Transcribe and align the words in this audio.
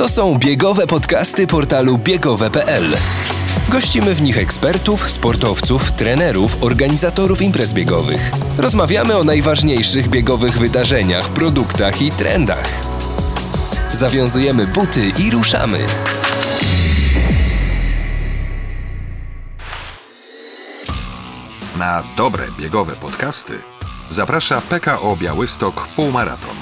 To 0.00 0.08
są 0.08 0.38
biegowe 0.38 0.86
podcasty 0.86 1.46
portalu 1.46 1.98
biegowe.pl. 1.98 2.84
Gościmy 3.68 4.14
w 4.14 4.22
nich 4.22 4.38
ekspertów, 4.38 5.10
sportowców, 5.10 5.92
trenerów, 5.92 6.62
organizatorów 6.62 7.42
imprez 7.42 7.74
biegowych. 7.74 8.30
Rozmawiamy 8.58 9.16
o 9.16 9.24
najważniejszych 9.24 10.08
biegowych 10.08 10.58
wydarzeniach, 10.58 11.28
produktach 11.28 12.02
i 12.02 12.10
trendach. 12.10 12.68
Zawiązujemy 13.90 14.66
buty 14.66 15.12
i 15.18 15.30
ruszamy. 15.30 15.78
Na 21.78 22.02
dobre 22.16 22.44
biegowe 22.58 22.96
podcasty 22.96 23.58
zaprasza 24.10 24.60
PKO 24.60 25.16
Białystok 25.16 25.88
Półmaraton. 25.96 26.59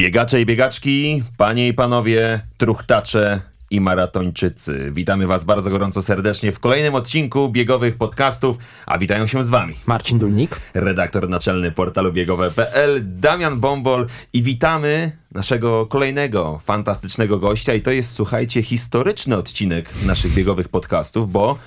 Biegacze 0.00 0.40
i 0.40 0.46
biegaczki, 0.46 1.22
panie 1.36 1.68
i 1.68 1.74
panowie, 1.74 2.40
truchtacze 2.56 3.40
i 3.70 3.80
maratończycy. 3.80 4.90
Witamy 4.92 5.26
was 5.26 5.44
bardzo 5.44 5.70
gorąco 5.70 6.02
serdecznie 6.02 6.52
w 6.52 6.60
kolejnym 6.60 6.94
odcinku 6.94 7.48
biegowych 7.48 7.96
podcastów, 7.96 8.56
a 8.86 8.98
witają 8.98 9.26
się 9.26 9.44
z 9.44 9.50
wami 9.50 9.74
Marcin 9.86 10.18
Dulnik. 10.18 10.60
redaktor 10.74 11.28
naczelny 11.28 11.72
portalu 11.72 12.12
biegowe.pl 12.12 13.00
Damian 13.04 13.60
Bombol 13.60 14.06
i 14.32 14.42
witamy 14.42 15.12
naszego 15.32 15.86
kolejnego 15.86 16.60
fantastycznego 16.62 17.38
gościa 17.38 17.74
i 17.74 17.82
to 17.82 17.90
jest, 17.90 18.12
słuchajcie, 18.12 18.62
historyczny 18.62 19.36
odcinek 19.36 19.88
naszych 20.06 20.34
biegowych 20.34 20.68
podcastów, 20.68 21.32
bo 21.32 21.58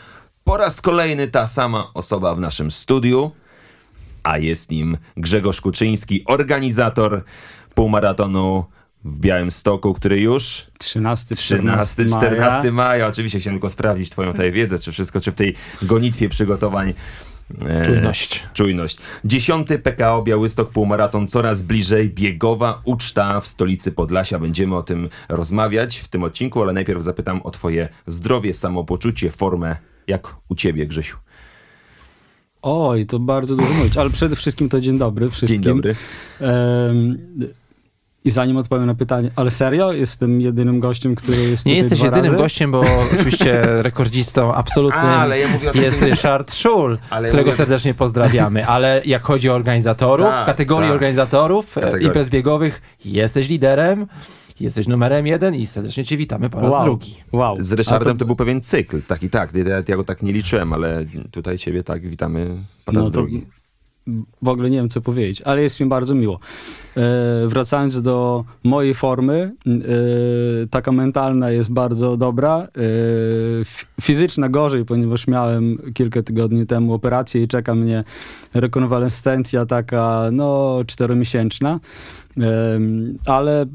po 0.44 0.58
raz 0.58 0.82
kolejny 0.82 1.28
ta 1.28 1.48
sama 1.48 1.92
osoba 1.94 2.36
w 2.36 2.40
naszym 2.40 2.72
studiu, 2.72 3.32
a 4.24 4.38
jest 4.38 4.72
nim 4.72 4.98
Grzegorz 5.18 5.62
Kuczyński, 5.62 6.24
organizator 6.26 7.24
półmaratonu 7.76 8.66
w 9.06 9.20
Białymstoku, 9.20 9.94
który 9.94 10.22
już 10.22 10.68
13, 10.80 11.36
13, 11.36 12.06
14 12.06 12.72
maja. 12.72 13.08
Oczywiście 13.08 13.40
chciałem 13.40 13.60
tylko 13.60 13.70
sprawdzić 13.70 14.10
twoją 14.10 14.32
tutaj 14.32 14.52
wiedzę, 14.52 14.80
czy 14.80 14.92
wszystko, 14.92 15.22
czy 15.22 15.32
w 15.32 15.36
tej 15.36 15.56
gonitwie 15.82 16.30
przygotowań 16.30 16.94
e, 17.62 17.86
Czujność. 17.86 18.44
Czujność. 18.54 18.98
Dziesiąty 19.26 19.80
PKO 19.80 20.24
Białystok 20.24 20.70
Półmaraton 20.70 21.28
coraz 21.28 21.62
bliżej. 21.62 22.10
Biegowa 22.10 22.82
uczta 22.86 23.40
w 23.40 23.48
stolicy 23.48 23.92
Podlasia. 23.92 24.40
Będziemy 24.40 24.76
o 24.76 24.84
tym 24.84 25.10
rozmawiać 25.30 25.98
w 25.98 26.08
tym 26.08 26.24
odcinku, 26.24 26.62
ale 26.62 26.74
najpierw 26.74 27.04
zapytam 27.04 27.42
o 27.42 27.52
twoje 27.52 27.90
zdrowie, 28.08 28.54
samopoczucie, 28.54 29.32
formę. 29.32 29.76
Jak 30.08 30.36
u 30.50 30.56
ciebie, 30.56 30.88
Grzesiu? 30.88 31.18
Oj, 32.62 33.06
to 33.06 33.20
bardzo 33.20 33.56
dużo 33.56 33.74
mówić, 33.74 33.98
ale 33.98 34.10
przede 34.10 34.36
wszystkim 34.36 34.70
to 34.70 34.82
dzień 34.82 34.98
dobry 34.98 35.30
wszystkim. 35.30 35.64
Dzień 35.64 35.74
dobry. 35.74 35.96
I 38.26 38.32
zanim 38.32 38.58
odpowiem 38.58 38.86
na 38.86 38.96
pytanie, 38.96 39.32
ale 39.36 39.52
serio? 39.52 39.92
Jestem 39.92 40.42
jedynym 40.42 40.80
gościem, 40.80 41.16
który 41.16 41.38
jest 41.38 41.66
Nie 41.66 41.72
tutaj 41.72 41.78
jesteś 41.78 42.00
dwa 42.00 42.08
jedynym 42.08 42.32
razy? 42.32 42.38
gościem, 42.44 42.72
bo 42.72 42.84
oczywiście 43.14 43.62
rekordzistą 43.82 44.54
absolutnym 44.54 45.06
A, 45.06 45.18
ale 45.18 45.40
ja 45.40 45.48
mówię 45.48 45.72
o 45.72 45.78
jest 45.78 46.00
takim- 46.00 46.14
Ryszard 46.14 46.54
Szul, 46.54 46.98
Ale 47.10 47.28
ja 47.28 47.32
którego 47.32 47.50
mówię- 47.52 47.58
serdecznie 47.58 47.94
pozdrawiamy. 47.94 48.68
Ale 48.68 49.02
jak 49.06 49.24
chodzi 49.24 49.50
o 49.50 49.54
organizatorów, 49.54 50.28
Tak, 50.28 50.44
w 50.44 50.46
kategorii 50.46 50.88
tak. 50.88 50.94
organizatorów 50.94 51.78
e, 51.78 51.82
Kategorii. 51.82 52.06
imprez 52.08 52.30
biegowych, 52.30 52.82
jesteś 53.06 53.50
liderem, 53.50 54.08
jesteś 54.60 54.88
numerem 54.88 55.28
jeden 55.28 55.56
i 55.56 55.66
serdecznie 55.68 56.06
cię 56.06 56.18
witamy 56.18 56.50
po 56.50 56.62
raz 56.62 56.72
Wow. 56.72 56.84
drugi. 56.84 57.16
Wow. 57.32 57.58
Z 57.60 57.74
Ryszardem 57.74 58.16
A 58.16 58.20
to... 58.20 58.26
był 58.26 58.36
pewien 58.36 58.62
cykl, 58.62 59.02
tak 59.08 59.24
i 59.24 59.30
tak. 59.30 59.56
Ja, 59.56 59.64
ja 59.88 59.96
go 59.96 60.04
tak 60.04 60.24
nie 60.24 60.34
liczyłem, 60.34 60.74
ale 60.74 61.06
tutaj 61.32 61.58
ciebie 61.58 61.84
tak 61.84 62.08
witamy 62.08 62.46
po 62.86 62.92
raz 62.92 63.04
No 63.04 63.10
to 63.10 63.10
drugi. 63.10 63.46
W 64.42 64.48
ogóle 64.48 64.70
nie 64.70 64.78
wiem, 64.78 64.90
co 64.90 65.02
powiedzieć, 65.02 65.42
ale 65.42 65.64
jest 65.64 65.80
mi 65.80 65.86
bardzo 65.86 66.16
miło. 66.16 66.40
E, 66.98 67.48
wracając 67.48 68.02
do 68.02 68.46
mojej 68.64 68.94
formy, 68.94 69.52
e, 69.68 69.72
taka 70.70 70.92
mentalna 70.92 71.52
jest 71.52 71.72
bardzo 71.72 72.18
dobra. 72.18 72.58
E, 72.58 72.68
fizyczna 74.02 74.50
gorzej, 74.50 74.86
ponieważ 74.86 75.28
miałem 75.28 75.78
kilka 75.94 76.24
tygodni 76.24 76.66
temu 76.66 76.94
operację 76.94 77.44
i 77.44 77.48
czeka 77.48 77.76
mnie 77.76 78.04
rekonwalescencja 78.54 79.66
taka, 79.66 80.30
no, 80.32 80.80
czteromiesięczna. 80.88 81.80
Em, 82.38 83.18
Ale 83.26 83.66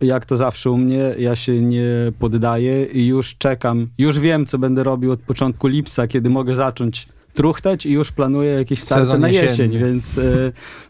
jak 0.00 0.26
to 0.26 0.36
zawsze 0.36 0.70
u 0.70 0.78
mnie, 0.78 1.14
ja 1.18 1.36
się 1.36 1.60
nie 1.60 1.86
poddaję 2.18 2.84
i 2.84 3.06
już 3.06 3.34
czekam, 3.38 3.86
już 3.98 4.18
wiem, 4.18 4.46
co 4.46 4.58
będę 4.58 4.82
robił 4.84 5.12
od 5.12 5.20
początku 5.20 5.66
lipca, 5.66 6.06
kiedy 6.06 6.30
mogę 6.30 6.54
zacząć 6.54 7.08
truchtać 7.36 7.86
i 7.86 7.92
już 7.92 8.12
planuję 8.12 8.50
jakieś 8.50 8.80
starty 8.80 9.04
Sezon 9.06 9.20
na 9.20 9.28
jesień, 9.28 9.48
jesienny. 9.48 9.78
więc 9.78 10.18
e, 10.18 10.22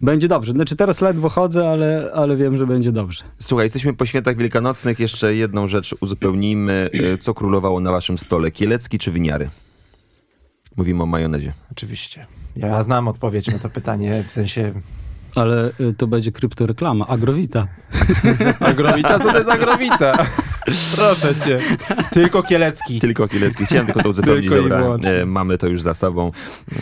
będzie 0.01 0.29
dobrze. 0.29 0.53
Znaczy 0.53 0.77
teraz 0.77 1.01
ledwo 1.01 1.29
chodzę, 1.29 1.71
ale, 1.71 2.11
ale 2.15 2.37
wiem, 2.37 2.57
że 2.57 2.67
będzie 2.67 2.93
dobrze. 2.93 3.25
Słuchaj, 3.39 3.65
jesteśmy 3.67 3.95
po 3.95 4.07
świętach 4.07 4.37
wielkanocnych. 4.37 5.01
Jeszcze 5.01 5.35
jedną 5.35 5.69
rzecz 5.69 5.95
uzupełnijmy. 6.01 6.91
E, 7.15 7.19
Co 7.19 7.35
królowało 7.35 7.81
na 7.81 7.91
waszym 7.93 8.19
stole? 8.19 8.51
Kielecki 8.51 8.99
czy 8.99 9.11
winiary? 9.13 9.51
Mówimy 10.77 11.03
o 11.03 11.07
majonezie. 11.07 11.53
Oczywiście. 11.73 12.27
Ja 12.57 12.83
znam 12.83 13.09
odpowiedź 13.09 13.47
na 13.47 13.59
to 13.59 13.71
pytanie, 13.71 14.25
w 14.27 14.31
sensie 14.31 14.73
Ale 15.37 15.71
e, 15.81 15.93
to 15.97 16.07
będzie 16.07 16.33
kryptoreklama, 16.33 17.07
agrowita. 17.07 17.69
agrowita, 18.61 19.19
co 19.19 19.33
to 19.33 19.39
jest 19.39 19.51
agrowita? 19.51 20.27
Proszę 20.97 21.35
cię. 21.45 21.59
Tylko 22.13 22.43
Kielecki. 22.43 22.99
Tylko 22.99 23.29
Kielecki. 23.29 23.67
Chciałem 23.67 23.87
tylko 23.87 24.03
to 24.03 24.11
uzupełnić. 24.15 24.53
E, 25.05 25.27
mamy 25.27 25.59
to 25.59 25.67
już 25.67 25.83
za 25.83 25.95
sobą. 25.95 26.31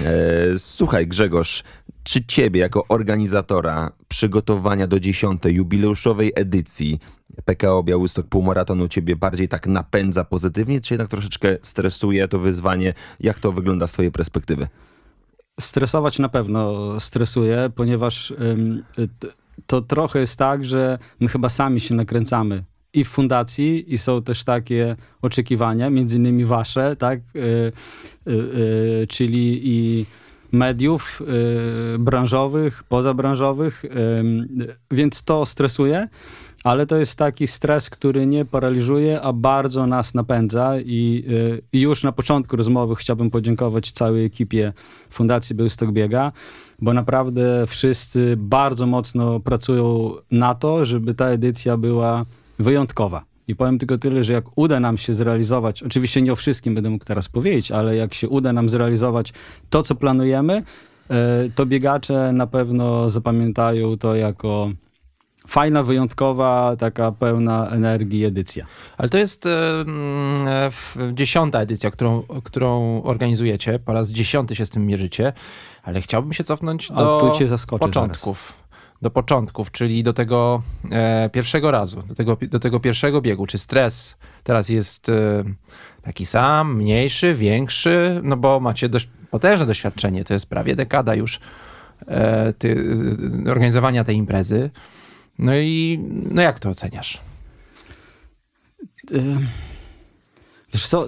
E, 0.05 0.59
Słuchaj, 0.59 1.07
Grzegorz, 1.07 1.65
czy 2.05 2.25
ciebie 2.25 2.61
jako 2.61 2.85
organizatora 2.89 3.93
przygotowania 4.09 4.87
do 4.87 5.01
dziesiątej 5.01 5.55
jubileuszowej 5.55 6.33
edycji 6.35 6.99
PKO 7.45 7.83
Białystok 7.83 8.27
Półmaratonu 8.27 8.89
ciebie 8.89 9.17
bardziej 9.17 9.49
tak 9.49 9.67
napędza 9.67 10.25
pozytywnie, 10.25 10.81
czy 10.81 10.95
jednak 10.95 11.09
troszeczkę 11.09 11.57
stresuje 11.63 12.29
to 12.29 12.39
wyzwanie? 12.39 12.95
Jak 13.21 13.39
to 13.39 13.53
wygląda 13.53 13.87
z 13.87 13.93
twojej 13.93 14.13
perspektywy? 14.13 14.69
Stresować 15.61 16.19
na 16.19 16.29
pewno 16.29 17.01
stresuje, 17.01 17.71
ponieważ 17.75 18.33
to 19.67 19.83
trochę 19.83 20.19
jest 20.19 20.39
tak, 20.39 20.65
że 20.65 20.99
my 21.21 21.29
chyba 21.29 21.49
sami 21.49 21.81
się 21.81 21.95
nakręcamy 21.95 22.65
i 22.95 23.05
w 23.05 23.09
fundacji 23.09 23.95
i 23.95 23.99
są 23.99 24.23
też 24.23 24.45
takie 24.45 24.97
oczekiwania, 25.23 25.91
między 25.91 26.17
innymi 26.17 26.45
wasze, 26.45 26.97
tak, 26.97 27.21
y, 27.37 27.39
y, 27.39 27.73
y, 28.33 29.07
czyli 29.09 29.61
i 29.65 30.07
mediów 30.53 31.23
branżowych, 31.99 32.83
pozabranżowych, 32.83 33.85
więc 34.91 35.23
to 35.23 35.47
stresuje, 35.47 36.09
ale 36.65 36.87
to 36.87 36.97
jest 36.97 37.19
taki 37.19 37.47
stres, 37.47 37.91
który 37.91 38.27
nie 38.27 38.45
paraliżuje, 38.45 39.21
a 39.21 39.33
bardzo 39.33 39.87
nas 39.87 40.15
napędza 40.15 40.75
i, 40.81 41.25
y, 41.75 41.79
już 41.79 42.05
na 42.05 42.13
początku 42.13 42.57
rozmowy 42.57 42.97
chciałbym 42.97 43.31
podziękować 43.31 43.93
całej 43.93 44.25
ekipie 44.25 44.73
Fundacji 45.11 45.57
Białystok 45.57 45.93
Biega, 45.93 46.33
bo 46.79 46.95
naprawdę 46.95 47.67
wszyscy 47.67 48.35
bardzo 48.37 48.87
mocno 48.87 49.41
pracują 49.41 50.11
na 50.31 50.55
to, 50.55 50.85
żeby 50.85 51.15
ta 51.15 51.27
edycja 51.27 51.77
była 51.77 52.25
wyjątkowa. 52.59 53.25
I 53.49 53.57
powiem 53.57 53.79
tylko 53.79 53.99
tyle, 53.99 54.25
że 54.25 54.33
jak 54.33 54.45
uda 54.57 54.81
nam 54.81 54.99
się 54.99 55.15
zrealizować, 55.15 55.83
oczywiście 55.83 56.23
nie 56.23 56.33
o 56.33 56.37
wszystkim 56.37 56.75
będę 56.75 56.91
mógł 56.91 57.05
teraz 57.05 57.29
powiedzieć, 57.29 57.73
ale 57.73 57.97
jak 57.97 58.15
się 58.15 58.29
uda 58.29 58.53
nam 58.53 58.69
zrealizować 58.69 59.33
to, 59.71 59.83
co 59.83 59.95
planujemy, 59.95 60.63
e, 61.11 61.49
to 61.55 61.67
biegacze 61.67 62.33
na 62.33 62.47
pewno 62.47 63.11
zapamiętają 63.11 63.99
to 63.99 64.15
jako 64.15 64.71
fajna, 65.47 65.83
wyjątkowa, 65.83 66.77
taka 66.79 67.13
pełna 67.13 67.69
energii 67.69 68.25
edycja. 68.25 68.67
Ale 68.99 69.09
to 69.09 69.19
jest 69.19 69.49
dziesiąta 71.13 71.61
edycja, 71.61 71.91
którą, 71.91 72.23
którą 72.45 73.03
organizujecie. 73.03 73.79
Po 73.79 73.93
raz 73.93 74.11
dziesiąty 74.11 74.55
się 74.55 74.67
z 74.67 74.71
tym 74.71 74.87
mierzycie, 74.87 75.33
ale 75.83 76.01
chciałbym 76.01 76.33
się 76.33 76.45
cofnąć 76.45 76.89
do 76.89 77.35
początków. 77.79 78.65
Do 79.03 79.11
początków, 79.11 79.71
czyli 79.71 80.03
do 80.03 80.13
tego 80.13 80.63
e, 80.91 81.31
pierwszego 81.33 81.71
razu, 81.71 82.03
do 82.03 82.15
tego, 82.15 82.37
do 82.51 82.59
tego 82.59 82.81
pierwszego 82.81 83.21
biegu. 83.21 83.47
Czy 83.47 83.59
stres 83.59 84.17
teraz 84.43 84.69
jest 84.69 85.09
e, 85.09 85.45
taki 86.03 86.27
sam, 86.27 86.77
mniejszy, 86.77 87.35
większy? 87.35 88.21
No 88.23 88.37
bo 88.37 88.61
macie 88.61 88.89
dość 88.89 89.09
potężne 89.31 89.67
doświadczenie, 89.67 90.25
to 90.25 90.35
jest 90.35 90.47
prawie 90.47 90.77
dekada 90.77 91.15
już 91.15 91.41
e, 92.09 92.53
ty, 92.53 92.97
organizowania 93.51 94.05
tej 94.05 94.17
imprezy. 94.17 94.71
No 95.39 95.57
i 95.57 96.01
no 96.31 96.43
jak 96.43 96.59
to 96.59 96.69
oceniasz? 96.69 97.21
Wiesz 100.73 100.87
co, 100.87 101.07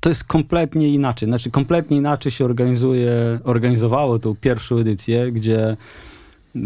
to 0.00 0.08
jest 0.08 0.24
kompletnie 0.24 0.88
inaczej. 0.88 1.28
Znaczy, 1.28 1.50
kompletnie 1.50 1.96
inaczej 1.96 2.32
się 2.32 2.44
organizuje, 2.44 3.38
organizowało 3.44 4.18
tą 4.18 4.36
pierwszą 4.36 4.78
edycję, 4.78 5.32
gdzie 5.32 5.76
y, 6.56 6.60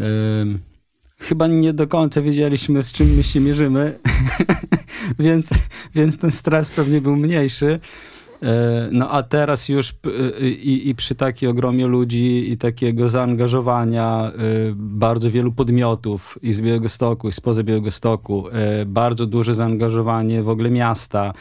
chyba 1.18 1.46
nie 1.46 1.72
do 1.72 1.86
końca 1.86 2.22
wiedzieliśmy, 2.22 2.82
z 2.82 2.92
czym 2.92 3.14
my 3.14 3.22
się 3.22 3.40
mierzymy, 3.40 3.98
więc, 5.18 5.48
więc 5.94 6.18
ten 6.18 6.30
stres 6.30 6.70
pewnie 6.70 7.00
był 7.00 7.16
mniejszy. 7.16 7.80
E, 8.44 8.88
no 8.92 9.10
a 9.10 9.22
teraz 9.22 9.68
już 9.68 9.92
p- 9.92 10.10
y, 10.10 10.50
i, 10.50 10.88
i 10.88 10.94
przy 10.94 11.14
takiej 11.14 11.48
ogromie 11.48 11.86
ludzi 11.86 12.52
i 12.52 12.56
takiego 12.56 13.08
zaangażowania 13.08 14.32
bardzo 14.74 15.30
wielu 15.30 15.52
podmiotów 15.52 16.38
i 16.42 16.52
z 16.52 16.60
Białegostoku, 16.60 17.28
i 17.28 17.32
spoza 17.32 17.62
Białegostoku, 17.62 18.44
bardzo 18.86 19.26
duże 19.26 19.54
zaangażowanie 19.54 20.42
w 20.42 20.48
ogóle 20.48 20.70
miasta, 20.70 21.34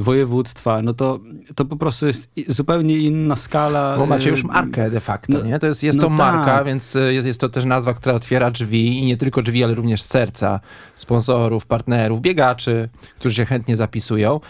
województwa, 0.00 0.82
no 0.82 0.94
to, 0.94 1.20
to 1.54 1.64
po 1.64 1.76
prostu 1.76 2.06
jest 2.06 2.30
zupełnie 2.48 2.98
inna 2.98 3.36
skala. 3.36 3.96
Bo 3.98 4.06
macie 4.06 4.30
już 4.30 4.44
markę 4.44 4.90
de 4.90 5.00
facto, 5.00 5.32
no- 5.38 5.44
nie? 5.44 5.58
To 5.58 5.66
jest, 5.66 5.82
jest 5.82 5.98
no 5.98 6.04
to 6.04 6.10
marka, 6.10 6.44
tak. 6.44 6.66
więc 6.66 6.96
jest, 7.08 7.26
jest 7.26 7.40
to 7.40 7.48
też 7.48 7.64
nazwa, 7.64 7.94
która 7.94 8.14
otwiera 8.14 8.50
drzwi 8.50 8.98
i 8.98 9.04
nie 9.06 9.16
tylko 9.16 9.42
drzwi, 9.42 9.64
ale 9.64 9.74
również 9.74 10.02
serca 10.02 10.60
sponsorów, 10.94 11.66
partnerów, 11.66 12.20
biegaczy, 12.20 12.88
którzy 13.18 13.34
się 13.34 13.44
chętnie 13.44 13.76
zapisują. 13.76 14.40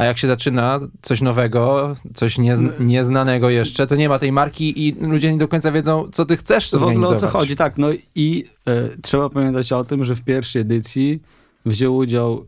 A 0.00 0.04
jak 0.04 0.18
się 0.18 0.26
zaczyna 0.26 0.80
coś 1.02 1.20
nowego, 1.20 1.94
coś 2.14 2.38
niezn 2.38 2.68
nieznanego 2.80 3.50
jeszcze, 3.50 3.86
to 3.86 3.96
nie 3.96 4.08
ma 4.08 4.18
tej 4.18 4.32
marki 4.32 4.88
i 4.88 4.92
ludzie 5.00 5.32
nie 5.32 5.38
do 5.38 5.48
końca 5.48 5.72
wiedzą, 5.72 6.08
co 6.12 6.24
ty 6.26 6.36
chcesz 6.36 6.70
w 6.70 6.82
ogóle 6.82 7.08
o 7.08 7.14
co 7.14 7.28
chodzi, 7.28 7.56
tak. 7.56 7.78
No 7.78 7.88
i 8.14 8.44
e, 8.66 8.88
trzeba 9.02 9.28
pamiętać 9.28 9.72
o 9.72 9.84
tym, 9.84 10.04
że 10.04 10.14
w 10.14 10.22
pierwszej 10.22 10.62
edycji 10.62 11.22
wzięło 11.66 11.96
udział 11.96 12.46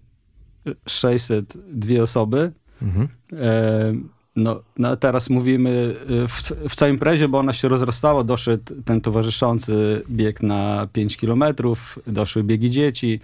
602 0.87 2.03
osoby. 2.03 2.53
Mhm. 2.83 3.09
E, 3.33 3.95
no, 4.37 4.61
no 4.79 4.97
teraz 4.97 5.31
mówimy 5.31 5.95
e, 6.25 6.29
w, 6.29 6.43
w 6.69 6.75
całej 6.75 6.95
imprezie, 6.95 7.29
bo 7.29 7.39
ona 7.39 7.53
się 7.53 7.69
rozrastała, 7.69 8.25
doszedł 8.25 8.75
ten 8.85 9.01
towarzyszący 9.01 10.03
bieg 10.11 10.43
na 10.43 10.89
5 10.93 11.17
kilometrów, 11.17 11.99
doszły 12.07 12.45
biegi 12.45 12.71
dzieci. 12.71 13.21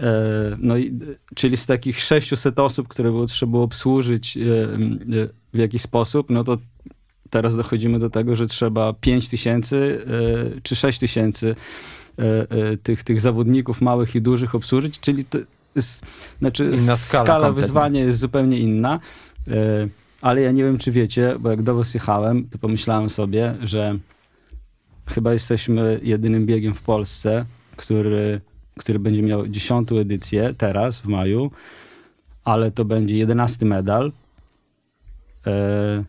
E, 0.00 0.56
No 0.58 0.76
i, 0.76 0.98
czyli 1.34 1.56
z 1.56 1.66
takich 1.66 2.00
600 2.00 2.58
osób, 2.58 2.88
które 2.88 3.10
było, 3.10 3.26
trzeba 3.26 3.50
było 3.50 3.62
obsłużyć 3.62 4.36
e, 4.36 4.40
e, 4.40 5.28
w 5.54 5.58
jakiś 5.58 5.82
sposób, 5.82 6.30
no 6.30 6.44
to 6.44 6.58
teraz 7.30 7.56
dochodzimy 7.56 7.98
do 7.98 8.10
tego, 8.10 8.36
że 8.36 8.46
trzeba 8.46 8.92
5 8.92 9.28
tysięcy 9.28 10.06
czy 10.62 10.76
6 10.76 10.98
tysięcy 10.98 11.54
tych, 12.82 13.02
tych 13.02 13.20
zawodników 13.20 13.80
małych 13.80 14.14
i 14.14 14.22
dużych 14.22 14.54
obsłużyć, 14.54 15.00
czyli 15.00 15.24
to 15.24 15.38
jest, 15.74 16.04
znaczy 16.38 16.64
Inna 16.64 16.96
skala 16.96 17.24
skala 17.24 17.52
wyzwania 17.52 18.04
jest 18.04 18.18
zupełnie 18.18 18.58
inna. 18.58 19.00
Ale 20.20 20.40
ja 20.40 20.52
nie 20.52 20.64
wiem, 20.64 20.78
czy 20.78 20.92
wiecie, 20.92 21.36
bo 21.40 21.50
jak 21.50 21.62
do 21.62 21.74
was 21.74 21.94
jechałem, 21.94 22.48
to 22.48 22.58
pomyślałem 22.58 23.10
sobie, 23.10 23.54
że 23.62 23.98
chyba 25.06 25.32
jesteśmy 25.32 26.00
jedynym 26.02 26.46
biegiem 26.46 26.74
w 26.74 26.82
Polsce, 26.82 27.44
który, 27.76 28.40
który 28.78 28.98
będzie 28.98 29.22
miał 29.22 29.48
dziesiątą 29.48 29.98
edycję 29.98 30.54
teraz 30.58 31.00
w 31.00 31.06
maju, 31.06 31.50
ale 32.44 32.70
to 32.70 32.84
będzie 32.84 33.16
jedenasty 33.18 33.66
medal. 33.66 34.12
E, 35.46 36.04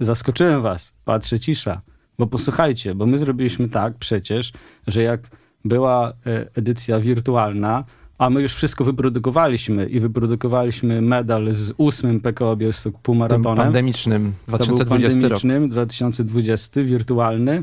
zaskoczyłem 0.00 0.62
was, 0.62 0.92
patrzę 1.04 1.40
cisza. 1.40 1.80
Bo 2.18 2.26
posłuchajcie, 2.26 2.94
bo 2.94 3.06
my 3.06 3.18
zrobiliśmy 3.18 3.68
tak 3.68 3.94
przecież, 3.94 4.52
że 4.86 5.02
jak 5.02 5.20
była 5.64 6.12
e, 6.26 6.46
edycja 6.54 7.00
wirtualna, 7.00 7.84
a 8.18 8.30
my 8.30 8.42
już 8.42 8.54
wszystko 8.54 8.84
wyprodukowaliśmy 8.84 9.86
i 9.86 10.00
wyprodukowaliśmy 10.00 11.02
medal 11.02 11.52
z 11.54 11.72
ósmym 11.76 12.20
PKO 12.20 12.56
Białystok 12.56 12.92
Tym 12.92 13.02
półmaratonem. 13.02 13.56
pandemicznym 13.64 14.32
To 14.46 14.58
był 14.58 14.66
2020 14.66 15.20
rok. 15.20 15.30
pandemicznym, 15.30 15.70
2020, 15.70 16.82
wirtualny. 16.82 17.62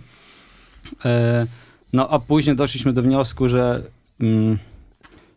E, 1.06 1.48
no 1.95 2.09
a 2.09 2.19
później 2.19 2.56
doszliśmy 2.56 2.94
do 2.94 3.01
wniosku, 3.01 3.50
że 3.50 3.81
mm, 4.19 4.57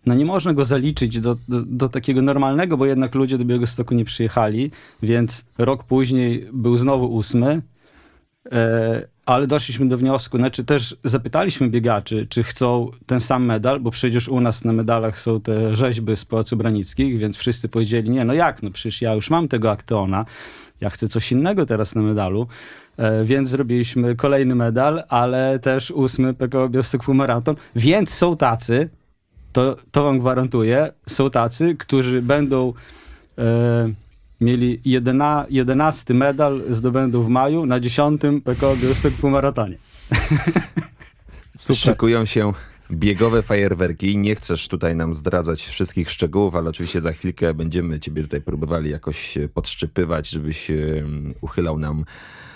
no 0.07 0.15
nie 0.15 0.25
można 0.25 0.53
go 0.53 0.65
zaliczyć 0.65 1.21
do, 1.21 1.37
do, 1.49 1.63
do 1.63 1.89
takiego 1.89 2.23
normalnego, 2.23 2.77
bo 2.77 2.87
jednak 2.87 3.15
ludzie 3.15 3.39
do 3.39 3.45
Białegostoku 3.45 3.95
nie 3.95 4.05
przyjechali, 4.05 4.71
więc 5.03 5.45
rok 5.59 5.85
później 5.85 6.49
był 6.53 6.77
znowu 6.77 7.15
ósmy. 7.15 7.63
E, 8.53 9.09
ale 9.27 9.47
doszliśmy 9.47 9.89
do 9.89 9.99
wniosku, 9.99 10.39
znaczy 10.39 10.65
też 10.65 10.97
zapytaliśmy 11.05 11.69
biegaczy, 11.69 12.27
czy 12.31 12.43
chcą 12.43 12.91
ten 13.07 13.21
sam 13.21 13.45
medal, 13.45 13.81
bo 13.81 13.91
przecież 13.91 14.29
u 14.29 14.41
nas 14.41 14.65
na 14.65 14.73
medalach 14.73 15.21
są 15.21 15.41
te 15.41 15.77
rzeźby 15.77 16.17
z 16.17 16.25
Pałacu 16.25 16.57
Branickich, 16.57 17.19
więc 17.19 17.37
wszyscy 17.37 17.69
powiedzieli, 17.69 18.11
nie, 18.11 18.25
no 18.25 18.35
jak, 18.35 18.63
no 18.63 18.71
przecież 18.71 19.03
ja 19.03 19.15
już 19.15 19.31
mam 19.31 19.49
tego 19.49 19.71
Akteona, 19.71 20.25
ja 20.81 20.91
chcę 20.91 21.09
coś 21.09 21.33
innego 21.33 21.67
teraz 21.67 21.95
na 21.95 22.03
medalu, 22.03 22.47
więc 23.25 23.49
zrobiliśmy 23.49 24.17
kolejny 24.17 24.55
medal, 24.55 25.03
ale 25.09 25.59
też 25.59 25.91
ósmy 25.91 26.35
PKO 26.35 26.69
Białystok 26.69 27.05
Półmaraton, 27.05 27.57
więc 27.77 28.11
są 28.11 28.37
tacy, 28.37 28.89
to, 29.53 29.77
to 29.91 30.05
wam 30.05 30.19
gwarantuję, 30.19 30.93
są 31.07 31.31
tacy, 31.31 31.77
którzy 31.77 32.23
będą 32.23 32.73
e, 33.39 33.93
mieli 34.41 34.81
jedena, 34.85 35.47
jedenasty 35.51 36.15
medal 36.15 36.63
zdobędą 36.71 37.23
w 37.23 37.29
maju 37.29 37.67
na 37.67 37.81
dziesiątym 37.81 38.41
PKO 38.41 38.77
Białystok 38.77 39.13
Półmaratonie. 39.13 39.77
Szykują 41.75 42.25
się 42.25 42.53
biegowe 42.91 43.43
fajerwerki. 43.43 44.19
Nie 44.19 44.35
chcesz 44.35 44.69
tutaj 44.69 44.97
nam 44.97 45.15
zdradzać 45.15 45.63
wszystkich 45.63 46.11
szczegółów, 46.11 46.55
ale 46.55 46.71
oczywiście 46.71 47.01
za 47.01 47.13
chwilkę 47.13 47.55
będziemy 47.55 48.01
ciebie 48.01 48.23
tutaj 48.23 48.41
próbowali 48.41 48.91
jakoś 48.91 49.37
e, 49.37 49.49
podszczypywać, 49.49 50.31
żebyś 50.31 50.71
e, 50.71 50.75
uchylał 51.41 51.79
nam 51.79 52.01
e, 52.01 52.48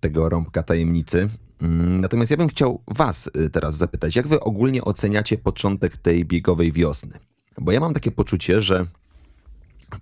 tego 0.00 0.28
rąbka 0.28 0.62
tajemnicy. 0.62 1.28
Mm, 1.62 2.00
Natomiast 2.00 2.30
ja 2.30 2.36
bym 2.36 2.48
chciał 2.48 2.82
was 2.88 3.30
e, 3.34 3.50
teraz 3.50 3.76
zapytać, 3.76 4.16
jak 4.16 4.28
wy 4.28 4.40
ogólnie 4.40 4.84
oceniacie 4.84 5.38
początek 5.38 5.96
tej 5.96 6.24
biegowej 6.24 6.72
wiosny? 6.72 7.18
Bo 7.58 7.72
ja 7.72 7.80
mam 7.80 7.94
takie 7.94 8.10
poczucie, 8.10 8.60
że 8.60 8.86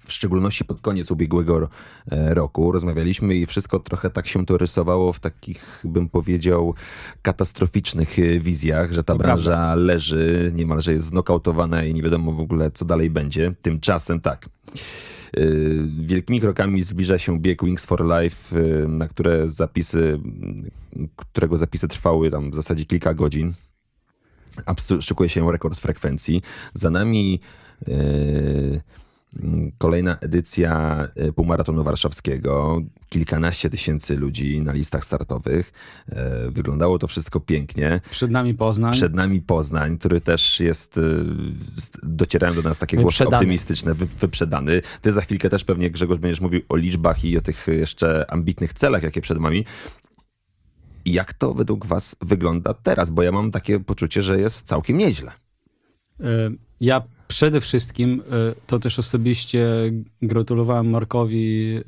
w 0.06 0.12
szczególności 0.12 0.64
pod 0.64 0.80
koniec 0.80 1.10
ubiegłego 1.10 1.68
e, 2.10 2.34
roku 2.34 2.72
rozmawialiśmy 2.72 3.34
i 3.34 3.46
wszystko 3.46 3.78
trochę 3.78 4.10
tak 4.10 4.26
się 4.26 4.46
to 4.46 4.58
rysowało 4.58 5.12
w 5.12 5.20
takich, 5.20 5.80
bym 5.84 6.08
powiedział, 6.08 6.74
katastroficznych 7.22 8.18
e, 8.18 8.40
wizjach, 8.40 8.92
że 8.92 9.04
ta 9.04 9.12
To 9.12 9.18
branża 9.18 9.74
leży, 9.74 10.52
niemalże 10.54 10.92
jest 10.92 11.06
znokautowana 11.06 11.84
i 11.84 11.94
nie 11.94 12.02
wiadomo 12.02 12.32
w 12.32 12.40
ogóle, 12.40 12.70
co 12.70 12.84
dalej 12.84 13.10
będzie. 13.10 13.54
Tymczasem 13.62 14.20
tak. 14.20 14.48
E, 15.36 15.40
Wielkimi 16.00 16.40
krokami 16.40 16.82
zbliża 16.82 17.18
się 17.18 17.40
bieg 17.40 17.64
Wings 17.64 17.86
for 17.86 18.04
Life, 18.06 18.60
e, 18.60 18.88
na 18.88 19.08
które 19.08 19.48
zapisy, 19.48 20.20
którego 21.16 21.58
zapisy 21.58 21.88
trwały 21.88 22.30
tam 22.30 22.50
w 22.50 22.54
zasadzie 22.54 22.84
kilka 22.84 23.14
godzin. 23.14 23.52
Absu- 24.66 25.02
szykuje 25.02 25.28
się 25.28 25.52
rekord 25.52 25.80
frekwencji. 25.80 26.42
Za 26.74 26.90
nami 26.90 27.40
mm, 27.86 28.80
kolejna 29.78 30.18
edycja 30.18 30.98
e, 31.14 31.32
półmaratonu 31.32 31.84
warszawskiego. 31.84 32.82
Kilkanaście 33.08 33.70
tysięcy 33.70 34.16
ludzi 34.16 34.62
na 34.62 34.72
listach 34.72 35.04
startowych. 35.04 35.72
E, 36.08 36.50
Wyglądało 36.50 36.98
to 36.98 37.06
wszystko 37.06 37.40
pięknie. 37.40 38.00
Przed 38.10 38.30
nami 38.30 38.54
Poznań. 38.54 38.92
Przed 38.92 39.14
nami 39.14 39.40
Poznań, 39.40 39.98
który 39.98 40.20
też 40.20 40.60
jest, 40.60 40.98
e, 40.98 41.02
docierają 42.02 42.54
do 42.54 42.62
nas 42.62 42.78
takie 42.78 42.96
głosy 42.96 43.26
optymistyczne, 43.26 43.94
wy, 43.94 44.06
wyprzedany. 44.06 44.82
Ty 45.02 45.12
za 45.12 45.20
chwilkę 45.20 45.48
też 45.48 45.64
pewnie, 45.64 45.90
Grzegorz, 45.90 46.18
będziesz 46.18 46.40
mówił 46.40 46.60
o 46.68 46.76
liczbach 46.76 47.24
i 47.24 47.38
o 47.38 47.40
tych 47.40 47.66
jeszcze 47.66 48.30
ambitnych 48.30 48.72
celach, 48.72 49.02
jakie 49.02 49.20
przed 49.20 49.40
nami. 49.40 49.64
Jak 51.04 51.32
to 51.32 51.54
według 51.54 51.86
was 51.86 52.16
wygląda 52.20 52.74
teraz? 52.74 53.10
Bo 53.10 53.22
ja 53.22 53.32
mam 53.32 53.50
takie 53.50 53.80
poczucie, 53.80 54.22
że 54.22 54.40
jest 54.40 54.66
całkiem 54.66 54.98
nieźle. 54.98 55.32
Ja 56.80 57.02
przede 57.28 57.60
wszystkim 57.60 58.22
e, 58.30 58.54
to 58.66 58.78
też 58.78 58.98
osobiście 58.98 59.66
gratulowałem 60.22 60.90
Markowi 60.90 61.76
e, 61.76 61.82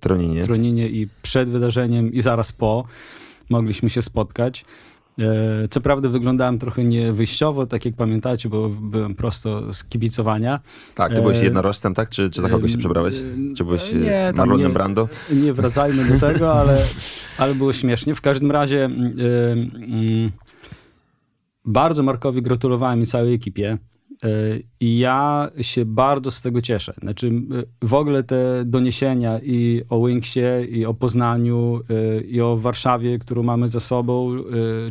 Troninie. 0.00 0.42
Troninie 0.44 0.88
i 0.88 1.08
przed 1.22 1.48
wydarzeniem 1.48 2.12
i 2.12 2.20
zaraz 2.20 2.52
po 2.52 2.84
mogliśmy 3.50 3.90
się 3.90 4.02
spotkać. 4.02 4.64
E, 5.18 5.24
Co 5.70 5.80
prawda 5.80 6.08
wyglądałem 6.08 6.58
trochę 6.58 6.84
niewyjściowo, 6.84 7.66
tak 7.66 7.84
jak 7.84 7.94
pamiętacie, 7.94 8.48
bo 8.48 8.68
byłem 8.68 9.14
prosto 9.14 9.72
z 9.72 9.84
kibicowania. 9.84 10.60
Tak, 10.94 11.14
ty 11.14 11.20
byłeś 11.22 11.40
jednorożcem, 11.40 11.94
tak? 11.94 12.08
Czy, 12.08 12.30
czy 12.30 12.42
za 12.42 12.48
kogoś 12.48 12.72
się 12.72 12.78
przebrałeś? 12.78 13.14
Czy 13.56 13.64
byłeś 13.64 13.92
Nie, 13.92 14.32
Marlonem 14.36 14.66
nie- 14.68 14.72
Brando? 14.74 15.08
Nie 15.44 15.52
wracajmy 15.52 16.04
do 16.04 16.20
tego, 16.20 16.52
ale, 16.60 16.78
ale 17.38 17.54
było 17.54 17.72
śmiesznie. 17.72 18.14
W 18.14 18.20
każdym 18.20 18.50
razie 18.50 18.84
mm, 18.84 20.30
bardzo 21.64 22.02
Markowi 22.02 22.42
gratulowałem 22.42 23.02
i 23.02 23.06
całej 23.06 23.34
ekipie. 23.34 23.78
I 24.80 24.98
ja 24.98 25.50
się 25.60 25.84
bardzo 25.84 26.30
z 26.30 26.42
tego 26.42 26.62
cieszę. 26.62 26.94
Znaczy, 27.02 27.32
w 27.82 27.94
ogóle 27.94 28.22
te 28.22 28.64
doniesienia 28.64 29.38
i 29.42 29.82
o 29.88 30.06
Wingsie, 30.06 30.40
i 30.68 30.86
o 30.86 30.94
Poznaniu, 30.94 31.80
y, 32.18 32.24
i 32.24 32.40
o 32.40 32.56
Warszawie, 32.56 33.18
którą 33.18 33.42
mamy 33.42 33.68
za 33.68 33.80
sobą, 33.80 34.36
y, 34.36 34.42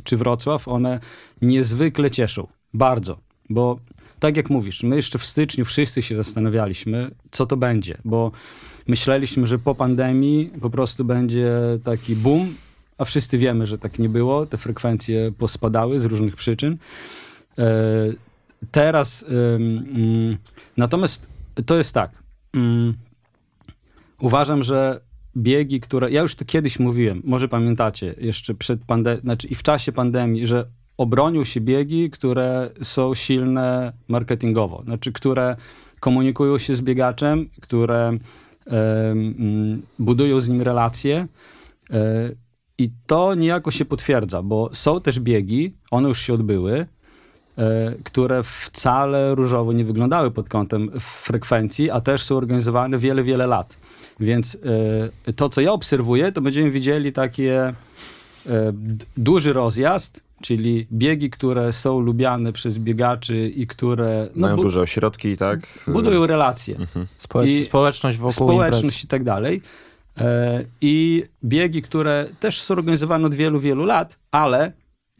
czy 0.03 0.17
Wrocław, 0.17 0.67
one 0.67 0.99
niezwykle 1.41 2.11
cieszą. 2.11 2.47
Bardzo. 2.73 3.17
Bo 3.49 3.79
tak 4.19 4.37
jak 4.37 4.49
mówisz, 4.49 4.83
my 4.83 4.95
jeszcze 4.95 5.19
w 5.19 5.25
styczniu 5.25 5.65
wszyscy 5.65 6.01
się 6.01 6.15
zastanawialiśmy, 6.15 7.11
co 7.31 7.45
to 7.45 7.57
będzie, 7.57 7.97
bo 8.05 8.31
myśleliśmy, 8.87 9.47
że 9.47 9.59
po 9.59 9.75
pandemii 9.75 10.51
po 10.61 10.69
prostu 10.69 11.05
będzie 11.05 11.51
taki 11.83 12.15
boom, 12.15 12.55
a 12.97 13.05
wszyscy 13.05 13.37
wiemy, 13.37 13.67
że 13.67 13.77
tak 13.77 13.99
nie 13.99 14.09
było. 14.09 14.45
Te 14.45 14.57
frekwencje 14.57 15.31
pospadały 15.37 15.99
z 15.99 16.05
różnych 16.05 16.35
przyczyn. 16.35 16.77
Teraz 18.71 19.23
ym, 19.23 19.77
mm, 19.77 20.37
natomiast 20.77 21.29
to 21.65 21.77
jest 21.77 21.93
tak. 21.93 22.11
mm, 22.53 22.93
uważam, 24.19 24.63
że 24.63 25.01
biegi, 25.37 25.79
które. 25.79 26.11
Ja 26.11 26.21
już 26.21 26.35
to 26.35 26.45
kiedyś 26.45 26.79
mówiłem, 26.79 27.21
może 27.25 27.47
pamiętacie, 27.47 28.15
jeszcze 28.17 28.53
przed 28.53 28.85
pandemią, 28.85 29.21
znaczy 29.21 29.47
i 29.47 29.55
w 29.55 29.63
czasie 29.63 29.91
pandemii, 29.91 30.47
że 30.47 30.65
obronił 30.97 31.45
się 31.45 31.61
biegi, 31.61 32.09
które 32.09 32.69
są 32.81 33.15
silne 33.15 33.93
marketingowo, 34.07 34.83
znaczy 34.83 35.11
które 35.11 35.55
komunikują 35.99 36.57
się 36.57 36.75
z 36.75 36.81
biegaczem, 36.81 37.49
które 37.61 38.17
um, 38.65 39.81
budują 39.99 40.41
z 40.41 40.49
nim 40.49 40.61
relacje. 40.61 41.27
E, 41.89 42.31
I 42.77 42.91
to 43.07 43.35
niejako 43.35 43.71
się 43.71 43.85
potwierdza, 43.85 44.41
bo 44.41 44.69
są 44.73 45.01
też 45.01 45.19
biegi, 45.19 45.73
one 45.91 46.07
już 46.07 46.21
się 46.21 46.33
odbyły, 46.33 46.85
które 48.03 48.43
wcale 48.43 49.35
różowo 49.35 49.73
nie 49.73 49.85
wyglądały 49.85 50.31
pod 50.31 50.49
kątem 50.49 50.91
frekwencji, 50.99 51.91
a 51.91 52.01
też 52.01 52.23
są 52.23 52.37
organizowane 52.37 52.97
wiele, 52.97 53.23
wiele 53.23 53.47
lat. 53.47 53.77
Więc 54.19 54.57
e, 55.27 55.33
to, 55.33 55.49
co 55.49 55.61
ja 55.61 55.71
obserwuję, 55.71 56.31
to 56.31 56.41
będziemy 56.41 56.71
widzieli 56.71 57.13
takie 57.13 57.73
duży 59.17 59.53
rozjazd, 59.53 60.23
czyli 60.43 60.87
biegi, 60.91 61.29
które 61.29 61.71
są 61.71 61.99
lubiane 61.99 62.53
przez 62.53 62.77
biegaczy 62.77 63.49
i 63.49 63.67
które... 63.67 64.29
No, 64.35 64.47
Mają 64.47 64.55
duże 64.57 64.81
ośrodki, 64.81 65.37
tak? 65.37 65.59
Budują 65.87 66.27
relacje. 66.27 66.75
Mhm. 66.75 67.07
Społecz 67.17 67.51
I 67.51 67.63
społeczność 67.63 68.17
wokół 68.17 68.31
Społeczność 68.31 68.83
imprez. 68.83 69.03
i 69.03 69.07
tak 69.07 69.23
dalej. 69.23 69.61
E, 70.17 70.63
I 70.81 71.23
biegi, 71.43 71.81
które 71.81 72.27
też 72.39 72.61
są 72.61 72.73
organizowane 72.73 73.25
od 73.25 73.33
wielu, 73.33 73.59
wielu 73.59 73.85
lat, 73.85 74.19
ale 74.31 74.71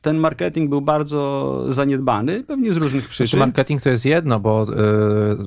ten 0.04 0.18
marketing 0.18 0.70
był 0.70 0.82
bardzo 0.82 1.60
zaniedbany, 1.70 2.44
pewnie 2.44 2.74
z 2.74 2.78
różnych 2.78 3.02
Znaczy 3.04 3.10
przyczyn. 3.10 3.40
marketing 3.40 3.82
to 3.82 3.90
jest 3.90 4.06
jedno, 4.06 4.40
bo 4.40 4.64
y, 4.64 4.76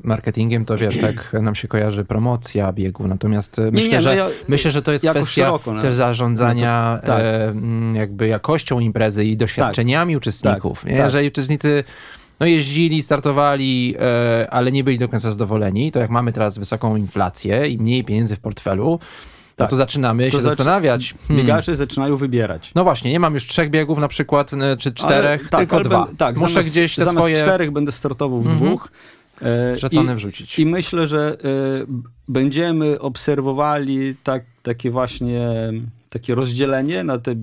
marketingiem 0.05 0.65
to 0.65 0.77
wiesz, 0.77 0.99
tak 0.99 1.33
nam 1.43 1.55
się 1.55 1.69
kojarzy 1.69 2.05
promocja 2.05 2.73
biegu, 2.73 3.09
natomiast 3.09 3.59
y, 3.59 3.71
myślę, 3.73 3.89
nie, 3.89 3.95
no 3.97 4.01
że, 4.03 4.17
ja- 4.17 4.29
myślę, 4.49 4.71
że 4.71 4.83
to 4.83 4.93
jest 4.93 5.05
kwestia 5.11 5.45
szeroko, 5.45 5.75
no. 5.75 5.83
też 5.83 5.95
zarządzania 5.95 6.93
No 6.95 7.01
to- 7.01 7.07
tak. 7.07 7.21
e, 7.21 7.55
jakby 7.95 8.27
jakością 8.27 8.81
imprezy 8.81 9.25
i 9.25 9.37
doświadczeniami 9.37 10.17
uczestników. 10.17 10.81
tak, 10.81 10.91
nie? 10.91 10.97
tak. 10.97 11.07
Jeżeli 11.07 11.29
uczestnicy 11.29 11.85
no 12.41 12.47
jeździli, 12.47 13.03
startowali, 13.03 13.95
e, 14.01 14.51
ale 14.51 14.73
nie 14.73 14.85
byli 14.85 14.99
do 14.99 15.09
końca 15.09 15.31
zadowoleni, 15.31 15.93
to 15.93 15.99
jak 15.99 16.11
mamy 16.11 16.33
teraz 16.33 16.59
wysoką 16.59 16.97
inflację 16.97 17.69
i 17.69 17.79
mniej 17.79 18.05
pieniędzy 18.05 18.37
w 18.37 18.41
portfelu, 18.41 18.99
no 19.59 19.65
Tak. 19.65 19.71
to 19.71 19.77
zaczynamy 19.77 20.25
się 20.31 20.37
zaczy- 20.37 20.43
zastanawiać. 20.49 21.15
hmm, 21.29 21.47
Biegacze 21.47 21.77
zaczynają 21.77 22.17
wybierać. 22.17 22.73
No 22.75 22.85
właśnie, 22.85 23.13
nie 23.13 23.21
mam 23.21 23.35
już 23.35 23.47
trzech 23.47 23.71
biegów 23.71 23.99
na 23.99 24.09
przykład, 24.09 24.53
n- 24.53 24.63
czy 24.79 24.93
czterech, 24.93 25.41
Ale- 25.41 25.49
tak, 25.51 25.61
tylko 25.61 25.85
dwa. 25.85 26.09
tak, 26.19 26.37
Muszę 26.39 26.53
zamiast, 26.53 26.69
gdzieś 26.71 26.95
te 26.95 27.05
zamiast 27.05 27.19
swoje 27.19 27.37
czterech 27.37 27.71
będę 27.71 27.93
startował 27.93 28.41
w 28.41 28.47
Mhm. 28.47 28.65
dwóch. 28.67 28.89
E, 29.43 29.79
żetony 29.79 30.13
i- 30.13 30.15
wrzucić. 30.17 30.59
I 30.59 30.67
myślę, 30.67 31.07
że 31.09 31.37
y, 31.83 31.87
będziemy 32.29 32.99
obserwowali 33.01 34.15
tak, 34.23 34.45
takie 34.63 34.91
właśnie 34.91 35.49
takie 36.11 36.35
rozdzielenie 36.35 37.05
na 37.05 37.19
te, 37.19 37.35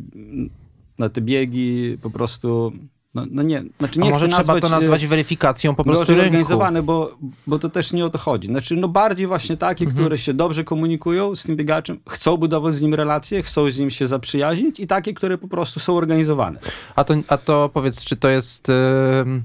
na 0.99 1.09
te 1.09 1.21
biegi 1.21 1.97
po 2.03 2.09
prostu. 2.09 2.73
No, 3.15 3.25
no 3.31 3.41
nie, 3.43 3.63
znaczy 3.79 3.99
nie 3.99 4.09
A 4.09 4.13
może 4.13 4.27
trzeba 4.27 4.37
nazwać, 4.37 4.61
to 4.61 4.67
y, 4.67 4.71
nazwać 4.71 5.05
weryfikacją 5.07 5.75
po 5.75 5.83
prostu 5.83 6.05
rynku. 6.05 6.25
organizowane, 6.25 6.83
bo, 6.83 7.17
bo 7.47 7.59
to 7.59 7.69
też 7.69 7.93
nie 7.93 8.05
o 8.05 8.09
to 8.09 8.17
chodzi. 8.17 8.47
Znaczy, 8.47 8.75
no 8.75 8.87
bardziej 8.87 9.27
właśnie 9.27 9.57
takie, 9.57 9.85
Mhm. 9.85 10.03
które 10.03 10.17
się 10.17 10.33
dobrze 10.33 10.63
komunikują 10.63 11.35
z 11.35 11.43
tym 11.43 11.55
biegaczem, 11.55 11.99
chcą 12.09 12.37
budować 12.37 12.75
z 12.75 12.81
nim 12.81 12.93
relacje, 12.93 13.43
chcą 13.43 13.71
z 13.71 13.79
nim 13.79 13.89
się 13.89 14.07
zaprzyjaźnić 14.07 14.79
i 14.79 14.87
takie, 14.87 15.13
które 15.13 15.37
po 15.37 15.47
prostu 15.47 15.79
są 15.79 15.95
organizowane. 15.97 16.59
A 16.95 17.03
to, 17.03 17.13
a 17.27 17.37
to 17.37 17.69
powiedz, 17.73 18.05
czy 18.05 18.15
to 18.15 18.27
jest. 18.29 18.67
em, 18.69 19.43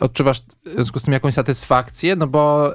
odczuwasz 0.00 0.42
w 0.64 0.72
związku 0.74 0.98
z 0.98 1.02
tym 1.02 1.14
jakąś 1.14 1.34
satysfakcję? 1.34 2.16
No 2.16 2.26
bo 2.26 2.74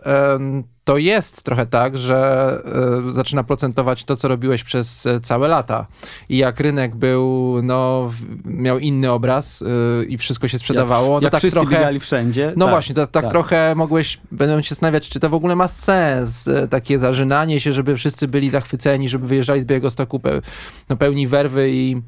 to 0.84 0.98
jest 0.98 1.44
trochę 1.44 1.66
tak, 1.66 1.98
że 1.98 2.62
zaczyna 3.10 3.44
procentować 3.44 4.04
to, 4.04 4.16
co 4.16 4.28
robiłeś 4.28 4.64
przez 4.64 5.08
całe 5.24 5.48
lata. 5.48 5.88
I 6.30 6.38
jak 6.38 6.60
rynek 6.60 6.96
był, 6.96 7.56
no, 7.64 8.12
miał 8.46 8.80
inny 8.80 9.12
obraz 9.12 9.62
e, 9.62 10.06
i 10.06 10.18
wszystko 10.18 10.48
się 10.48 10.60
sprzedawało, 10.60 11.14
jak, 11.14 11.24
no 11.24 11.30
tak 11.30 11.40
wszyscy 11.40 11.60
trochę. 11.60 12.00
wszędzie. 12.00 12.54
No 12.56 12.66
tak, 12.66 12.74
właśnie, 12.74 12.96
to 12.96 13.08
tak, 13.08 13.24
tak. 13.24 13.32
trochę 13.32 13.76
mogłeś, 13.76 14.20
będę 14.32 14.64
się 14.64 14.70
zastanawiać, 14.70 15.10
czy 15.10 15.20
to 15.20 15.30
w 15.30 15.34
ogóle 15.34 15.56
ma 15.56 15.68
sens, 15.68 16.48
e, 16.48 16.68
takie 16.68 17.00
zażynanie 17.00 17.60
się, 17.60 17.74
żeby 17.74 17.96
wszyscy 17.96 18.28
byli 18.28 18.50
zachwyceni, 18.50 19.10
żeby 19.10 19.28
wyjeżdżali 19.28 19.62
z 19.62 19.66
Białegostoku 19.66 20.20
pe, 20.20 20.42
no, 20.90 20.98
pełni 20.98 21.28
werwy 21.28 21.72
i 21.72 22.02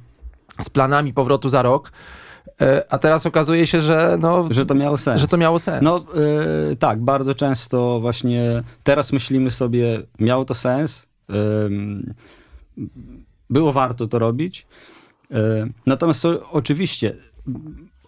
z 0.62 0.70
planami 0.70 1.14
powrotu 1.14 1.50
za 1.50 1.62
rok. 1.62 1.92
E, 2.62 2.86
A 2.90 2.98
teraz 2.98 3.26
okazuje 3.26 3.68
się, 3.68 3.82
że, 3.82 4.18
no, 4.22 4.48
Że 4.52 4.66
to 4.66 4.76
miało 4.76 4.98
sens. 4.98 5.22
że 5.22 5.28
to 5.28 5.38
miało 5.38 5.60
sens. 5.60 5.84
No 5.84 5.98
y, 6.72 6.76
tak, 6.76 7.02
bardzo 7.02 7.36
często 7.36 8.00
właśnie 8.00 8.64
teraz 8.84 9.14
myślimy 9.14 9.52
sobie, 9.52 10.02
miało 10.20 10.46
to 10.46 10.54
sens, 10.54 11.08
ym, 11.66 12.14
było 13.50 13.72
warto 13.72 14.08
to 14.08 14.20
robić. 14.20 14.68
Y, 15.32 15.36
natomiast 15.86 16.22
to, 16.22 16.50
oczywiście 16.52 17.16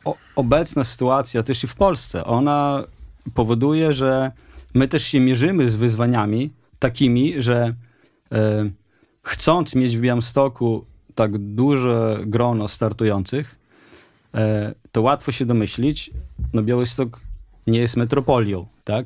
o, 0.06 0.16
obecna 0.36 0.84
sytuacja 0.84 1.44
też 1.44 1.64
i 1.64 1.68
w 1.68 1.75
Polsce, 1.75 2.25
ona 2.25 2.84
powoduje, 3.34 3.94
że 3.94 4.32
my 4.74 4.88
też 4.88 5.04
się 5.04 5.20
mierzymy 5.20 5.70
z 5.70 5.75
wyzwaniami 5.75 6.54
takimi, 6.80 7.42
że 7.42 7.74
chcąc 9.24 9.75
mieć 9.75 9.98
w 9.98 10.02
Białymstoku 10.02 10.86
tak 11.16 11.38
duże 11.38 12.20
grono 12.25 12.68
startujących, 12.68 13.56
to 14.92 15.01
łatwo 15.01 15.32
się 15.32 15.46
domyślić, 15.46 16.12
no 16.54 16.63
Białystok 16.63 17.22
nie 17.68 17.80
jest 17.80 17.98
metropolią, 17.98 18.68
tak? 18.84 19.06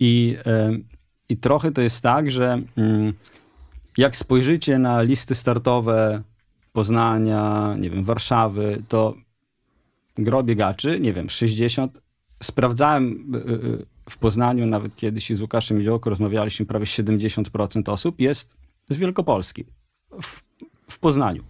I, 0.00 0.36
e, 0.46 0.78
i 1.28 1.36
trochę 1.36 1.72
to 1.72 1.80
jest 1.80 2.02
tak, 2.02 2.30
że 2.30 2.62
mm, 2.76 3.12
jak 3.96 4.16
spojrzycie 4.16 4.78
na 4.78 5.02
listy 5.02 5.34
startowe 5.34 6.22
Poznania, 6.72 7.74
nie 7.78 7.90
wiem, 7.90 8.04
Warszawy, 8.04 8.82
to 8.88 9.14
gro 10.18 10.42
biegaczy, 10.42 11.00
nie 11.00 11.12
wiem, 11.12 11.30
60, 11.30 11.98
sprawdzałem 12.42 13.34
y, 13.34 13.86
w 14.10 14.18
Poznaniu, 14.18 14.66
nawet 14.66 14.96
kiedyś 14.96 15.36
z 15.36 15.40
Łukaszem 15.40 15.78
Miołko 15.78 16.10
rozmawialiśmy, 16.10 16.66
prawie 16.66 16.84
70% 16.84 17.90
osób 17.90 18.20
jest 18.20 18.54
z 18.88 18.96
Wielkopolski, 18.96 19.64
w, 20.22 20.42
w 20.90 20.98
Poznaniu. 20.98 21.42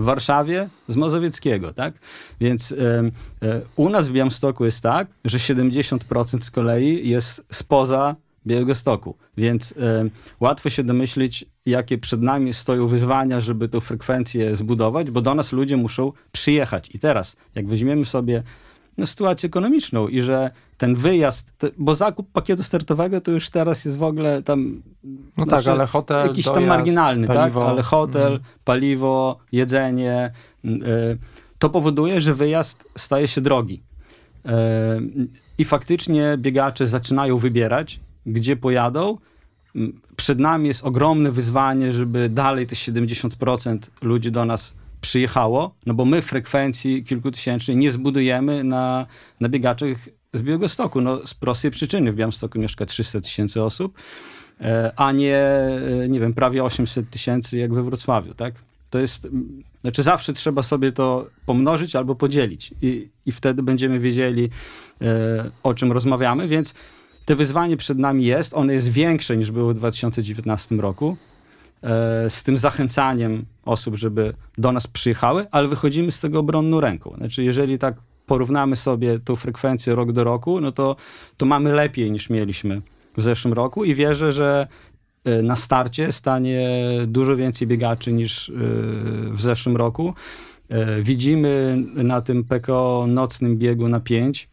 W 0.00 0.04
Warszawie 0.04 0.68
z 0.88 0.96
Mazowieckiego, 0.96 1.72
tak? 1.72 1.94
Więc 2.40 2.72
em, 2.72 3.12
e, 3.42 3.60
u 3.76 3.88
nas 3.88 4.08
w 4.08 4.12
Białymstoku 4.12 4.64
jest 4.64 4.82
tak, 4.82 5.08
że 5.24 5.38
70% 5.38 6.40
z 6.40 6.50
kolei 6.50 7.08
jest 7.08 7.46
spoza 7.52 8.16
Białegostoku, 8.46 9.16
więc 9.36 9.74
em, 10.00 10.10
łatwo 10.40 10.70
się 10.70 10.84
domyślić, 10.84 11.44
jakie 11.66 11.98
przed 11.98 12.22
nami 12.22 12.54
stoją 12.54 12.88
wyzwania, 12.88 13.40
żeby 13.40 13.68
tą 13.68 13.80
frekwencję 13.80 14.56
zbudować, 14.56 15.10
bo 15.10 15.20
do 15.20 15.34
nas 15.34 15.52
ludzie 15.52 15.76
muszą 15.76 16.12
przyjechać. 16.32 16.90
I 16.94 16.98
teraz, 16.98 17.36
jak 17.54 17.68
weźmiemy 17.68 18.04
sobie 18.04 18.42
sytuację 19.04 19.46
ekonomiczną 19.46 20.08
i 20.08 20.20
że 20.20 20.50
ten 20.78 20.94
wyjazd, 20.94 21.52
bo 21.78 21.94
zakup 21.94 22.32
pakietu 22.32 22.62
startowego 22.62 23.20
to 23.20 23.30
już 23.30 23.50
teraz 23.50 23.84
jest 23.84 23.96
w 23.98 24.02
ogóle 24.02 24.42
tam... 24.42 24.82
no 25.36 25.44
znaczy, 25.44 25.64
tak, 25.64 25.74
ale 25.74 25.86
hotel, 25.86 26.26
Jakiś 26.26 26.44
tam 26.44 26.54
dojazd, 26.54 26.68
marginalny, 26.68 27.26
paliwo. 27.26 27.60
tak? 27.60 27.68
Ale 27.70 27.82
hotel, 27.82 28.32
Mhm. 28.32 28.40
paliwo, 28.64 29.38
jedzenie, 29.52 30.30
y, 30.64 30.70
to 31.58 31.70
powoduje, 31.70 32.20
że 32.20 32.34
wyjazd 32.34 32.88
staje 32.98 33.28
się 33.28 33.40
drogi. 33.40 33.82
Y, 34.46 34.50
I 35.58 35.64
faktycznie 35.64 36.34
biegacze 36.38 36.86
zaczynają 36.86 37.38
wybierać, 37.38 38.00
gdzie 38.26 38.56
pojadą. 38.56 39.18
Mm, 39.76 40.00
Przed 40.16 40.38
nami 40.38 40.68
jest 40.68 40.84
ogromne 40.84 41.30
wyzwanie, 41.32 41.92
żeby 41.92 42.28
dalej 42.28 42.66
te 42.66 42.74
70% 42.76 43.90
ludzi 44.02 44.32
do 44.32 44.44
nas 44.44 44.74
przyjechało, 45.00 45.74
no 45.86 45.94
bo 45.94 46.04
my 46.04 46.22
frekwencji 46.22 47.04
kilkutysięcznej 47.04 47.76
nie 47.76 47.92
zbudujemy 47.92 48.64
na, 48.64 49.06
na 49.40 49.48
biegaczach 49.48 49.96
z 50.34 50.42
Białegostoku. 50.42 51.00
No, 51.00 51.26
z 51.26 51.34
prostej 51.34 51.70
przyczyny 51.70 52.12
w 52.12 52.14
Białymstoku 52.14 52.58
mieszka 52.58 52.86
300 52.86 53.20
tysięcy 53.20 53.62
osób, 53.62 53.98
e, 54.60 54.92
a 54.96 55.12
nie, 55.12 55.36
e, 55.36 56.08
nie 56.08 56.20
wiem, 56.20 56.34
prawie 56.34 56.64
800 56.64 57.10
tysięcy 57.10 57.58
jak 57.58 57.74
we 57.74 57.82
Wrocławiu, 57.82 58.34
tak? 58.34 58.54
To 58.90 58.98
jest, 58.98 59.28
znaczy 59.80 60.02
zawsze 60.02 60.32
trzeba 60.32 60.62
sobie 60.62 60.92
to 60.92 61.26
pomnożyć 61.46 61.96
albo 61.96 62.14
podzielić 62.14 62.74
i, 62.82 63.08
i 63.26 63.32
wtedy 63.32 63.62
będziemy 63.62 63.98
wiedzieli, 63.98 64.50
e, 65.02 65.50
o 65.62 65.74
czym 65.74 65.92
rozmawiamy, 65.92 66.48
więc 66.48 66.74
te 67.24 67.36
wyzwanie 67.36 67.76
przed 67.76 67.98
nami 67.98 68.24
jest, 68.24 68.54
ono 68.54 68.72
jest 68.72 68.88
większe 68.88 69.36
niż 69.36 69.50
było 69.50 69.70
w 69.70 69.74
2019 69.74 70.76
roku, 70.76 71.16
z 72.28 72.42
tym 72.42 72.58
zachęcaniem 72.58 73.44
osób, 73.64 73.96
żeby 73.96 74.34
do 74.58 74.72
nas 74.72 74.86
przyjechały, 74.86 75.46
ale 75.50 75.68
wychodzimy 75.68 76.12
z 76.12 76.20
tego 76.20 76.38
obronną 76.38 76.80
ręką. 76.80 77.14
Znaczy, 77.16 77.44
jeżeli 77.44 77.78
tak 77.78 77.94
porównamy 78.30 78.76
sobie 78.76 79.18
tą 79.18 79.36
frekwencję 79.36 79.94
rok 79.94 80.12
do 80.12 80.24
roku, 80.24 80.60
no 80.60 80.72
to, 80.72 80.96
to 81.36 81.46
mamy 81.46 81.72
lepiej 81.72 82.10
niż 82.10 82.30
mieliśmy 82.30 82.82
w 83.16 83.22
zeszłym 83.22 83.54
roku 83.54 83.84
i 83.84 83.94
wierzę, 83.94 84.32
że 84.32 84.66
e, 85.24 85.42
na 85.42 85.56
starcie 85.56 86.12
stanie 86.12 86.68
dużo 87.06 87.36
więcej 87.36 87.68
biegaczy 87.68 88.12
niż 88.12 88.48
e, 88.48 88.52
w 89.30 89.40
zeszłym 89.40 89.76
roku. 89.76 90.14
E, 90.68 91.02
Widzimy 91.02 91.76
na 91.94 92.20
tym 92.20 92.44
PKO 92.44 93.04
nocnym 93.08 93.56
biegu 93.56 93.88
na 93.88 94.00
5, 94.00 94.48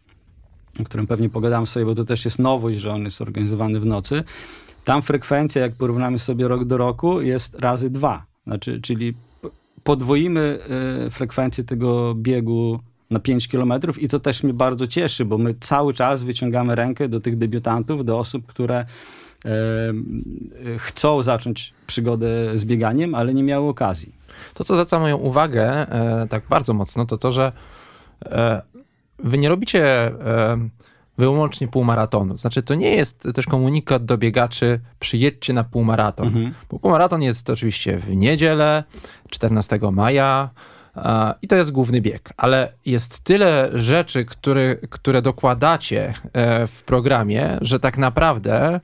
o 0.79 0.84
którym 0.84 1.07
pewnie 1.07 1.29
pogadam 1.29 1.67
sobie, 1.67 1.86
bo 1.86 1.96
to 1.96 2.03
też 2.03 2.25
jest 2.25 2.39
nowość, 2.39 2.77
że 2.77 2.93
on 2.93 3.03
jest 3.03 3.22
organizowany 3.22 3.79
w 3.79 3.86
nocy. 3.86 4.24
Tam 4.88 5.01
frekwencja, 5.01 5.62
jak 5.62 5.75
porównamy 5.75 6.20
sobie 6.20 6.48
rok 6.48 6.65
do 6.65 6.77
roku, 6.77 7.22
jest 7.22 7.56
razy 7.56 7.89
dwa. 7.89 8.25
Znaczy, 8.44 8.82
czyli 8.82 9.13
podwoimy 9.84 10.60
y, 11.08 11.10
frekwencję 11.10 11.63
tego 11.63 12.15
biegu 12.15 12.79
na 13.10 13.20
5 13.20 13.48
km 13.48 13.74
i 13.98 14.08
to 14.08 14.20
też 14.20 14.44
mnie 14.44 14.53
bardzo 14.53 14.88
cieszy, 14.88 15.25
bo 15.25 15.38
my 15.38 15.56
cały 15.60 15.94
czas 15.94 16.24
wyciągamy 16.24 16.75
rękę 16.75 17.10
do 17.10 17.20
tych 17.20 17.38
debiutantów, 17.38 18.06
do 18.06 18.20
osób, 18.20 18.46
które 18.46 18.75
e, 18.75 18.86
y, 20.65 20.79
chcą 20.79 21.24
zacząć 21.24 21.74
przygodę 21.88 22.58
z 22.58 22.65
bieganiem, 22.65 23.15
ale 23.15 23.34
nie 23.34 23.44
miały 23.44 23.70
okazji. 23.70 24.15
To, 24.53 24.63
co 24.63 24.74
zwraca 24.74 25.00
moją 25.00 25.17
uwagę 25.17 25.63
e, 25.63 26.27
tak 26.27 26.44
bardzo 26.50 26.74
mocno, 26.74 27.06
to 27.06 27.17
to, 27.17 27.32
że 27.32 27.51
e, 28.25 28.62
wy 29.20 29.38
nie 29.38 29.50
robicie 29.50 30.08
e, 30.08 30.58
wyłącznie 31.17 31.67
półmaratonu. 31.67 32.38
Znaczy, 32.38 32.63
to 32.63 32.75
nie 32.75 32.95
jest 32.95 33.27
też 33.36 33.45
komunikat 33.45 34.05
do 34.05 34.17
biegaczy, 34.17 34.79
przyjedźcie 35.00 35.53
na 35.53 35.63
półmaraton. 35.63 36.27
Mhm. 36.27 36.53
Bo 36.71 36.79
półmaraton 36.79 37.21
jest 37.21 37.50
oczywiście 37.50 37.97
w 37.97 38.15
niedzielę, 38.15 38.83
14 39.29 39.79
maja, 39.91 40.50
i 41.41 41.47
to 41.47 41.55
jest 41.55 41.71
główny 41.71 42.01
bieg. 42.01 42.33
Ale 42.38 42.74
jest 42.86 43.19
tyle 43.19 43.69
rzeczy, 43.74 44.25
które, 44.25 44.75
które 44.75 45.21
dokładacie 45.21 46.13
e, 46.33 46.67
w 46.67 46.83
programie, 46.83 47.57
że 47.62 47.79
tak 47.79 47.97
naprawdę 47.97 48.79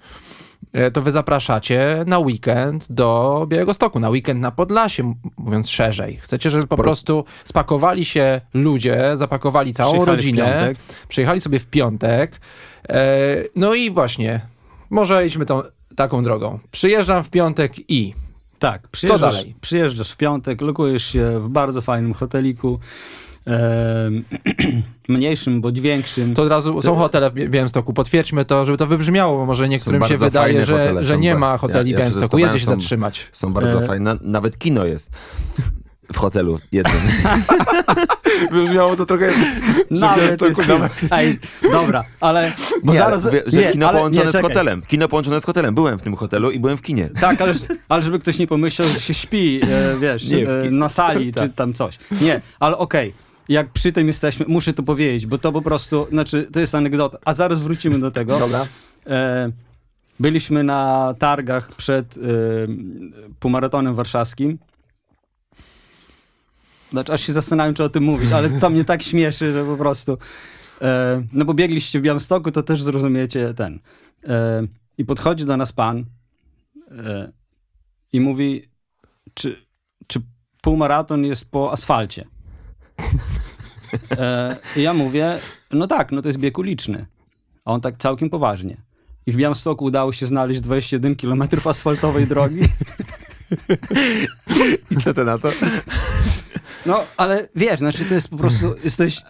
to 0.93 1.01
wy 1.01 1.11
zapraszacie 1.11 2.03
na 2.07 2.19
weekend 2.19 2.91
do 2.91 3.45
Białego 3.49 3.73
Stoku, 3.73 3.99
na 3.99 4.09
weekend 4.09 4.41
na 4.41 4.51
Podlasie, 4.51 5.13
mówiąc 5.37 5.69
szerzej. 5.69 6.17
Chcecie, 6.17 6.49
żeby 6.49 6.67
po 6.67 6.77
prostu 6.77 7.25
spakowali 7.43 8.05
się 8.05 8.41
ludzie, 8.53 9.11
zapakowali 9.15 9.73
całą 9.73 9.91
Przyjechali 9.91 10.15
rodzinę, 10.15 10.73
przyjechali 11.07 11.41
sobie 11.41 11.59
w 11.59 11.65
piątek. 11.65 12.39
E, 12.89 12.97
no 13.55 13.73
i 13.73 13.91
właśnie, 13.91 14.41
może 14.89 15.27
idźmy 15.27 15.45
tą 15.45 15.61
taką 15.95 16.23
drogą. 16.23 16.59
Przyjeżdżam 16.71 17.23
w 17.23 17.29
piątek 17.29 17.91
i 17.91 18.13
Tak, 18.59 18.87
przyjeżdżasz, 18.87 19.33
dalej? 19.35 19.55
przyjeżdżasz 19.61 20.11
w 20.11 20.17
piątek, 20.17 20.61
lokujesz 20.61 21.05
się 21.05 21.39
w 21.39 21.49
bardzo 21.49 21.81
fajnym 21.81 22.13
hoteliku, 22.13 22.79
em, 23.45 24.23
mniejszym 25.07 25.61
bądź 25.61 25.81
większym. 25.81 26.33
to 26.33 26.41
od 26.43 26.49
razu 26.49 26.81
są 26.81 26.95
hotele 26.95 27.29
w 27.29 27.33
Białymstoku. 27.33 27.93
Potwierdźmy 27.93 28.45
to, 28.45 28.65
żeby 28.65 28.77
to 28.77 28.87
wybrzmiało, 28.87 29.37
bo 29.37 29.45
może 29.45 29.69
niektórym 29.69 30.03
się 30.05 30.17
wydaje, 30.17 30.63
że, 30.65 30.77
hotele, 30.77 31.05
że 31.05 31.17
nie 31.17 31.35
ma 31.35 31.57
hoteli 31.57 31.91
ja- 31.91 31.97
w 31.97 31.99
ja 31.99 32.05
Białymstoku. 32.05 32.37
Jedzie 32.37 32.59
się 32.59 32.65
są- 32.65 32.71
zatrzymać. 32.71 33.29
Są 33.31 33.53
bardzo 33.53 33.83
E, 33.83 33.87
fajne, 33.87 34.17
nawet 34.21 34.57
kino 34.57 34.85
jest 34.85 35.11
w 36.13 36.17
hotelu 36.17 36.59
jednym. 36.71 36.95
Brzmiało 38.51 38.95
to 38.95 39.05
trochę... 39.05 39.29
Nawet 39.91 40.39
to 40.39 40.47
jest, 40.47 40.61
Ej, 41.11 41.39
dobra, 41.71 42.03
ale 42.19 42.53
bo 42.83 42.93
Nie, 42.93 42.99
zaraz, 42.99 43.25
ale, 43.27 43.43
że 43.45 43.57
nie, 43.57 43.71
kino 43.71 43.87
ale- 43.89 43.97
połączone 43.97 44.25
nie, 44.25 44.31
z 44.31 44.41
hotelem. 44.41 44.81
Kino 44.81 45.07
połączone 45.07 45.41
z 45.41 45.45
hotelem. 45.45 45.75
Byłem 45.75 45.99
w 45.99 46.01
tym 46.01 46.15
hotelu 46.15 46.51
i 46.51 46.59
byłem 46.59 46.77
w 46.77 46.81
kinie. 46.81 47.09
Tak, 47.21 47.41
ale, 47.41 47.53
ale 47.89 48.03
żeby 48.03 48.19
ktoś 48.19 48.39
nie 48.39 48.47
pomyślał, 48.47 48.87
że 48.87 48.99
się 48.99 49.13
śpi, 49.13 49.59
e, 49.63 49.95
wiesz, 49.99 50.27
Nie, 50.27 50.49
e, 50.49 50.71
na 50.71 50.89
sali 50.89 51.33
czy 51.33 51.49
tam 51.49 51.73
coś. 51.73 51.97
Nie, 52.21 52.41
ale 52.59 52.77
okej. 52.77 53.13
Jak 53.49 53.69
przy 53.69 53.91
tym 53.91 54.07
jesteśmy, 54.07 54.45
muszę 54.49 54.73
to 54.73 54.83
powiedzieć, 54.83 55.25
bo 55.25 55.37
to 55.37 55.51
po 55.51 55.61
prostu, 55.61 56.07
znaczy, 56.09 56.47
to 56.53 56.59
jest 56.59 56.75
anegdota. 56.75 57.17
A 57.25 57.33
zaraz 57.33 57.61
wrócimy 57.61 57.99
do 57.99 58.11
tego. 58.11 58.39
Dobra. 58.39 58.67
E, 59.07 59.51
byliśmy 60.19 60.63
na 60.63 61.13
targach 61.19 61.67
przed 61.75 62.17
e, 62.17 62.19
półmaratonem 63.39 63.95
warszawskim. 63.95 64.57
Znaczy, 66.91 67.13
aż 67.13 67.21
się 67.21 67.33
zastanawiam, 67.33 67.73
czy 67.73 67.83
o 67.83 67.89
tym 67.89 68.03
mówić, 68.03 68.31
ale 68.31 68.49
to 68.49 68.69
mnie 68.69 68.85
tak 68.85 69.03
śmieszy, 69.03 69.53
że 69.53 69.65
po 69.65 69.77
prostu. 69.77 70.17
E, 70.81 71.23
no 71.33 71.45
bo 71.45 71.53
biegliście 71.53 71.99
w 71.99 72.01
Białymstoku, 72.01 72.51
to 72.51 72.63
też 72.63 72.81
zrozumiecie 72.81 73.53
ten. 73.53 73.79
E, 74.27 74.67
I 74.97 75.05
podchodzi 75.05 75.45
do 75.45 75.57
nas 75.57 75.71
pan 75.71 76.05
e, 76.91 77.31
i 78.13 78.19
mówi, 78.19 78.69
czy, 79.33 79.65
czy 80.07 80.21
półmaraton 80.61 81.25
jest 81.25 81.51
po 81.51 81.71
asfalcie? 81.71 82.25
E, 84.11 84.57
I 84.75 84.81
ja 84.81 84.93
mówię, 84.93 85.39
no 85.71 85.87
tak, 85.87 86.11
no 86.11 86.21
to 86.21 86.29
jest 86.29 86.39
bieg 86.39 86.57
uliczny. 86.57 87.05
A 87.65 87.71
on 87.71 87.81
tak 87.81 87.97
całkiem 87.97 88.29
poważnie. 88.29 88.77
I 89.25 89.31
w 89.31 89.35
Białymstoku 89.35 89.85
udało 89.85 90.11
się 90.11 90.27
znaleźć 90.27 90.61
21 90.61 91.15
km 91.15 91.43
asfaltowej 91.65 92.27
drogi. 92.27 92.61
I 94.91 94.95
co 94.95 95.13
ty 95.13 95.23
na 95.23 95.37
to? 95.37 95.49
No, 96.85 97.03
ale 97.17 97.47
wiesz, 97.55 97.79
znaczy 97.79 98.05
to 98.05 98.13
jest 98.13 98.29
po 98.29 98.37
prostu, 98.37 98.75
jesteś 98.83 99.21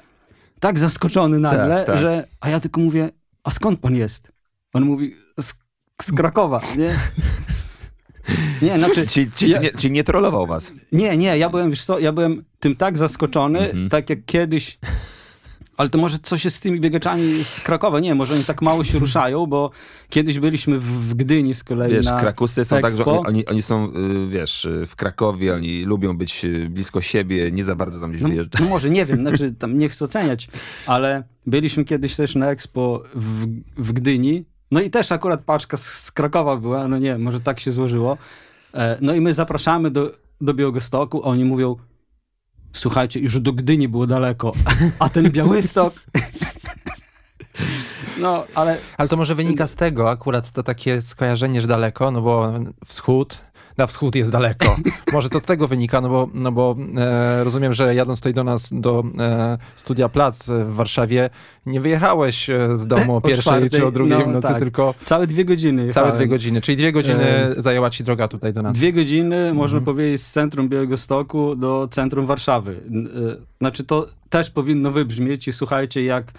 tak 0.60 0.80
zaskoczony 0.80 1.39
nagle, 1.39 1.78
Tak, 1.78 1.86
tak. 1.86 1.97
że, 1.97 2.28
a 2.41 2.49
ja 2.49 2.60
tylko 2.60 2.82
mówię, 2.82 3.10
a 3.43 3.52
skąd 3.52 3.80
pan 3.80 3.95
jest? 3.95 4.32
On 4.73 4.86
mówi, 4.86 5.15
z, 5.39 5.54
z 6.02 6.12
Krakowa, 6.12 6.62
nie? 6.78 6.95
Nie, 8.62 8.79
znaczy, 8.79 9.07
Czyli, 9.07 9.31
czyli, 9.36 9.51
ja- 9.51 9.59
nie, 9.59 9.71
czyli 9.71 9.91
nie 9.93 10.03
trollował 10.03 10.47
was. 10.47 10.71
nie, 10.91 11.17
nie, 11.17 11.38
ja 11.38 11.49
byłem, 11.49 11.69
wiesz 11.69 11.86
co, 11.86 11.99
ja 11.99 12.12
byłem 12.12 12.43
tym 12.59 12.75
tak 12.75 12.97
zaskoczony, 12.97 13.59
Mhm. 13.59 13.89
tak 13.89 14.09
jak 14.09 14.25
kiedyś, 14.25 14.77
ale 15.77 15.89
to 15.89 15.97
może 15.97 16.19
coś 16.19 16.45
jest 16.45 16.57
z 16.57 16.59
tymi 16.59 16.79
biegaczami 16.79 17.43
z 17.43 17.59
Krakowa, 17.59 17.99
nie, 17.99 18.15
może 18.15 18.33
oni 18.33 18.43
tak 18.43 18.62
mało 18.62 18.83
się 18.83 18.99
ruszają, 18.99 19.45
bo 19.45 19.71
kiedyś 20.09 20.39
byliśmy 20.39 20.79
w, 20.79 20.83
w 21.09 21.13
Gdyni 21.13 21.53
z 21.53 21.63
kolei 21.63 21.91
Wiesz, 21.91 22.05
na 22.05 22.19
Krakusy 22.19 22.65
są 22.65 22.81
tak, 22.81 22.91
że 22.91 22.97
Expo. 22.97 23.21
oni, 23.27 23.45
oni, 23.45 23.62
są, 23.62 23.89
y, 23.95 24.27
wiesz, 24.29 24.65
y, 24.65 24.86
w 24.86 24.95
Krakowie, 24.95 25.53
oni 25.55 25.83
lubią 25.86 26.17
być 26.17 26.45
y, 26.45 26.67
blisko 26.69 27.01
siebie, 27.01 27.51
nie 27.51 27.63
za 27.63 27.75
bardzo 27.75 27.99
tam 27.99 28.09
gdzieś 28.12 28.21
No, 28.21 28.29
wyjeżdżać. 28.29 28.62
no 28.62 28.67
może, 28.67 28.89
nie 28.89 29.05
wiem, 29.05 29.19
znaczy 29.27 29.53
tam 29.59 29.77
nie 29.77 29.89
chcę 29.89 30.05
oceniać, 30.05 30.47
ale 30.86 31.23
byliśmy 31.47 31.86
kiedyś 31.86 32.15
też 32.15 32.36
na 32.36 32.51
Expo 32.51 33.03
w, 33.15 33.45
w 33.77 33.91
Gdyni, 33.93 34.45
no 34.73 34.81
i 34.81 34.89
też 34.89 35.12
akurat 35.12 35.41
paczka 35.41 35.77
z, 35.77 35.86
z 35.86 36.12
Krakowa 36.12 36.57
była, 36.57 36.88
no 36.88 36.97
nie, 36.97 37.17
może 37.17 37.39
tak 37.39 37.59
się 37.59 37.71
złożyło. 37.71 38.17
E, 38.73 38.97
No 39.01 39.13
i 39.13 39.21
my 39.21 39.33
zapraszamy 39.33 39.91
do, 39.91 40.12
do 40.41 40.53
Białegostoku, 40.53 41.23
oni 41.23 41.45
mówią, 41.45 41.75
słuchajcie, 42.73 43.19
już 43.19 43.39
do 43.39 43.53
Gdyni 43.53 43.88
było 43.88 44.07
daleko, 44.07 44.53
a 44.99 45.09
ten 45.09 45.31
Białystok... 45.31 45.93
No, 48.19 48.43
ale 48.55 48.77
Ale 48.97 49.09
to 49.09 49.17
może 49.17 49.36
wynika 49.36 49.67
z 49.67 49.75
tego 49.75 50.09
akurat 50.09 50.51
to 50.51 50.63
takie 50.63 51.01
skojarzenie, 51.01 51.62
że 51.62 51.67
daleko, 51.67 52.12
no 52.12 52.21
bo 52.21 52.53
wschód, 52.86 53.41
na 53.77 53.88
wschód 53.88 54.15
jest 54.15 54.31
daleko. 54.31 54.75
Może 55.13 55.29
to 55.29 55.39
z 55.39 55.43
tego 55.43 55.67
wynika, 55.67 56.01
no 56.01 56.09
bo, 56.09 56.29
no 56.33 56.51
bo 56.51 56.75
e, 56.97 57.43
rozumiem, 57.43 57.73
że 57.73 57.95
jadąc 57.95 58.19
tutaj 58.19 58.33
do 58.33 58.43
nas, 58.43 58.69
do 58.73 59.03
e, 59.19 59.57
Studia 59.75 60.09
Plac 60.09 60.49
w 60.49 60.73
Warszawie, 60.73 61.29
nie 61.65 61.81
wyjechałeś 61.81 62.49
e, 62.49 62.77
z 62.77 62.88
domu 62.88 63.13
o 63.13 63.17
O 63.17 63.21
pierwszej 63.21 63.43
czwartej, 63.43 63.69
czy 63.69 63.86
o 63.86 63.91
drugiej 63.91 64.19
no 64.19 64.25
w 64.25 64.27
nocy, 64.27 64.47
tak. 64.47 64.59
tylko 64.59 64.93
całe 65.05 65.27
dwie 65.27 65.45
godziny 65.45 65.88
całe 65.88 66.12
dwie 66.12 66.27
godziny. 66.27 66.62
Czyli 66.62 66.77
dwie 66.77 66.91
godziny 66.91 67.23
E, 67.23 67.55
zajęła 67.57 67.89
ci 67.89 68.03
droga 68.03 68.27
tutaj 68.27 68.53
do 68.53 68.62
nas. 68.62 68.77
Dwie 68.77 68.93
godziny, 68.93 69.53
można 69.53 69.77
Mhm. 69.77 69.86
powiedzieć, 69.95 70.21
z 70.21 70.31
centrum 70.31 70.69
Białegostoku 70.69 71.55
do 71.55 71.88
centrum 71.91 72.25
Warszawy. 72.25 72.71
Y, 72.71 73.53
Znaczy, 73.62 73.83
to 73.83 74.07
też 74.29 74.49
powinno 74.49 74.91
wybrzmieć 74.91 75.47
i 75.47 75.53
słuchajcie, 75.53 76.03
jak 76.03 76.31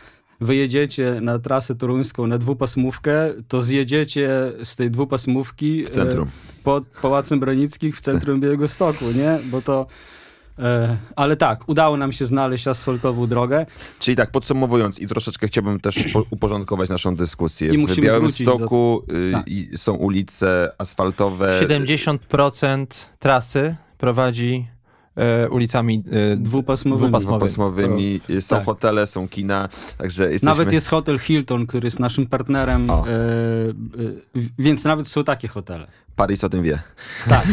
wyjedziecie 0.44 1.18
na 1.20 1.38
trasę 1.38 1.74
toruńską 1.74 2.26
na 2.26 2.38
dwupasmówkę, 2.38 3.30
to 3.48 3.62
zjedziecie 3.62 4.28
z 4.64 4.76
tej 4.76 4.90
dwupasmówki 4.90 5.84
W 5.84 5.90
centrum. 5.90 6.28
e, 6.28 6.62
pod 6.64 6.84
Pałacem 7.02 7.40
Branickich 7.40 7.96
w 7.96 8.00
centrum 8.00 8.40
Białegostoku, 8.40 9.04
nie? 9.16 9.38
Bo 9.50 9.62
to... 9.62 9.86
e, 10.58 10.96
Ale 11.16 11.36
tak, 11.36 11.68
udało 11.68 11.96
nam 11.96 12.12
się 12.12 12.26
znaleźć 12.26 12.68
asfaltową 12.68 13.26
drogę. 13.26 13.66
Czyli 13.98 14.16
tak, 14.16 14.30
podsumowując 14.30 14.98
i 14.98 15.06
troszeczkę 15.06 15.46
chciałbym 15.48 15.80
też 15.80 16.04
po, 16.12 16.24
uporządkować 16.30 16.88
naszą 16.90 17.16
dyskusję. 17.16 17.72
I 17.74 17.86
w 17.86 18.00
Białymstoku 18.00 19.02
y, 19.12 19.32
Tak. 19.32 19.46
są 19.78 19.92
ulice 19.94 20.72
asfaltowe. 20.78 21.60
70% 21.62 22.86
trasy 23.18 23.76
prowadzi 23.98 24.66
ulicami 25.50 26.02
e, 26.32 26.36
Dwupasmowymi. 26.36 27.08
dwupasmowymi. 27.08 27.48
pasmowymi, 27.48 28.20
y, 28.30 28.42
są 28.42 28.56
tak. 28.56 28.64
hotele, 28.64 29.06
są 29.06 29.28
kina, 29.28 29.68
także 29.98 30.22
jesteśmy... 30.24 30.46
Nawet 30.46 30.72
jest 30.72 30.88
hotel 30.88 31.18
Hilton, 31.18 31.66
który 31.66 31.86
jest 31.86 32.00
naszym 32.00 32.26
partnerem, 32.26 32.90
e, 32.90 32.94
e, 32.94 33.04
więc 34.58 34.84
nawet 34.84 35.08
są 35.08 35.24
takie 35.24 35.48
hotele. 35.48 35.86
Paris 36.16 36.44
o 36.44 36.48
tym 36.48 36.62
wie. 36.62 36.82
Tak. 37.28 37.46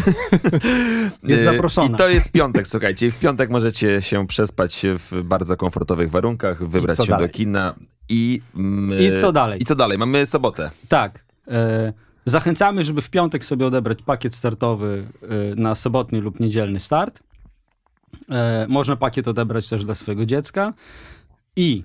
Jest 1.24 1.44
zaproszona. 1.44 1.96
I 1.96 1.98
to 1.98 2.10
jest 2.10 2.32
piątek, 2.32 2.68
słuchajcie. 2.68 3.08
I 3.08 3.12
w 3.12 3.20
piątek 3.20 3.50
możecie 3.50 4.02
się 4.02 4.28
przespać 4.28 4.82
w 4.86 5.24
bardzo 5.24 5.58
komfortowych 5.58 6.12
warunkach, 6.12 6.68
wybrać 6.68 6.98
się 6.98 7.04
do 7.04 7.10
dalej? 7.10 7.30
kina 7.30 7.76
i... 8.10 8.42
mm, 8.56 9.00
I 9.00 9.22
co 9.22 9.32
dalej? 9.32 9.62
I 9.62 9.66
co 9.66 9.76
dalej? 9.76 9.98
Mamy 9.98 10.26
sobotę. 10.26 10.72
Tak. 10.90 11.24
E, 11.48 11.94
zachęcamy, 12.26 12.84
żeby 12.84 13.02
w 13.02 13.10
piątek 13.10 13.46
sobie 13.46 13.66
odebrać 13.66 14.02
pakiet 14.02 14.36
startowy 14.36 15.04
e, 15.22 15.28
na 15.56 15.76
sobotni 15.76 16.20
lub 16.20 16.40
niedzielny 16.40 16.80
start. 16.80 17.24
E, 18.30 18.66
można 18.70 18.96
pakiet 18.96 19.28
odebrać 19.28 19.70
też 19.70 19.86
dla 19.86 19.96
swojego 19.96 20.26
dziecka. 20.26 20.74
I 21.56 21.84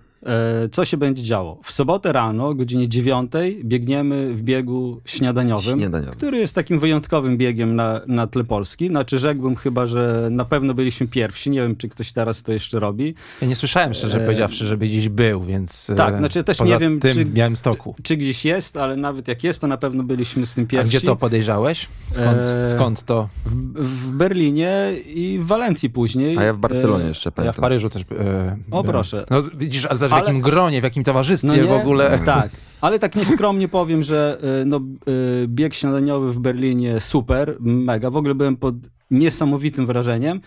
Co 0.72 0.84
się 0.84 0.96
będzie 0.96 1.22
działo? 1.22 1.58
W 1.62 1.72
sobotę 1.72 2.12
rano 2.12 2.48
o 2.48 2.54
godzinie 2.54 2.88
9 2.88 3.32
biegniemy 3.64 4.34
w 4.34 4.42
biegu 4.42 5.00
śniadaniowym, 5.04 5.78
Śniadaniowym. 5.78 6.14
który 6.14 6.38
jest 6.38 6.54
takim 6.54 6.78
wyjątkowym 6.78 7.36
biegiem 7.38 7.76
na, 7.76 8.00
na 8.06 8.26
tle 8.26 8.44
Polski. 8.44 8.88
Znaczy 8.88 9.18
rzekłbym 9.18 9.56
chyba, 9.56 9.86
że 9.86 10.28
na 10.30 10.44
pewno 10.44 10.74
byliśmy 10.74 11.06
pierwsi. 11.06 11.50
Nie 11.50 11.60
wiem, 11.60 11.76
czy 11.76 11.88
ktoś 11.88 12.12
teraz 12.12 12.42
to 12.42 12.52
jeszcze 12.52 12.80
robi. 12.80 13.14
Ja 13.42 13.48
nie 13.48 13.56
słyszałem, 13.56 13.94
szczerze 13.94 14.18
E, 14.18 14.24
powiedziawszy, 14.24 14.66
żeby 14.66 14.86
gdzieś 14.86 15.08
był, 15.08 15.44
więc... 15.44 15.90
Tak, 15.96 16.14
e, 16.14 16.18
znaczy 16.18 16.44
też 16.44 16.58
poza 16.58 16.70
nie 16.74 16.78
wiem, 16.80 17.00
tym 17.00 17.14
czy- 17.14 17.24
w 17.24 17.30
Białymstoku. 17.30 17.94
Czy 18.02 18.16
gdzieś 18.16 18.44
jest, 18.44 18.76
ale 18.76 18.96
nawet 18.96 19.28
jak 19.28 19.44
jest, 19.44 19.60
to 19.60 19.66
na 19.66 19.76
pewno 19.76 20.02
byliśmy 20.02 20.46
z 20.46 20.54
tym 20.54 20.64
A 20.64 20.68
pierwsi. 20.68 20.88
gdzie 20.88 21.00
to 21.00 21.16
podejrzałeś? 21.16 21.88
Skąd, 22.08 22.38
E, 22.42 22.66
skąd 22.70 23.02
to? 23.02 23.28
W, 23.44 23.86
w 23.88 24.16
Berlinie 24.16 24.92
i 25.14 25.38
w 25.42 25.46
Walencji 25.46 25.90
później. 25.90 26.38
A 26.38 26.42
ja 26.42 26.52
w 26.52 26.58
Barcelonie 26.58 27.04
E, 27.04 27.08
jeszcze 27.08 27.28
Ja 27.28 27.30
w 27.30 27.34
pamiętam. 27.34 27.60
Paryżu 27.62 27.90
też 27.90 28.02
e, 28.18 28.56
O, 28.70 28.84
proszę. 28.84 29.24
No 29.30 29.42
widzisz, 29.54 29.84
ale 29.86 29.98
Ale- 30.16 30.26
jakim 30.26 30.40
gronie, 30.40 30.80
w 30.80 30.84
jakim 30.84 31.04
towarzystwie 31.04 31.48
No 31.48 31.56
nie? 31.56 31.62
w 31.62 31.72
ogóle. 31.72 32.18
Tak, 32.26 32.50
ale 32.80 32.98
tak 32.98 33.14
nieskromnie 33.16 33.68
powiem, 33.68 34.02
że 34.02 34.38
y, 34.62 34.64
no, 34.66 34.80
y, 35.08 35.48
bieg 35.48 35.74
śniadaniowy 35.74 36.32
w 36.32 36.38
Berlinie 36.38 37.00
super, 37.00 37.56
mega. 37.60 38.10
W 38.10 38.16
ogóle 38.16 38.34
byłem 38.34 38.56
pod 38.56 38.74
niesamowitym 39.10 39.86
wrażeniem. 39.86 40.40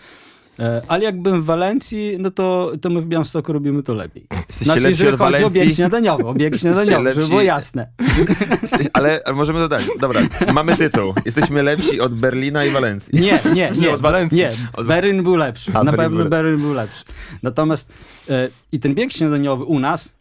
E, 0.60 0.82
Ale 0.88 1.04
jak 1.04 1.22
byłem 1.22 1.42
w 1.42 1.44
Walencji, 1.44 2.16
no 2.18 2.30
to, 2.30 2.72
to 2.80 2.90
my 2.90 3.00
w 3.00 3.06
Białymstoku 3.06 3.52
robimy 3.52 3.82
to 3.82 3.94
lepiej. 3.94 4.26
Jesteście 4.48 4.64
Znaczy, 4.64 4.80
lepsi 4.80 4.90
jeżeli 4.90 5.10
od 5.14 5.18
chodzi 5.20 5.34
o 5.34 5.38
bieg 5.38 5.52
Walencji? 5.52 5.76
śniadaniowy, 5.76 6.26
o 6.26 6.34
bieg 6.34 6.56
śniadaniowy, 6.56 7.12
żeby 7.14 7.28
było 7.28 7.42
jasne. 7.42 7.88
Jesteś, 8.62 8.86
ale 8.92 9.20
możemy 9.34 9.58
dodać. 9.58 9.86
Dobra, 10.00 10.20
mamy 10.54 10.76
tytuł. 10.76 11.14
Jesteśmy 11.24 11.62
lepsi 11.62 12.00
od 12.00 12.14
Berlina 12.14 12.64
i 12.64 12.70
Walencji. 12.70 13.20
Nie, 13.20 13.38
nie, 13.54 13.70
nie. 13.80 13.90
od 13.90 14.00
Walencji. 14.00 14.38
Nie, 14.38 14.50
Od- 14.76 14.86
Berlin 14.86 15.22
był 15.22 15.36
lepszy. 15.36 15.70
A, 15.74 15.84
Na 15.84 15.84
Berlin 15.84 15.96
pewno 15.96 16.18
był- 16.20 16.30
Berlin 16.30 16.56
był 16.58 16.72
lepszy. 16.72 17.04
Natomiast 17.42 17.92
e, 18.30 18.48
i 18.72 18.80
ten 18.80 18.94
bieg 18.94 19.12
śniadaniowy 19.12 19.64
u 19.64 19.78
nas 19.80 20.12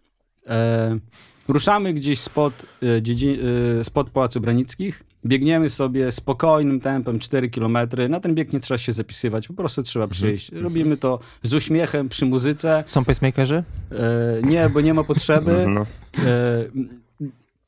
e, 0.47 0.99
ruszamy 1.47 1.93
gdzieś 1.93 2.19
spod, 2.19 2.65
e, 2.97 3.01
dziedzi, 3.01 3.39
e, 3.79 3.83
spod 3.83 4.09
Pałacu 4.09 4.39
Branickich, 4.41 5.03
biegniemy 5.25 5.69
sobie 5.69 6.11
spokojnym 6.11 6.79
tempem 6.79 7.19
4 7.19 7.49
km. 7.49 7.77
Na 8.09 8.19
ten 8.19 8.35
bieg 8.35 8.53
nie 8.53 8.59
trzeba 8.59 8.77
się 8.77 8.91
zapisywać, 8.93 9.47
po 9.47 9.53
prostu 9.53 9.83
trzeba 9.83 10.05
Mhm. 10.05 10.11
przyjść. 10.17 10.51
Robimy 10.51 10.97
to 10.97 11.19
z 11.43 11.53
uśmiechem, 11.53 12.09
przy 12.09 12.25
muzyce. 12.25 12.83
Są 12.85 13.05
pacemakerzy? 13.05 13.63
E, 13.91 14.47
nie, 14.47 14.69
bo 14.69 14.81
nie 14.81 14.93
ma 14.93 15.03
potrzeby. 15.03 15.65
No. 15.69 15.85
E, 16.25 16.65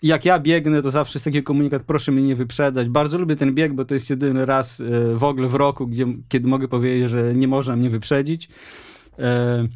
jak 0.04 0.26
ja 0.26 0.40
biegnę, 0.40 0.82
to 0.82 0.92
zawsze 0.92 1.18
jest 1.18 1.26
taki 1.26 1.44
komunikat, 1.44 1.84
proszę 1.84 2.12
mnie 2.12 2.22
nie 2.24 2.36
wyprzedzać. 2.36 2.90
Bardzo 2.90 3.18
lubię 3.18 3.36
ten 3.36 3.54
bieg, 3.56 3.74
bo 3.74 3.86
to 3.86 3.94
jest 3.94 4.10
jedyny 4.10 4.46
raz 4.46 4.80
e, 4.82 5.16
w 5.16 5.24
ogóle 5.24 5.48
w 5.48 5.54
roku, 5.56 5.88
gdzie, 5.88 6.06
kiedy 6.30 6.48
mogę 6.48 6.68
powiedzieć, 6.68 7.10
że 7.10 7.34
nie 7.36 7.48
można 7.48 7.76
mnie 7.76 7.90
wyprzedzić. 7.90 8.50
E, 9.20 9.68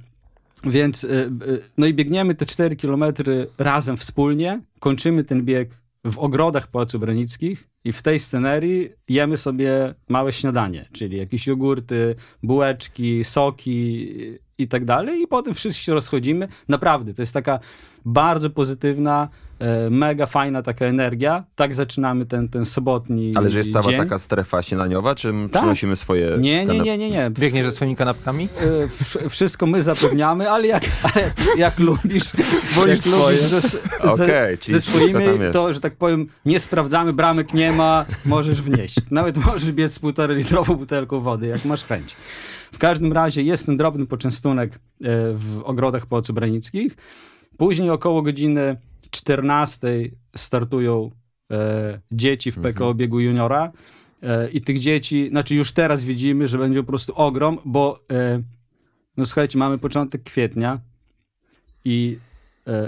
Więc, 0.63 1.03
e, 1.03 1.07
e, 1.07 1.29
no 1.77 1.85
i 1.85 1.93
biegniemy 1.93 2.35
te 2.35 2.45
4 2.45 2.75
kilometry 2.75 3.47
razem 3.57 3.97
wspólnie, 3.97 4.61
kończymy 4.79 5.23
ten 5.23 5.43
bieg 5.45 5.69
w 6.05 6.19
ogrodach 6.19 6.67
Pałacu 6.67 6.99
Branickich 6.99 7.67
i 7.83 7.91
w 7.91 8.01
tej 8.01 8.19
scenerii 8.19 8.89
jemy 9.09 9.37
sobie 9.37 9.93
małe 10.09 10.31
śniadanie, 10.31 10.85
czyli 10.91 11.17
jakieś 11.17 11.47
jogurty, 11.47 12.15
bułeczki, 12.43 13.23
soki 13.23 14.07
i 14.57 14.67
tak 14.67 14.85
dalej 14.85 15.21
i 15.21 15.27
potem 15.27 15.53
wszyscy 15.53 15.81
się 15.83 15.93
rozchodzimy. 15.93 16.47
Naprawdę, 16.67 17.13
to 17.13 17.21
jest 17.21 17.33
taka 17.33 17.59
bardzo 18.05 18.49
pozytywna, 18.49 19.27
e, 19.59 19.89
mega 19.89 20.25
fajna 20.25 20.61
taka 20.61 20.85
energia. 20.85 21.43
Tak 21.55 21.73
zaczynamy 21.73 22.25
ten, 22.25 22.49
ten 22.49 22.65
sobotni 22.65 23.31
Ale 23.35 23.49
że 23.49 23.57
jest 23.57 23.73
cała 23.73 23.85
dzień. 23.85 23.97
taka 23.97 24.19
strefa 24.19 24.61
śniadaniowa, 24.61 25.15
czy 25.15 25.33
Tak. 25.51 25.61
przynosimy 25.61 25.95
swoje... 25.95 26.37
Nie, 26.39 26.65
nie, 26.65 26.79
nie, 26.79 26.97
nie, 26.97 27.09
nie. 27.09 27.29
Biegniesz 27.29 27.65
ze 27.65 27.71
swoimi 27.71 27.95
kanapkami? 27.95 28.43
E, 28.43 28.87
wsz- 28.87 29.29
wszystko 29.29 29.65
my 29.65 29.83
zapewniamy, 29.83 30.49
ale 30.51 30.67
jak, 30.67 30.83
ale 31.03 31.31
jak 31.57 31.79
lubisz, 31.79 32.23
Wolisz 32.75 33.05
jak 33.05 33.15
lubisz 33.15 33.39
ze, 33.39 33.61
ze, 34.15 34.57
czyli 34.59 34.73
ze 34.73 34.81
swoimi, 34.81 35.25
to, 35.53 35.73
że 35.73 35.79
tak 35.79 35.95
powiem, 35.95 36.27
nie 36.45 36.59
sprawdzamy, 36.59 37.13
bramek 37.13 37.53
nie 37.53 37.71
ma, 37.71 38.05
możesz 38.25 38.61
wnieść. 38.61 38.95
Nawet 39.11 39.37
możesz 39.37 39.71
biec 39.71 39.93
z 39.93 39.99
półtorej 39.99 40.37
litrową 40.37 40.75
butelką 40.75 41.21
wody, 41.21 41.47
jak 41.47 41.65
masz 41.65 41.83
chęć. 41.83 42.15
W 42.75 42.77
każdym 42.77 43.13
razie 43.13 43.43
jest 43.43 43.65
ten 43.65 43.77
drobny 43.77 44.05
poczęstunek 44.05 44.75
e, 44.75 44.79
w 45.33 45.61
ogrodach 45.63 46.05
Pałacu 46.05 46.33
Branickich. 46.33 46.97
Później 47.57 47.89
około 47.89 48.21
godziny 48.21 48.77
14 49.11 49.87
startują 50.35 51.11
e, 51.51 51.99
dzieci 52.11 52.51
w 52.51 52.59
PKO 52.59 52.93
biegu 52.93 53.19
juniora. 53.19 53.71
E, 54.23 54.49
I 54.49 54.61
tych 54.61 54.79
dzieci, 54.79 55.29
znaczy 55.29 55.55
już 55.55 55.71
teraz 55.71 56.03
widzimy, 56.03 56.47
że 56.47 56.57
będzie 56.57 56.83
po 56.83 56.87
prostu 56.87 57.13
ogrom, 57.15 57.59
bo 57.65 57.99
e, 58.11 58.41
no 59.17 59.25
słuchajcie, 59.25 59.59
mamy 59.59 59.77
początek 59.77 60.23
kwietnia 60.23 60.79
i 61.85 62.17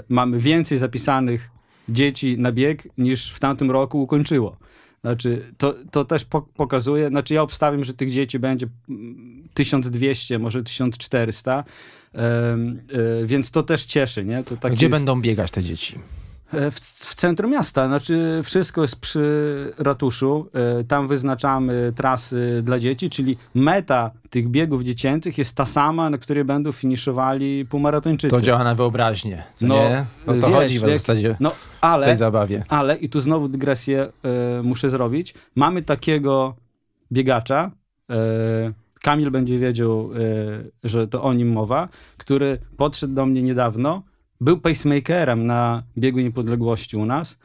mamy 0.08 0.38
więcej 0.38 0.78
zapisanych 0.78 1.50
dzieci 1.88 2.38
na 2.38 2.52
bieg 2.52 2.88
niż 2.98 3.32
w 3.32 3.40
tamtym 3.40 3.70
roku 3.70 4.02
ukończyło. 4.02 4.56
Znaczy, 5.00 5.52
to, 5.58 5.74
to 5.90 6.04
też 6.04 6.24
po, 6.24 6.42
pokazuje, 6.42 7.08
znaczy 7.08 7.34
ja 7.34 7.42
obstawiam, 7.42 7.84
że 7.84 7.94
tych 7.94 8.10
dzieci 8.10 8.38
będzie 8.38 8.66
mm, 8.88 9.48
1200, 9.54 10.38
może 10.38 10.62
1400, 10.62 11.64
em, 12.12 12.82
e, 13.22 13.26
więc 13.26 13.50
to 13.50 13.62
też 13.62 13.84
cieszy, 13.84 14.24
nie? 14.24 14.44
To 14.44 14.70
Gdzie 14.70 14.86
jest- 14.86 14.98
będą 14.98 15.20
biegać 15.20 15.50
te 15.50 15.62
dzieci? 15.62 15.98
E, 16.52 16.70
W, 16.70 16.74
w 16.80 17.14
centrum 17.14 17.50
miasta, 17.50 17.86
znaczy 17.86 18.40
wszystko 18.44 18.82
jest 18.82 19.00
przy 19.00 19.24
ratuszu. 19.78 20.50
E, 20.80 20.84
Tam 20.84 21.08
wyznaczamy 21.08 21.92
trasy 21.96 22.60
dla 22.64 22.78
dzieci, 22.78 23.10
czyli 23.10 23.36
meta 23.54 24.10
tych 24.30 24.48
biegów 24.48 24.82
dziecięcych 24.82 25.38
jest 25.38 25.56
ta 25.56 25.66
sama, 25.66 26.10
na 26.10 26.18
której 26.18 26.44
będą 26.44 26.72
finiszowali 26.72 27.66
półmaratończycy. 27.66 28.36
To 28.36 28.42
działa 28.42 28.64
na 28.64 28.74
wyobraźnię, 28.74 29.42
co 29.54 29.66
No, 29.66 29.74
nie? 29.74 30.04
O 30.26 30.26
to 30.26 30.46
wiesz, 30.46 30.56
chodzi 30.56 30.78
w 30.78 30.82
jak- 30.82 30.92
zasadzie 30.92 31.36
No, 31.40 31.50
w 31.50 31.54
tej 31.80 31.90
ale, 31.90 32.16
zabawie. 32.16 32.64
ale, 32.68 32.96
i 32.96 33.08
tu 33.08 33.20
znowu 33.20 33.48
dygresję 33.48 34.08
e, 34.58 34.62
muszę 34.62 34.90
zrobić, 34.90 35.34
mamy 35.54 35.82
takiego 35.82 36.54
biegacza, 37.12 37.70
e, 38.10 38.14
Kamil 39.02 39.30
będzie 39.30 39.58
wiedział, 39.58 40.10
e, 40.84 40.88
że 40.88 41.08
to 41.08 41.22
o 41.22 41.32
nim 41.32 41.52
mowa, 41.52 41.88
który 42.16 42.58
podszedł 42.76 43.14
do 43.14 43.26
mnie 43.26 43.42
niedawno, 43.42 44.02
był 44.40 44.60
pacemakerem 44.60 45.46
na 45.46 45.82
biegu 45.98 46.20
niepodległości 46.20 46.96
u 46.96 47.06
nas 47.06 47.38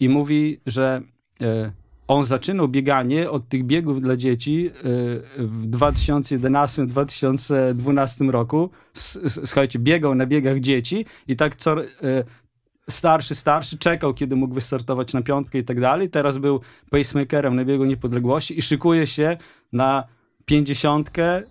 i 0.00 0.08
mówi, 0.08 0.60
że 0.66 1.02
e, 1.40 1.72
on 2.08 2.24
zaczynał 2.24 2.68
bieganie 2.68 3.30
od 3.30 3.48
tych 3.48 3.64
biegów 3.64 4.00
dla 4.00 4.16
dzieci 4.16 4.68
e, 4.68 4.72
w 5.38 5.70
2011-2012 5.70 8.30
roku. 8.30 8.70
Słuchajcie, 9.28 9.78
biegał 9.78 10.14
na 10.14 10.26
biegach 10.26 10.60
dzieci 10.60 11.06
i 11.28 11.36
tak 11.36 11.56
co, 11.56 11.84
e, 11.84 11.86
starszy, 12.88 13.34
starszy, 13.34 13.78
czekał, 13.78 14.14
kiedy 14.14 14.36
mógł 14.36 14.54
wystartować 14.54 15.14
na 15.14 15.22
piątkę 15.22 15.58
i 15.58 15.64
tak 15.64 15.80
dalej. 15.80 16.10
Teraz 16.10 16.38
był 16.38 16.60
pacemakerem 16.90 17.56
na 17.56 17.64
biegu 17.64 17.84
niepodległości 17.84 18.58
i 18.58 18.62
szykuje 18.62 19.06
się 19.06 19.36
na 19.72 20.04
pięćdziesiątkę 20.50 21.36
e, 21.36 21.42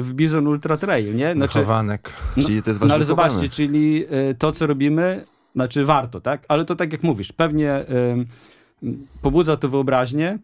w 0.00 0.12
Bizon 0.14 0.46
Ultra 0.46 0.76
Trail, 0.76 1.16
nie? 1.16 1.32
Znaczy, 1.32 1.58
Chowanek. 1.58 2.12
Czyli 2.34 2.62
to 2.62 2.70
jest 2.70 2.80
no 2.80 2.94
ale 2.94 3.04
zobaczcie, 3.04 3.48
czyli 3.48 4.04
y, 4.30 4.34
to, 4.34 4.52
co 4.52 4.66
robimy, 4.66 5.24
znaczy 5.54 5.84
warto, 5.84 6.20
tak? 6.20 6.44
Ale 6.48 6.64
to 6.64 6.76
tak 6.76 6.92
jak 6.92 7.02
mówisz, 7.02 7.32
pewnie 7.32 7.84
y, 8.82 8.96
pobudza 9.22 9.56
to 9.56 9.68
wyobraźnię, 9.68 10.38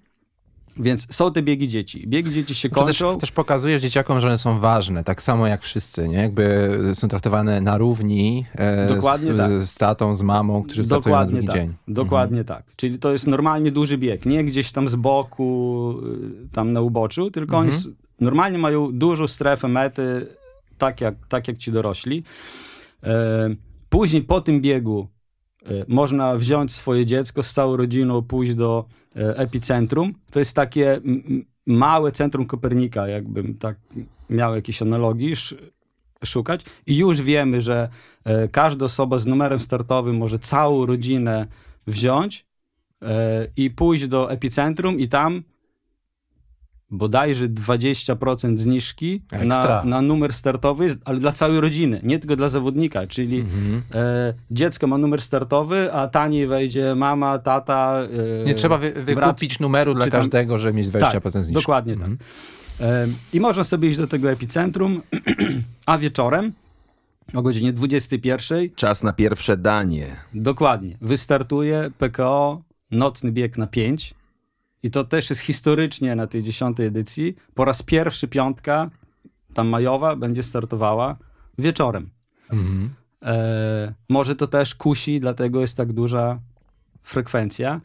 więc 0.77 1.15
są 1.15 1.33
te 1.33 1.43
biegi 1.43 1.69
dzieci. 1.69 2.05
Biegi 2.09 2.33
dzieci 2.33 2.55
się 2.55 2.69
To 2.71 2.85
też, 2.85 2.99
kończą. 2.99 3.21
też 3.21 3.33
pokazujesz 3.33 3.83
dzieciakom, 3.83 4.21
że 4.21 4.27
one 4.29 4.39
są 4.39 4.59
ważne, 4.61 5.05
tak 5.05 5.23
samo 5.23 5.47
jak 5.47 5.63
wszyscy, 5.63 6.09
nie? 6.09 6.17
Jakby 6.19 6.71
są 6.95 7.09
traktowane 7.09 7.61
na 7.61 7.79
równi 7.79 8.45
e, 8.55 8.87
Dokładnie 8.95 9.35
z, 9.35 9.37
tak. 9.37 9.61
z 9.61 9.75
tatą, 9.75 10.15
z 10.15 10.23
mamą, 10.23 10.63
którzy 10.63 10.85
startują 10.85 11.17
na 11.17 11.25
drugi 11.25 11.47
tak. 11.47 11.57
dzień. 11.57 11.75
Dokładnie 11.89 12.45
tak. 12.45 12.63
Czyli 12.77 12.99
to 12.99 13.13
jest 13.13 13.27
normalnie 13.27 13.73
duży 13.73 13.99
bieg, 13.99 14.27
nie 14.27 14.45
gdzieś 14.45 14.73
tam 14.73 14.89
z 14.89 14.97
boku, 14.97 15.95
y, 16.45 16.49
tam 16.53 16.73
na 16.73 16.81
uboczu, 16.81 17.31
tylko 17.31 17.57
Mhm. 17.59 17.75
oni 17.85 17.95
normalnie 18.21 18.59
mają 18.59 18.93
dużą 18.93 19.27
strefę 19.27 19.69
mety, 19.69 20.27
tak 20.79 21.01
jak, 21.01 21.15
tak 21.29 21.49
jak 21.49 21.59
ci 21.59 21.73
dorośli. 21.73 22.23
E, 23.03 23.55
Później 23.89 24.23
po 24.23 24.41
tym 24.41 24.61
biegu 24.61 25.09
e, 25.67 25.69
można 25.89 26.37
wziąć 26.37 26.73
swoje 26.73 27.07
dziecko 27.07 27.43
z 27.43 27.53
całą 27.53 27.77
rodziną, 27.77 28.23
pójść 28.23 28.55
do 28.55 28.85
epicentrum. 29.17 30.15
To 30.31 30.39
jest 30.39 30.57
takie 30.57 31.01
małe 31.67 32.13
centrum 32.13 32.47
Kopernika, 32.47 33.09
jakbym 33.09 33.55
tak 33.55 33.77
miał 34.31 34.55
jakieś 34.55 34.83
analogii 34.83 35.33
sz- 35.33 35.63
szukać. 36.25 36.61
I 36.87 36.97
już 36.97 37.23
wiemy, 37.23 37.61
że 37.61 37.89
e, 38.25 38.49
każda 38.49 38.85
osoba 38.85 39.19
z 39.19 39.27
numerem 39.27 39.61
startowym 39.61 40.17
może 40.17 40.39
całą 40.39 40.87
rodzinę 40.87 41.47
wziąć 41.87 42.47
e, 43.03 43.49
i 43.57 43.71
pójść 43.71 44.07
do 44.07 44.31
epicentrum 44.31 45.01
i 45.01 45.09
tam 45.09 45.43
bodajże 46.91 47.49
20% 47.49 48.57
zniżki 48.59 49.23
na, 49.45 49.85
na 49.85 50.03
numer 50.03 50.33
startowy, 50.33 50.97
ale 51.05 51.19
dla 51.21 51.33
całej 51.33 51.61
rodziny, 51.61 52.01
nie 52.03 52.19
tylko 52.19 52.37
dla 52.37 52.49
zawodnika, 52.49 53.07
czyli 53.07 53.41
Mhm. 53.41 53.83
e, 53.95 54.35
dziecko 54.51 54.87
ma 54.87 54.99
numer 54.99 55.23
startowy, 55.23 55.93
a 55.93 56.09
taniej 56.09 56.47
wejdzie 56.47 56.95
mama, 56.95 57.39
tata. 57.39 57.99
E, 58.43 58.45
Nie 58.45 58.55
trzeba 58.55 58.79
wy, 58.79 58.93
wykupić 58.93 59.61
numeru 59.61 59.95
dla 59.95 60.03
tam- 60.05 60.11
każdego, 60.11 60.59
żeby 60.59 60.75
mieć 60.79 60.89
20% 60.89 61.33
tak, 61.33 61.45
zniżki. 61.45 61.63
Dokładnie 61.63 61.93
Mhm. 61.93 62.17
tak. 62.19 62.27
E, 62.81 63.07
I 63.33 63.41
można 63.41 63.65
sobie 63.65 63.89
iść 63.89 63.99
do 63.99 64.07
tego 64.07 64.31
epicentrum, 64.31 65.01
a 65.87 65.99
wieczorem 65.99 66.53
o 67.35 67.43
godzinie 67.43 67.73
21. 67.73 68.69
Czas 68.77 69.03
na 69.03 69.13
pierwsze 69.13 69.57
danie. 69.57 70.17
Dokładnie. 70.35 70.97
Wystartuje 71.01 71.91
PKO 71.99 72.63
Nocny 72.91 73.33
Bieg 73.33 73.59
na 73.59 73.67
5. 73.67 74.15
I 74.83 74.91
to 74.91 75.05
też 75.05 75.31
jest 75.31 75.43
historycznie 75.43 76.17
na 76.17 76.27
tej 76.27 76.43
dziesiątej 76.43 76.87
edycji. 76.87 77.37
Po 77.55 77.65
raz 77.65 77.83
pierwszy 77.83 78.29
piątka, 78.29 78.91
tam 79.55 79.69
majowa, 79.69 80.17
będzie 80.17 80.43
startowała 80.43 81.17
wieczorem. 81.59 82.11
E, 83.23 83.95
może 84.09 84.37
to 84.37 84.47
też 84.47 84.75
kusi, 84.75 85.21
dlatego 85.21 85.61
jest 85.61 85.77
tak 85.77 85.93
duża 85.93 86.41
frekwencja. 87.03 87.81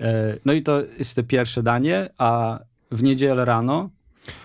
E, 0.00 0.38
no 0.44 0.52
i 0.52 0.62
to 0.62 0.82
jest 0.98 1.16
te 1.16 1.22
pierwsze 1.22 1.62
danie, 1.62 2.10
a 2.18 2.58
w 2.90 3.02
niedzielę 3.02 3.44
rano 3.44 3.90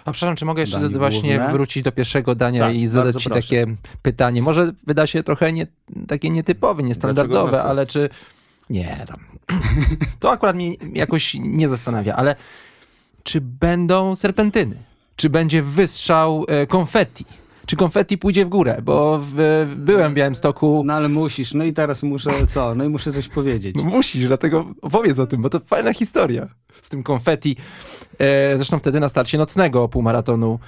A 0.06 0.12
przepraszam, 0.12 0.36
czy 0.36 0.46
mogę 0.46 0.62
jeszcze 0.62 0.80
Danie 0.80 0.98
właśnie 0.98 1.36
główne. 1.36 1.54
wrócić 1.54 1.84
do 1.84 1.92
pierwszego 1.92 2.36
dania 2.36 2.66
Tak, 2.66 2.76
i 2.76 2.88
zadać 2.88 3.16
ci 3.16 3.30
proszę. 3.30 3.42
takie 3.42 3.66
pytanie. 4.02 4.42
Może 4.42 4.74
wyda 4.88 5.08
się 5.08 5.24
trochę 5.24 5.54
nie, 5.54 5.68
takie 6.08 6.30
nietypowe, 6.30 6.84
niestandardowe, 6.84 7.64
ale 7.64 7.86
czy... 7.86 8.10
Nie, 8.70 9.06
tam... 9.08 9.20
to 10.20 10.32
akurat 10.32 10.56
mnie 10.56 10.74
jakoś 10.94 11.34
nie 11.40 11.68
zastanawia, 11.68 12.16
ale 12.16 12.36
czy 13.24 13.42
będą 13.42 14.16
serpentyny? 14.16 14.76
Czy 15.16 15.30
będzie 15.30 15.62
wystrzał 15.64 16.46
e, 16.48 16.68
konfetti? 16.68 17.26
Czy 17.66 17.76
konfetti 17.76 18.18
pójdzie 18.18 18.46
w 18.46 18.50
górę? 18.50 18.80
Bo 18.84 19.20
w, 19.22 19.66
byłem 19.78 20.12
w 20.12 20.16
Białymstoku... 20.16 20.84
No 20.86 20.94
ale 20.94 21.10
musisz, 21.10 21.54
no 21.54 21.64
i 21.64 21.74
teraz 21.74 22.04
muszę 22.04 22.48
co? 22.48 22.76
No 22.76 22.84
i 22.84 22.90
muszę 22.90 23.12
coś 23.12 23.28
powiedzieć. 23.28 23.76
No 23.76 23.84
musisz, 23.84 24.28
dlatego 24.28 24.66
opowiedz 24.82 25.20
o 25.20 25.28
tym, 25.28 25.42
bo 25.42 25.50
to 25.50 25.60
fajna 25.60 25.94
historia 25.94 26.48
z 26.82 26.90
tym 26.90 27.04
konfetti. 27.04 27.56
E, 28.20 28.58
zresztą 28.58 28.80
wtedy 28.80 29.00
na 29.00 29.10
starcie 29.10 29.38
nocnego 29.38 29.88
półmaratonu 29.88 30.60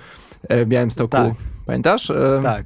e, 0.49 0.65
w 0.65 0.67
Białymstoku. 0.67 1.09
Tak. 1.09 1.33
Pamiętasz? 1.65 2.09
E, 2.09 2.39
Tak, 2.43 2.65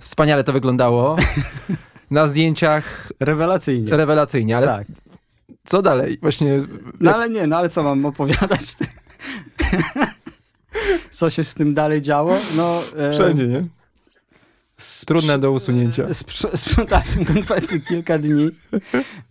Wspaniale 0.00 0.44
to 0.44 0.52
wyglądało. 0.52 1.16
Na 2.10 2.26
zdjęciach 2.26 3.12
rewelacyjnie. 3.20 3.96
rewelacyjnie, 3.96 4.56
ale 4.56 4.66
tak. 4.66 4.86
co 5.64 5.82
dalej? 5.82 6.18
Właśnie 6.22 6.62
No 7.00 7.14
ale 7.14 7.30
nie, 7.30 7.46
no 7.46 7.56
ale 7.56 7.68
co 7.68 7.82
mam 7.82 8.06
opowiadać? 8.06 8.60
co 11.10 11.30
się 11.30 11.44
z 11.44 11.54
tym 11.54 11.74
dalej 11.74 12.02
działo? 12.02 12.36
No, 12.56 12.82
e, 12.96 13.12
wszędzie, 13.12 13.46
nie? 13.46 13.64
Trudne 15.06 15.38
do 15.38 15.52
usunięcia. 15.52 16.06
sprz- 16.06 16.56
Sprzątaliśmy 16.66 17.24
konfetti 17.24 17.80
kilka 17.80 18.18
dni. 18.18 18.50
E, 18.72 18.76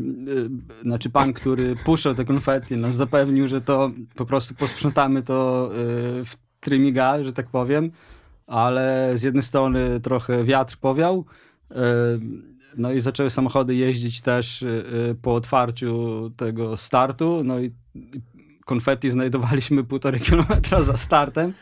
znaczy 0.82 1.10
pan, 1.10 1.32
który 1.32 1.76
puszczał 1.76 2.14
te 2.14 2.24
konfetti, 2.24 2.76
nas 2.76 2.94
zapewnił, 2.94 3.48
że 3.48 3.60
to 3.60 3.90
po 4.14 4.26
prostu 4.26 4.54
posprzątamy 4.54 5.22
to 5.22 5.66
e, 5.72 5.76
w 6.24 6.34
trymiga, 6.60 7.24
że 7.24 7.32
tak 7.32 7.46
powiem, 7.46 7.90
ale 8.50 9.12
z 9.14 9.22
jednej 9.22 9.42
strony 9.42 10.00
trochę 10.00 10.44
wiatr 10.44 10.76
powiał, 10.76 11.24
e, 11.70 11.74
no 12.76 12.92
i 12.92 13.00
zaczęły 13.00 13.30
samochody 13.30 13.74
jeździć 13.74 14.20
też 14.20 14.62
e, 14.62 14.66
po 15.22 15.34
otwarciu 15.34 16.30
tego 16.36 16.76
startu, 16.76 17.44
no 17.44 17.60
i 17.60 17.70
konfetti 18.64 19.10
znajdowaliśmy 19.10 19.84
półtorej 19.84 20.20
kilometra 20.30 20.82
za 20.82 20.96
startem. 20.96 21.52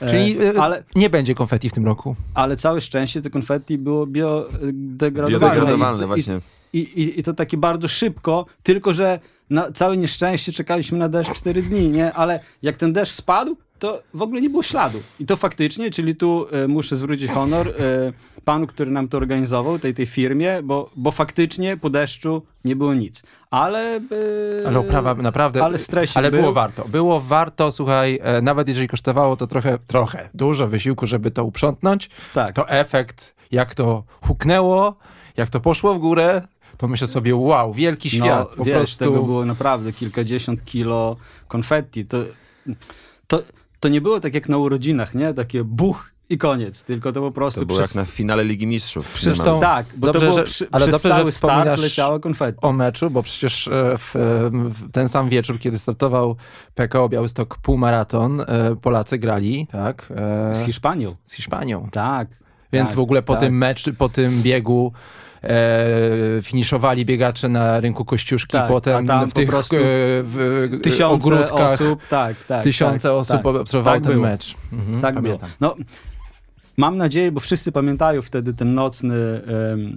E, 0.00 0.08
Czyli 0.10 0.42
e, 0.42 0.60
ale, 0.60 0.84
nie 0.96 1.10
będzie 1.10 1.34
konfetti 1.34 1.70
w 1.70 1.72
tym 1.72 1.84
roku. 1.86 2.16
ale 2.34 2.56
całe 2.56 2.80
szczęście 2.80 3.22
to 3.22 3.30
konfetti 3.30 3.78
było 3.78 4.06
biodegradowalne. 4.06 5.30
Biodegradowalne, 5.30 6.04
I, 6.04 6.06
właśnie. 6.06 6.40
I, 6.72 6.78
i, 6.78 7.20
I 7.20 7.22
to 7.22 7.34
takie 7.34 7.56
bardzo 7.56 7.88
szybko, 7.88 8.46
tylko 8.62 8.94
że 8.94 9.20
na 9.50 9.72
całe 9.72 9.96
nieszczęście 9.96 10.52
czekaliśmy 10.52 10.98
na 10.98 11.08
deszcz 11.08 11.34
4 11.34 11.62
dni, 11.62 11.88
nie? 11.88 12.12
Ale 12.12 12.40
jak 12.62 12.76
ten 12.76 12.92
deszcz 12.92 13.12
spadł, 13.12 13.56
to 13.78 14.02
w 14.14 14.22
ogóle 14.22 14.40
nie 14.40 14.50
było 14.50 14.62
śladu. 14.62 15.02
I 15.20 15.26
to 15.26 15.36
faktycznie, 15.36 15.90
czyli 15.90 16.16
tu 16.16 16.46
e, 16.52 16.68
muszę 16.68 16.96
zwrócić 16.96 17.30
honor 17.30 17.68
e, 17.68 17.72
panu, 18.44 18.66
który 18.66 18.90
nam 18.90 19.08
to 19.08 19.16
organizował, 19.16 19.78
tej, 19.78 19.94
tej 19.94 20.06
firmie, 20.06 20.62
bo, 20.62 20.90
bo 20.96 21.10
faktycznie 21.10 21.76
po 21.76 21.90
deszczu 21.90 22.42
nie 22.64 22.76
było 22.76 22.94
nic. 22.94 23.22
Ale... 23.50 23.96
E, 23.96 24.66
Ale 24.66 24.78
oprawa 24.78 25.14
naprawdę. 25.14 25.64
Ale 25.64 25.78
Ale 26.14 26.30
był. 26.30 26.40
było 26.40 26.52
warto. 26.52 26.84
Było 26.88 27.20
warto, 27.20 27.72
słuchaj, 27.72 28.18
e, 28.22 28.42
nawet 28.42 28.68
jeżeli 28.68 28.88
kosztowało 28.88 29.36
to 29.36 29.46
trochę, 29.46 29.78
trochę, 29.86 30.28
dużo 30.34 30.68
wysiłku, 30.68 31.06
żeby 31.06 31.30
to 31.30 31.44
uprzątnąć, 31.44 32.10
Tak. 32.34 32.54
to 32.54 32.68
efekt, 32.68 33.34
jak 33.50 33.74
to 33.74 34.04
huknęło, 34.20 34.96
jak 35.36 35.50
to 35.50 35.60
poszło 35.60 35.94
w 35.94 35.98
górę, 35.98 36.42
to 36.76 36.88
myślę 36.88 37.06
sobie, 37.06 37.36
wow, 37.36 37.72
wielki 37.72 38.10
świat. 38.10 38.48
No, 38.50 38.56
po 38.56 38.64
wiesz, 38.64 38.76
prostu. 38.76 39.04
tego 39.04 39.22
było 39.22 39.44
naprawdę 39.44 39.92
kilkadziesiąt 39.92 40.64
kilo 40.64 41.16
konfetti. 41.48 42.06
To, 42.06 42.18
to, 43.26 43.42
to 43.86 43.90
nie 43.90 44.00
było 44.00 44.20
tak 44.20 44.34
jak 44.34 44.48
na 44.48 44.58
urodzinach, 44.58 45.14
nie? 45.14 45.34
Takie 45.34 45.64
buch 45.64 46.10
i 46.30 46.38
koniec, 46.38 46.84
tylko 46.84 47.12
to 47.12 47.20
po 47.20 47.30
prostu 47.30 47.60
To 47.60 47.66
było 47.66 47.78
przez... 47.78 47.94
jak 47.94 48.06
na 48.06 48.12
finale 48.12 48.44
Ligi 48.44 48.66
Mistrzów. 48.66 49.12
Przez 49.14 49.38
tą- 49.38 49.60
Tak, 49.60 49.86
bo 49.96 50.06
Dobrze, 50.06 50.20
to 50.20 50.26
było 50.26 50.36
że- 50.38 50.44
przy, 50.44 50.66
ale 50.72 50.86
przez 50.86 51.02
dobrze, 51.02 51.08
że 51.08 51.14
cały 51.20 51.32
start 51.32 51.52
wspominasz 51.52 51.80
leciało 51.80 52.20
konfetti. 52.20 52.58
o 52.62 52.72
meczu, 52.72 53.10
bo 53.10 53.22
przecież 53.22 53.68
e, 53.68 53.70
w, 53.98 54.10
w 54.54 54.92
ten 54.92 55.08
sam 55.08 55.28
wieczór, 55.28 55.58
kiedy 55.58 55.78
startował 55.78 56.36
PKO 56.74 57.08
Białystok 57.08 57.58
półmaraton, 57.58 58.40
e, 58.40 58.76
Polacy 58.82 59.18
grali, 59.18 59.66
tak, 59.72 60.12
e, 60.50 60.54
Z 60.54 60.62
Hiszpanią. 60.66 61.16
z 61.24 61.32
Hiszpanią. 61.32 61.88
Tak. 61.92 62.28
Więc 62.72 62.88
tak, 62.88 62.96
w 62.96 63.00
ogóle 63.00 63.22
po 63.22 63.32
tak. 63.32 63.40
tym 63.42 63.58
meczu, 63.58 63.94
po 63.94 64.08
tym 64.08 64.42
biegu 64.42 64.92
e, 65.48 66.42
finiszowali 66.42 67.04
biegacze 67.04 67.48
na 67.48 67.80
rynku 67.80 68.04
Kościuszki, 68.04 68.52
Tak, 68.52 68.68
potem 68.68 69.06
w 69.06 69.08
po 69.08 69.26
tych 69.34 69.50
e, 69.54 69.54
w, 70.22 70.78
Tysiące 70.82 71.26
ogródkach 71.26 71.72
osób, 71.72 72.00
tak, 72.10 72.44
tak. 72.44 72.64
tysiące 72.64 73.08
tak, 73.08 73.16
osób 73.16 73.36
tak. 73.36 73.46
obserwowało 73.46 73.96
Tak 73.96 74.04
ten 74.04 74.12
było. 74.12 74.24
mecz. 74.26 74.54
Mhm, 74.72 75.02
Tak 75.02 75.14
pamiętam. 75.14 75.38
było. 75.40 75.52
No, 75.60 75.76
mam 76.76 76.96
nadzieję, 76.96 77.32
bo 77.32 77.40
wszyscy 77.40 77.72
pamiętają 77.72 78.22
wtedy 78.22 78.54
ten 78.54 78.74
nocny 78.74 79.14
em, 79.14 79.96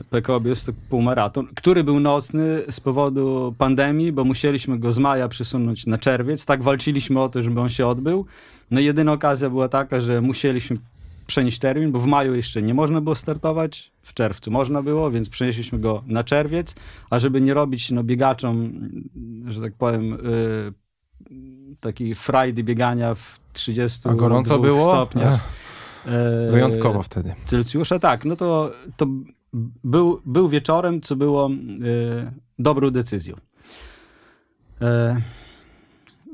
e, 0.00 0.04
PKO 0.10 0.40
Białystok 0.40 0.74
półmaraton, 0.90 1.46
który 1.54 1.84
był 1.84 2.00
nocny 2.00 2.62
z 2.70 2.80
powodu 2.80 3.54
pandemii, 3.58 4.12
bo 4.12 4.24
musieliśmy 4.24 4.78
go 4.78 4.92
z 4.92 4.98
maja 4.98 5.28
przesunąć 5.28 5.86
na 5.86 5.98
czerwiec. 5.98 6.46
Tak 6.46 6.62
walczyliśmy 6.62 7.20
o 7.20 7.28
to, 7.28 7.42
żeby 7.42 7.60
on 7.60 7.68
się 7.68 7.86
odbył. 7.86 8.26
No 8.70 8.80
jedyna 8.80 9.12
okazja 9.12 9.50
była 9.50 9.68
taka, 9.68 10.00
że 10.00 10.20
musieliśmy 10.20 10.76
przenieść 11.26 11.58
termin, 11.58 11.92
bo 11.92 11.98
w 11.98 12.06
maju 12.06 12.34
jeszcze 12.34 12.62
nie 12.62 12.74
można 12.74 13.00
było 13.00 13.14
startować, 13.14 13.92
w 14.02 14.14
czerwcu 14.14 14.50
można 14.50 14.82
było, 14.82 15.10
więc 15.10 15.28
przenieśliśmy 15.28 15.78
go 15.78 16.02
na 16.06 16.24
czerwiec, 16.24 16.74
a 17.10 17.18
żeby 17.18 17.40
nie 17.40 17.54
robić 17.54 17.90
no, 17.90 18.04
biegaczom, 18.04 18.72
że 19.48 19.60
tak 19.60 19.74
powiem, 19.74 20.12
y, 20.14 20.72
takiej 21.80 22.14
frajdy 22.14 22.64
biegania 22.64 23.14
w 23.14 23.40
30 23.52 24.08
A 24.08 24.14
gorąco 24.14 24.58
było? 24.58 24.78
stopniach. 24.88 25.40
E, 26.06 26.50
Wyjątkowo 26.50 27.02
wtedy. 27.02 27.34
Celsjusza, 27.44 27.98
tak, 27.98 28.24
no 28.24 28.36
to, 28.36 28.72
to 28.96 29.06
był, 29.84 30.20
był 30.26 30.48
wieczorem, 30.48 31.00
co 31.00 31.16
było 31.16 31.50
e, 31.50 32.32
dobrą 32.58 32.90
decyzją. 32.90 33.36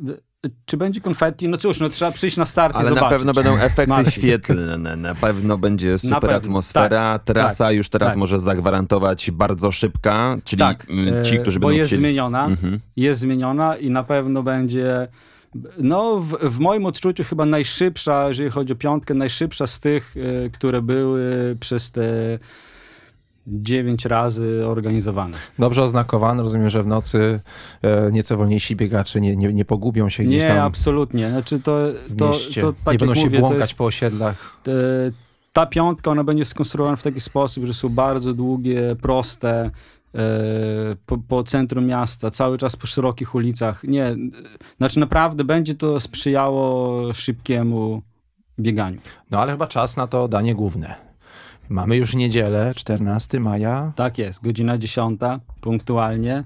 D- 0.00 0.18
czy 0.64 0.76
będzie 0.76 1.00
konfetti? 1.00 1.48
No 1.48 1.56
cóż, 1.56 1.80
no 1.80 1.88
trzeba 1.88 2.10
przyjść 2.10 2.36
na 2.36 2.44
start 2.44 2.74
i 2.74 2.78
Ale 2.78 2.88
na 2.90 2.94
zobaczyć. 2.94 3.18
pewno 3.18 3.32
będą 3.32 3.56
efekty 3.66 3.86
Marcin. 3.86 4.10
świetlne, 4.12 4.96
na 4.96 5.14
pewno 5.14 5.58
będzie 5.58 5.98
super 5.98 6.30
atmosfera. 6.30 7.18
Trasa 7.18 7.72
już 7.72 7.88
teraz 7.88 8.08
tak. 8.08 8.16
może 8.18 8.40
zagwarantować 8.40 9.30
bardzo 9.30 9.72
szybka, 9.72 10.36
czyli 10.44 10.60
Tak, 10.60 10.86
mm, 10.90 11.24
ci, 11.24 11.36
e, 11.36 11.38
którzy 11.38 11.60
bo 11.60 11.66
będą 11.68 11.78
jest 11.78 11.88
chcieli... 11.88 12.02
zmieniona, 12.02 12.44
Mhm. 12.46 12.80
jest 12.96 13.20
zmieniona 13.20 13.76
i 13.76 13.90
na 13.90 14.02
pewno 14.04 14.42
będzie 14.42 15.08
no 15.78 16.16
w, 16.20 16.28
w 16.42 16.58
moim 16.58 16.86
odczuciu 16.86 17.24
chyba 17.24 17.44
najszybsza, 17.46 18.28
jeżeli 18.28 18.50
chodzi 18.50 18.72
o 18.72 18.76
piątkę, 18.76 19.14
najszybsza 19.14 19.66
z 19.66 19.80
tych, 19.80 20.14
e, 20.46 20.50
które 20.50 20.82
były 20.82 21.56
przez 21.60 21.90
te 21.90 22.02
dziewięć 23.48 24.04
razy 24.04 24.66
organizowane. 24.66 25.36
Dobrze 25.58 25.82
oznakowane, 25.82 26.42
rozumiem, 26.42 26.70
że 26.70 26.82
w 26.82 26.86
nocy 26.86 27.40
e, 27.82 28.12
nieco 28.12 28.36
wolniejsi 28.36 28.76
biegacze 28.76 29.20
nie, 29.20 29.36
nie, 29.36 29.52
nie 29.52 29.64
pogubią 29.64 30.08
się 30.08 30.24
gdzieś 30.24 30.42
Nie, 30.42 30.48
tam 30.48 30.58
absolutnie. 30.58 31.30
Znaczy 31.30 31.60
to, 31.60 31.78
to, 32.18 32.32
to 32.60 32.72
tak 32.84 32.92
nie 32.92 32.98
będą 32.98 33.14
się 33.14 33.24
mówię, 33.24 33.38
błąkać 33.38 33.60
jest, 33.60 33.74
po 33.74 33.84
osiedlach. 33.84 34.58
ta 35.52 35.66
piątka, 35.66 36.10
ona 36.10 36.24
będzie 36.24 36.44
skonstruowana 36.44 36.96
w 36.96 37.02
taki 37.02 37.20
sposób, 37.20 37.64
że 37.64 37.74
są 37.74 37.88
bardzo 37.88 38.34
długie, 38.34 38.96
proste, 39.02 39.70
e, 40.14 40.20
po, 41.06 41.18
po 41.18 41.44
centrum 41.44 41.86
miasta, 41.86 42.30
cały 42.30 42.58
czas 42.58 42.76
po 42.76 42.86
szerokich 42.86 43.34
ulicach. 43.34 43.84
Nie, 43.84 44.16
znaczy 44.78 45.00
naprawdę 45.00 45.44
będzie 45.44 45.74
to 45.74 46.00
sprzyjało 46.00 47.12
szybkiemu 47.12 48.02
bieganiu. 48.60 48.98
No 49.30 49.40
ale 49.40 49.52
chyba 49.52 49.66
czas 49.66 49.96
na 49.96 50.06
to 50.06 50.28
danie 50.28 50.54
główne. 50.54 51.07
Mamy 51.68 51.96
już 51.96 52.14
niedzielę, 52.14 52.72
14 52.76 53.40
maja. 53.40 53.92
Tak 53.96 54.18
jest, 54.18 54.42
godzina 54.42 54.78
10, 54.78 55.20
punktualnie. 55.60 56.44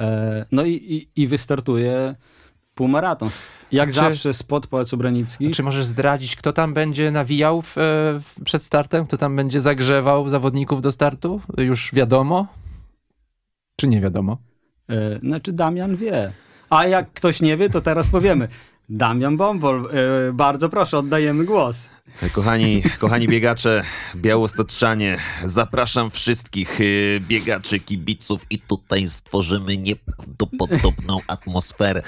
E, 0.00 0.46
no 0.52 0.64
i, 0.64 0.72
i, 0.72 1.22
i 1.22 1.26
wystartuje 1.26 2.14
półmaraton. 2.74 3.28
Jak 3.72 3.88
Czy- 3.88 3.94
zawsze 3.94 4.34
spod 4.34 4.66
Pałacu 4.66 4.96
Branicki. 4.96 5.50
Czy 5.50 5.62
możesz 5.62 5.86
zdradzić, 5.86 6.36
kto 6.36 6.52
tam 6.52 6.74
będzie 6.74 7.10
nawijał 7.10 7.62
w, 7.62 7.78
e, 7.78 7.80
w, 8.20 8.40
przed 8.44 8.62
startem? 8.62 9.06
Kto 9.06 9.16
tam 9.16 9.36
będzie 9.36 9.60
zagrzewał 9.60 10.28
zawodników 10.28 10.82
do 10.82 10.92
startu? 10.92 11.40
Już 11.58 11.94
wiadomo? 11.94 12.46
Czy 13.76 13.88
nie 13.88 14.00
wiadomo? 14.00 14.38
E, 14.90 15.18
Znaczy 15.18 15.52
Damian 15.52 15.96
wie. 15.96 16.32
A 16.70 16.86
jak 16.86 17.12
ktoś 17.12 17.42
nie 17.42 17.56
wie, 17.56 17.70
to 17.70 17.80
teraz 17.80 18.08
powiemy. 18.08 18.48
Damian 18.92 19.36
Bombol, 19.36 19.88
e, 20.28 20.32
bardzo 20.32 20.68
proszę, 20.68 20.98
oddajemy 20.98 21.44
głos. 21.44 21.90
Kochani, 22.32 22.82
kochani 22.98 23.28
biegacze, 23.28 23.82
białostocczanie, 24.16 25.18
zapraszam 25.44 26.10
wszystkich 26.10 26.80
y, 26.80 27.20
biegaczy, 27.28 27.80
kibiców 27.80 28.40
I 28.50 28.58
tutaj 28.58 29.08
stworzymy 29.08 29.76
nieprawdopodobną 29.76 31.18
atmosferę. 31.26 32.02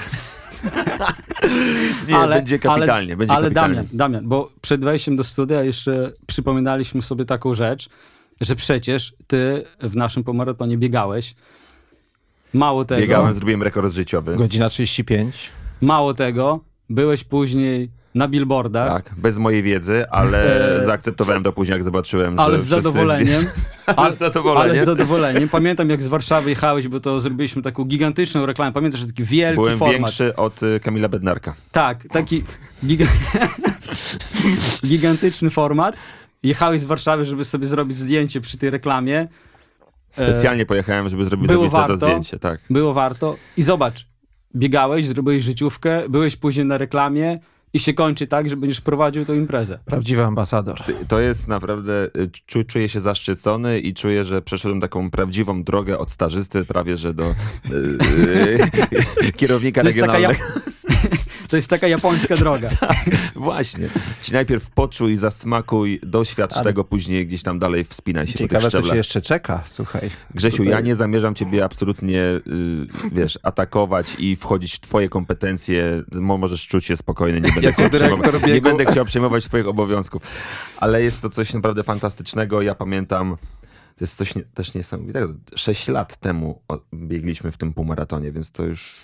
Nie, 2.09 2.29
będzie 2.29 2.59
kapitalnie, 2.59 3.13
ale, 3.13 3.17
będzie 3.17 3.35
ale 3.35 3.45
kapitalnie. 3.45 3.75
Damian, 3.75 3.89
Damian, 3.93 4.29
bo 4.29 4.51
przed 4.61 4.85
wejściem 4.85 5.17
do 5.17 5.25
studia 5.25 5.63
jeszcze 5.63 6.13
przypominaliśmy 6.27 7.03
sobie 7.03 7.25
taką 7.25 7.55
rzecz, 7.55 7.89
że 8.41 8.57
przecież 8.57 9.15
ty 9.27 9.65
w 9.81 9.97
naszym 9.97 10.25
pomaratonie 10.25 10.79
biegałeś. 10.79 11.35
Mało 12.55 12.85
tego, 12.85 13.01
Biegałem, 13.01 13.35
zrobiłem 13.35 13.63
rekord 13.63 13.93
życiowy. 13.93 14.37
Godzina 14.37 14.69
35. 14.69 15.51
mało 15.81 16.15
tego, 16.15 16.72
byłeś 16.95 17.25
później 17.25 17.91
na 18.15 18.29
billboardach, 18.29 18.93
Tak, 18.93 19.15
bez 19.19 19.39
mojej 19.39 19.63
wiedzy, 19.63 20.05
ale 20.11 20.61
zaakceptowałem 20.85 21.43
to 21.43 21.53
później, 21.53 21.75
jak 21.75 21.85
zobaczyłem, 21.85 22.39
ale 22.41 22.57
że 22.57 22.63
z 22.63 22.67
zadowoleniem. 22.67 23.45
Ale 23.97 24.13
z 24.13 24.19
zadowoleniem. 24.19 24.71
Ale 24.71 24.83
z 24.83 24.85
zadowoleniem. 24.85 25.49
Pamiętam, 25.49 25.91
jak 25.91 26.03
z 26.03 26.07
Warszawy 26.07 26.51
jechałeś, 26.51 26.89
bo 26.89 27.01
to 27.01 27.21
zrobiliśmy 27.21 27.63
taką 27.63 27.85
gigantyczną 27.85 28.47
reklamę. 28.47 28.73
Pamiętasz, 28.73 29.01
że 29.01 29.07
taki 29.07 29.25
wielki 29.25 29.55
Byłem 29.55 29.79
format. 29.79 29.97
większy 29.97 30.37
od 30.37 30.63
y, 30.63 30.81
Kamila 30.81 31.09
Bednarka. 31.09 31.55
Tak, 31.73 32.05
taki 32.13 32.45
giga... 32.87 33.07
gigantyczny 34.87 35.51
format. 35.51 35.97
Jechałeś 36.43 36.81
z 36.81 36.85
Warszawy, 36.85 37.25
żeby 37.25 37.45
sobie 37.45 37.67
zrobić 37.67 37.97
zdjęcie 37.97 38.41
przy 38.41 38.59
tej 38.59 38.71
reklamie. 38.71 39.29
Specjalnie 40.11 40.67
pojechałem, 40.67 41.09
żeby 41.09 41.25
zrobić 41.25 41.49
było 41.49 41.69
sobie 41.69 41.87
to 41.87 41.97
zdjęcie, 41.97 42.39
tak. 42.39 42.61
Było 42.71 42.93
warto. 42.93 43.37
I 43.57 43.63
zobacz, 43.63 44.07
biegałeś, 44.57 45.07
zrobiłeś 45.07 45.45
życiówkę, 45.45 46.09
byłeś 46.09 46.37
później 46.37 46.67
na 46.67 46.79
reklamie 46.79 47.39
i 47.75 47.81
się 47.81 47.95
kończy 47.95 48.27
tak, 48.27 48.51
że 48.51 48.57
będziesz 48.57 48.81
prowadził 48.81 49.25
tą 49.25 49.35
imprezę. 49.35 49.79
Prawdziwy 49.85 50.25
ambasador. 50.25 50.83
To 51.09 51.21
jest 51.21 51.49
naprawdę, 51.49 52.11
y, 52.17 52.31
czu, 52.47 52.65
czuję 52.65 52.89
się 52.89 53.01
zaszczycony 53.01 53.81
i 53.81 53.95
czuję, 53.95 54.25
że 54.25 54.43
przeszedłem 54.43 54.81
taką 54.81 55.11
prawdziwą 55.11 55.63
drogę 55.65 55.99
od 55.99 56.11
stażysty 56.11 56.65
prawie, 56.65 56.99
że 56.99 57.15
do 57.15 57.25
y, 57.25 57.35
y, 59.23 59.33
kierownika 59.37 59.81
To 59.81 59.87
jest, 59.89 60.01
taka 60.01 60.13
regionalnego. 60.13 60.45
ja... 60.57 60.73
to 61.53 61.57
jest 61.57 61.71
taka 61.71 61.89
japońska 61.89 62.37
droga. 62.37 62.69
Właśnie. 63.35 63.89
Ci 64.23 64.33
najpierw 64.33 64.71
poczuj, 64.71 65.17
zasmakuj, 65.17 66.01
doświadcz 66.03 66.55
Ale- 66.55 66.65
tego, 66.65 66.85
później 66.85 67.27
gdzieś 67.27 67.43
tam 67.43 67.59
dalej 67.59 67.85
wspinaj 67.85 68.27
się 68.27 68.33
po 68.33 68.39
tych 68.39 68.49
Ciekawe, 68.49 68.63
co 68.63 68.71
szczeblach. 68.71 68.91
cię 68.91 68.97
jeszcze 68.97 69.21
czeka, 69.21 69.63
słuchaj. 69.67 70.11
Grzesiu, 70.35 70.57
Tutaj- 70.57 70.73
ja 70.73 70.81
nie 70.81 70.97
zamierzam 70.97 71.35
ciebie 71.35 71.65
absolutnie, 71.65 72.21
y, 72.21 72.41
wiesz, 73.13 73.39
atakować 73.43 74.17
i 74.19 74.37
wchodzić 74.37 74.75
w 74.75 74.81
twoje 74.81 75.09
kompetencje. 75.09 76.03
Mo- 76.13 76.39
Możesz 76.39 76.67
czuć 76.67 76.85
się 76.85 76.97
spokojny, 76.97 77.41
nie 77.41 77.53
będę, 77.53 77.73
chciał 77.73 77.91
dyrektor 77.91 78.19
przejmować, 78.21 78.47
nie 78.49 78.55
biegu. 78.55 78.69
będę 78.69 78.85
chciał 78.93 79.05
przejmować 79.05 79.45
twoich 79.45 79.69
obowiązków. 79.69 80.23
Ale 80.77 81.03
jest 81.03 81.21
to 81.21 81.31
coś 81.31 81.55
naprawdę 81.55 81.83
fantastycznego. 81.83 82.63
Ja 82.63 82.75
pamiętam, 82.75 83.37
to 83.97 84.05
jest 84.05 84.17
coś 84.17 84.35
nie, 84.35 84.43
też 84.43 84.75
niesamowitego. 84.75 85.35
Sześć 85.57 85.89
lat 85.89 86.17
temu 86.17 86.63
biegliśmy 86.95 87.51
w 87.51 87.57
tym 87.57 87.73
półmaratonie, 87.73 88.33
więc 88.33 88.53
to 88.53 88.63
już... 88.63 89.01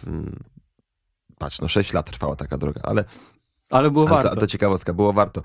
Patrz, 1.39 1.61
no 1.61 1.69
sześć 1.69 1.93
lat 1.93 2.11
trwała 2.11 2.37
taka 2.37 2.59
droga, 2.59 2.81
ale, 2.85 3.05
Ale 3.71 3.91
było 3.91 4.05
ale 4.09 4.15
warto. 4.15 4.31
to, 4.35 4.37
to 4.41 4.47
ciekawostka, 4.47 4.93
było 4.93 5.13
warto. 5.13 5.43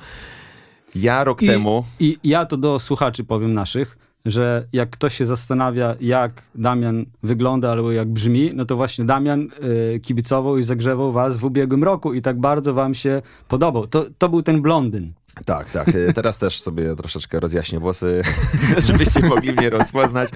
Ja 0.96 1.24
rok 1.24 1.42
I- 1.42 1.48
temu... 1.48 1.86
I 2.00 2.18
ja 2.24 2.46
to 2.46 2.58
do 2.58 2.80
słuchaczy 2.80 3.24
powiem 3.24 3.54
naszych, 3.54 3.98
że 4.26 4.68
jak 4.74 4.90
ktoś 4.90 5.18
się 5.18 5.26
zastanawia, 5.26 5.96
jak 6.02 6.42
Damian 6.56 7.06
wygląda 7.24 7.72
albo 7.72 7.92
jak 7.92 8.08
brzmi, 8.10 8.52
no 8.54 8.66
to 8.66 8.76
właśnie 8.76 9.06
Damian 9.06 9.48
y, 9.96 10.00
kibicował 10.00 10.58
i 10.58 10.64
zagrzewał 10.64 11.12
was 11.12 11.38
w 11.38 11.44
ubiegłym 11.44 11.84
roku 11.84 12.14
i 12.14 12.22
tak 12.22 12.40
bardzo 12.40 12.74
wam 12.74 12.94
się 12.94 13.22
podobał. 13.48 13.88
To, 13.88 14.06
to 14.18 14.30
był 14.30 14.44
ten 14.44 14.62
blondyn. 14.62 15.14
Tak, 15.46 15.72
tak. 15.72 15.88
Y, 15.96 16.14
Teraz 16.16 16.40
też 16.40 16.62
sobie 16.62 16.96
troszeczkę 16.96 17.40
rozjaśnię 17.40 17.80
włosy, 17.80 18.22
żebyście 18.88 19.20
mogli 19.20 19.52
mnie 19.54 19.70
rozpoznać. 19.70 20.30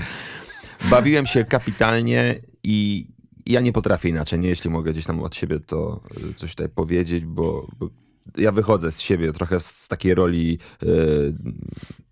Bawiłem 0.89 1.25
się 1.25 1.45
kapitalnie 1.45 2.39
i 2.63 3.07
ja 3.53 3.61
nie 3.61 3.73
potrafię 3.73 4.09
inaczej, 4.09 4.39
nie? 4.39 4.49
Jeśli 4.49 4.69
mogę 4.69 4.91
gdzieś 4.91 5.05
tam 5.05 5.19
od 5.19 5.35
siebie 5.35 5.59
to 5.59 6.01
y, 6.29 6.33
coś 6.33 6.55
tutaj 6.55 6.69
powiedzieć, 6.69 7.25
bo, 7.25 7.67
bo 7.79 7.89
ja 8.37 8.51
wychodzę 8.51 8.91
z 8.91 8.99
siebie 8.99 9.33
trochę 9.33 9.59
z, 9.59 9.65
z 9.65 9.87
takiej 9.87 10.15
roli 10.15 10.59
y, 10.83 11.33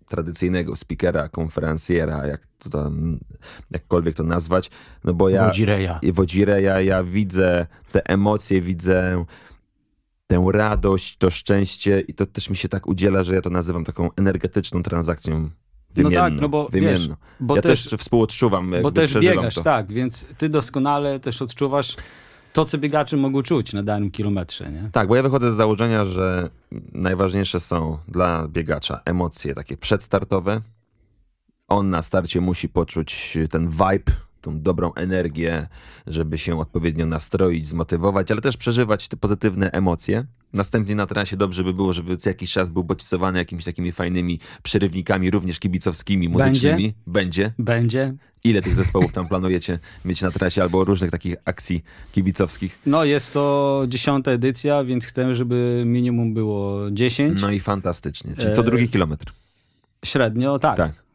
tradycyjnego 0.08 0.76
speakera, 0.76 1.28
konferencjera, 1.28 2.26
jak 2.26 2.46
to 2.58 2.70
tam, 2.70 3.18
jakkolwiek 3.70 4.16
to 4.16 4.22
nazwać, 4.22 4.70
no 5.04 5.14
bo 5.14 5.28
ja... 5.28 5.46
Wodzireja. 5.46 6.00
Wodzireja, 6.12 6.80
ja 6.80 7.04
widzę 7.04 7.66
te 7.92 8.06
emocje, 8.06 8.60
widzę 8.60 9.24
tę 10.26 10.46
radość, 10.52 11.16
to 11.16 11.30
szczęście 11.30 12.00
i 12.00 12.14
to 12.14 12.26
też 12.26 12.50
mi 12.50 12.56
się 12.56 12.68
tak 12.68 12.86
udziela, 12.86 13.24
że 13.24 13.34
ja 13.34 13.42
to 13.42 13.50
nazywam 13.50 13.84
taką 13.84 14.10
energetyczną 14.16 14.82
transakcją 14.82 15.50
no 16.02 16.10
tak, 16.10 16.32
no 16.32 16.48
bo 16.48 16.68
wiesz, 16.72 17.08
bo 17.40 17.56
ja 17.56 17.62
też, 17.62 17.84
też, 17.84 18.00
współodczuwam, 18.00 18.74
bo 18.82 18.92
też 18.92 19.14
biegasz, 19.14 19.54
to. 19.54 19.60
tak, 19.60 19.92
więc 19.92 20.26
ty 20.38 20.48
doskonale 20.48 21.20
też 21.20 21.42
odczuwasz 21.42 21.96
to, 22.52 22.64
co 22.64 22.78
biegacze 22.78 23.16
mogą 23.16 23.42
czuć 23.42 23.72
na 23.72 23.82
danym 23.82 24.10
kilometrze, 24.10 24.70
nie? 24.70 24.90
Tak, 24.92 25.08
bo 25.08 25.16
ja 25.16 25.22
wychodzę 25.22 25.52
z 25.52 25.56
założenia, 25.56 26.04
że 26.04 26.50
najważniejsze 26.92 27.60
są 27.60 27.98
dla 28.08 28.48
biegacza 28.48 29.00
emocje 29.04 29.54
takie 29.54 29.76
przedstartowe. 29.76 30.60
On 31.68 31.90
na 31.90 32.02
starcie 32.02 32.40
musi 32.40 32.68
poczuć 32.68 33.38
ten 33.50 33.68
vibe, 33.68 34.12
tą 34.40 34.60
dobrą 34.60 34.94
energię, 34.94 35.68
żeby 36.06 36.38
się 36.38 36.58
odpowiednio 36.58 37.06
nastroić, 37.06 37.68
zmotywować, 37.68 38.30
ale 38.30 38.40
też 38.40 38.56
przeżywać 38.56 39.08
te 39.08 39.16
pozytywne 39.16 39.70
emocje. 39.70 40.26
Następnie 40.56 40.94
na 40.94 41.06
trasie 41.06 41.36
dobrze 41.36 41.64
by 41.64 41.74
było, 41.74 41.92
żeby 41.92 42.16
co 42.16 42.30
jakiś 42.30 42.52
czas 42.52 42.70
był 42.70 42.84
bodźcowany 42.84 43.38
jakimiś 43.38 43.64
takimi 43.64 43.92
fajnymi 43.92 44.40
przerywnikami, 44.62 45.30
również 45.30 45.58
kibicowskimi, 45.58 46.28
muzycznymi. 46.28 46.94
Będzie. 47.06 47.52
Będzie. 47.58 48.14
Ile 48.44 48.62
tych 48.62 48.76
zespołów 48.76 49.12
tam 49.12 49.28
planujecie 49.28 49.78
mieć 50.04 50.22
na 50.22 50.30
trasie 50.30 50.62
albo 50.62 50.84
różnych 50.84 51.10
takich 51.10 51.36
akcji 51.44 51.84
kibicowskich? 52.12 52.78
No 52.86 53.04
jest 53.04 53.32
to 53.32 53.84
dziesiąta 53.88 54.30
edycja, 54.30 54.84
więc 54.84 55.04
chcę, 55.04 55.34
żeby 55.34 55.82
minimum 55.86 56.34
było 56.34 56.90
10. 56.90 57.40
No 57.42 57.50
i 57.50 57.60
fantastycznie. 57.60 58.34
Czyli 58.36 58.54
co 58.54 58.62
E, 58.62 58.64
drugi 58.64 58.88
kilometr. 58.88 59.32
Średnio, 60.04 60.58
tak. 60.58 60.76
Tak. 60.76 61.05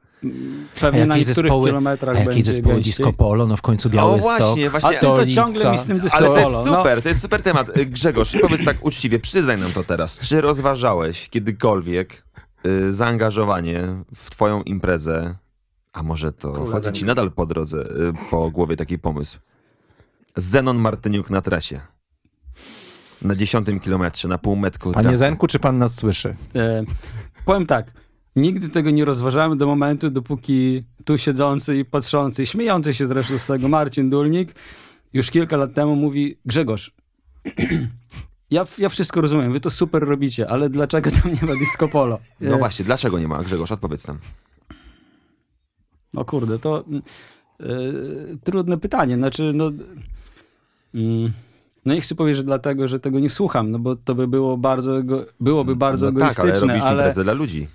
Pewnie 0.81 1.05
na 1.05 1.17
niektórych 1.17 1.51
zespoły- 1.51 1.69
kilometrach 1.69 2.15
A 2.15 2.19
jakie 2.19 2.29
będzie 2.31 2.43
zespoły 2.53 2.75
gęściej. 2.75 2.93
disco 2.93 3.13
polo? 3.13 3.47
No 3.47 3.57
w 3.57 3.62
końcu 3.62 3.89
Białystok. 3.89 4.39
właśnie, 4.39 4.69
właśnie. 4.69 4.89
A 4.89 4.93
ty 4.93 4.99
to 5.05 5.27
ciągle 5.27 5.71
mi 5.71 5.77
z 5.77 5.86
tym 5.86 5.97
disco 5.97 6.17
Ale 6.17 6.27
to 6.27 6.38
jest 6.39 6.51
no. 6.51 6.63
super, 6.77 7.01
to 7.01 7.10
jest 7.10 7.21
super 7.21 7.43
temat. 7.43 7.77
Y, 7.77 7.86
Grzegorz, 7.86 8.34
powiedz 8.41 8.65
tak 8.65 8.86
uczciwie, 8.86 9.19
przyznaj 9.19 9.57
nam 9.57 9.71
to 9.71 9.84
teraz. 9.84 10.19
Czy 10.19 10.41
rozważałeś 10.41 11.29
kiedykolwiek 11.29 12.23
y, 12.65 12.93
zaangażowanie 12.93 13.84
w 14.15 14.29
twoją 14.29 14.63
imprezę, 14.63 15.36
a 15.93 16.03
może 16.03 16.31
to 16.31 16.65
chodzi 16.65 16.91
ci 16.91 17.05
nadal 17.05 17.31
po 17.31 17.45
drodze, 17.45 17.77
y, 17.81 18.13
po 18.31 18.49
głowie 18.51 18.75
taki 18.75 18.99
pomysł? 18.99 19.39
Zenon 20.36 20.77
Martyniuk 20.77 21.29
na 21.29 21.41
trasie. 21.41 21.81
Na 23.21 23.36
dziesiątym 23.36 23.79
kilometrze, 23.79 24.27
na 24.27 24.38
półmetku 24.38 24.91
Panie 24.91 25.03
trasy. 25.03 25.17
Zenku, 25.17 25.47
czy 25.47 25.60
pan 25.60 25.77
nas 25.77 25.95
słyszy? 25.95 26.36
E, 26.55 26.84
powiem 27.45 27.65
tak, 27.65 27.91
nigdy 28.36 28.70
tego 28.70 28.89
nie 28.89 29.06
rozważałem 29.06 29.58
do 29.58 29.67
momentu, 29.67 30.10
dopóki 30.10 30.84
tu 31.06 31.17
siedzący 31.17 31.78
i 31.78 31.86
patrzący, 31.86 32.44
i 32.44 32.46
śmiejący 32.48 32.94
się 32.94 33.08
zresztą 33.08 33.38
z 33.38 33.48
tego 33.48 33.67
Marcin 33.67 34.10
Dulnik 34.10 34.56
już 35.13 35.32
kilka 35.32 35.58
lat 35.58 35.74
temu 35.74 35.96
mówi, 35.96 36.38
Grzegorz, 36.46 36.91
ja, 38.52 38.65
ja 38.78 38.89
wszystko 38.89 39.22
rozumiem, 39.22 39.54
wy 39.54 39.60
to 39.60 39.70
super 39.70 40.04
robicie, 40.04 40.50
ale 40.50 40.70
dlaczego 40.70 41.12
tam 41.12 41.34
nie 41.41 41.48
ma 41.48 41.56
disco 41.56 41.88
polo? 41.88 42.20
E, 42.41 42.50
No 42.50 42.58
właśnie, 42.58 42.86
dlaczego 42.86 43.20
nie 43.20 43.28
ma? 43.28 43.44
Grzegorz, 43.44 43.72
odpowiedz 43.72 44.08
nam. 44.08 44.17
No 46.13 46.26
kurde, 46.26 46.60
to 46.60 46.84
e, 47.60 47.65
trudne 48.44 48.78
pytanie. 48.78 49.15
Znaczy, 49.15 49.52
no, 49.56 49.72
mm, 50.94 51.32
no 51.86 51.94
nie 51.94 52.02
chcę 52.02 52.15
powiedzieć, 52.15 52.38
że 52.38 52.44
dlatego, 52.44 52.88
że 52.88 53.00
tego 53.00 53.20
nie 53.20 53.30
słucham, 53.30 53.72
no 53.72 53.80
bo 53.80 53.96
to 53.96 54.15
by 54.15 54.28
było 54.28 54.58
bardzo, 54.58 54.98
ego, 55.00 55.26
byłoby 55.39 55.76
bardzo 55.76 56.12
no 56.12 56.20
tak, 56.20 56.22
ale 56.22 56.32
egoistyczne, 56.32 56.67
robisz 56.74 56.84
ale, 56.86 57.02
imprezę 57.04 57.24
dla 57.24 57.34
ludzi. 57.34 57.67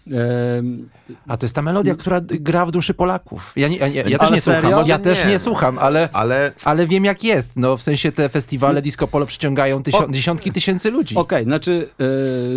A 1.28 1.36
to 1.36 1.44
jest 1.44 1.54
ta 1.54 1.62
melodia, 1.62 1.94
która 1.94 2.20
gra 2.20 2.66
w 2.66 2.70
duszy 2.70 2.94
Polaków. 2.94 3.52
Ja, 3.56 3.68
nie, 3.68 3.76
ja, 3.76 3.88
nie, 3.88 3.94
ja 3.94 4.04
Ale 4.04 4.18
też 4.18 4.30
nie 4.30 4.40
serio? 4.40 4.60
słucham. 4.60 4.86
Ja 4.88 4.96
Może 4.98 5.04
też 5.04 5.24
nie. 5.24 5.30
nie 5.30 5.38
słucham, 5.38 5.78
ale, 5.78 6.08
Ale 6.12 6.52
ale 6.64 6.86
wiem 6.86 7.04
jak 7.04 7.24
jest. 7.24 7.56
No 7.56 7.76
w 7.76 7.82
sensie 7.82 8.12
te 8.12 8.28
festiwale 8.28 8.82
disco 8.82 9.06
polo 9.08 9.26
przyciągają 9.26 9.82
tysio- 9.82 10.04
O- 10.08 10.10
dziesiątki 10.10 10.52
tysięcy 10.52 10.90
ludzi. 10.90 11.16
Okej, 11.16 11.44
znaczy 11.44 11.88
e, 11.90 12.04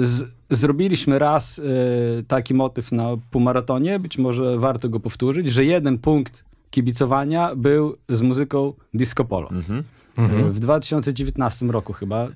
z, 0.06 0.24
zrobiliśmy 0.50 1.20
raz 1.20 1.60
e, 1.60 2.24
taki 2.24 2.54
motyw 2.54 2.92
na 2.92 3.06
półmaratonie, 3.32 4.00
być 4.00 4.18
może 4.18 4.58
warto 4.58 4.90
go 4.90 5.00
powtórzyć, 5.00 5.48
że 5.48 5.66
jeden 5.66 5.98
punkt 5.98 6.44
kibicowania 6.72 7.56
był 7.56 7.96
z 8.10 8.22
muzyką 8.22 8.74
disco 8.94 9.26
polo. 9.26 9.50
Mhm. 10.20 10.52
W 10.52 10.60
2019 10.60 11.66
roku 11.66 11.94
chyba 11.94 12.24
e, 12.24 12.28
e, 12.28 12.30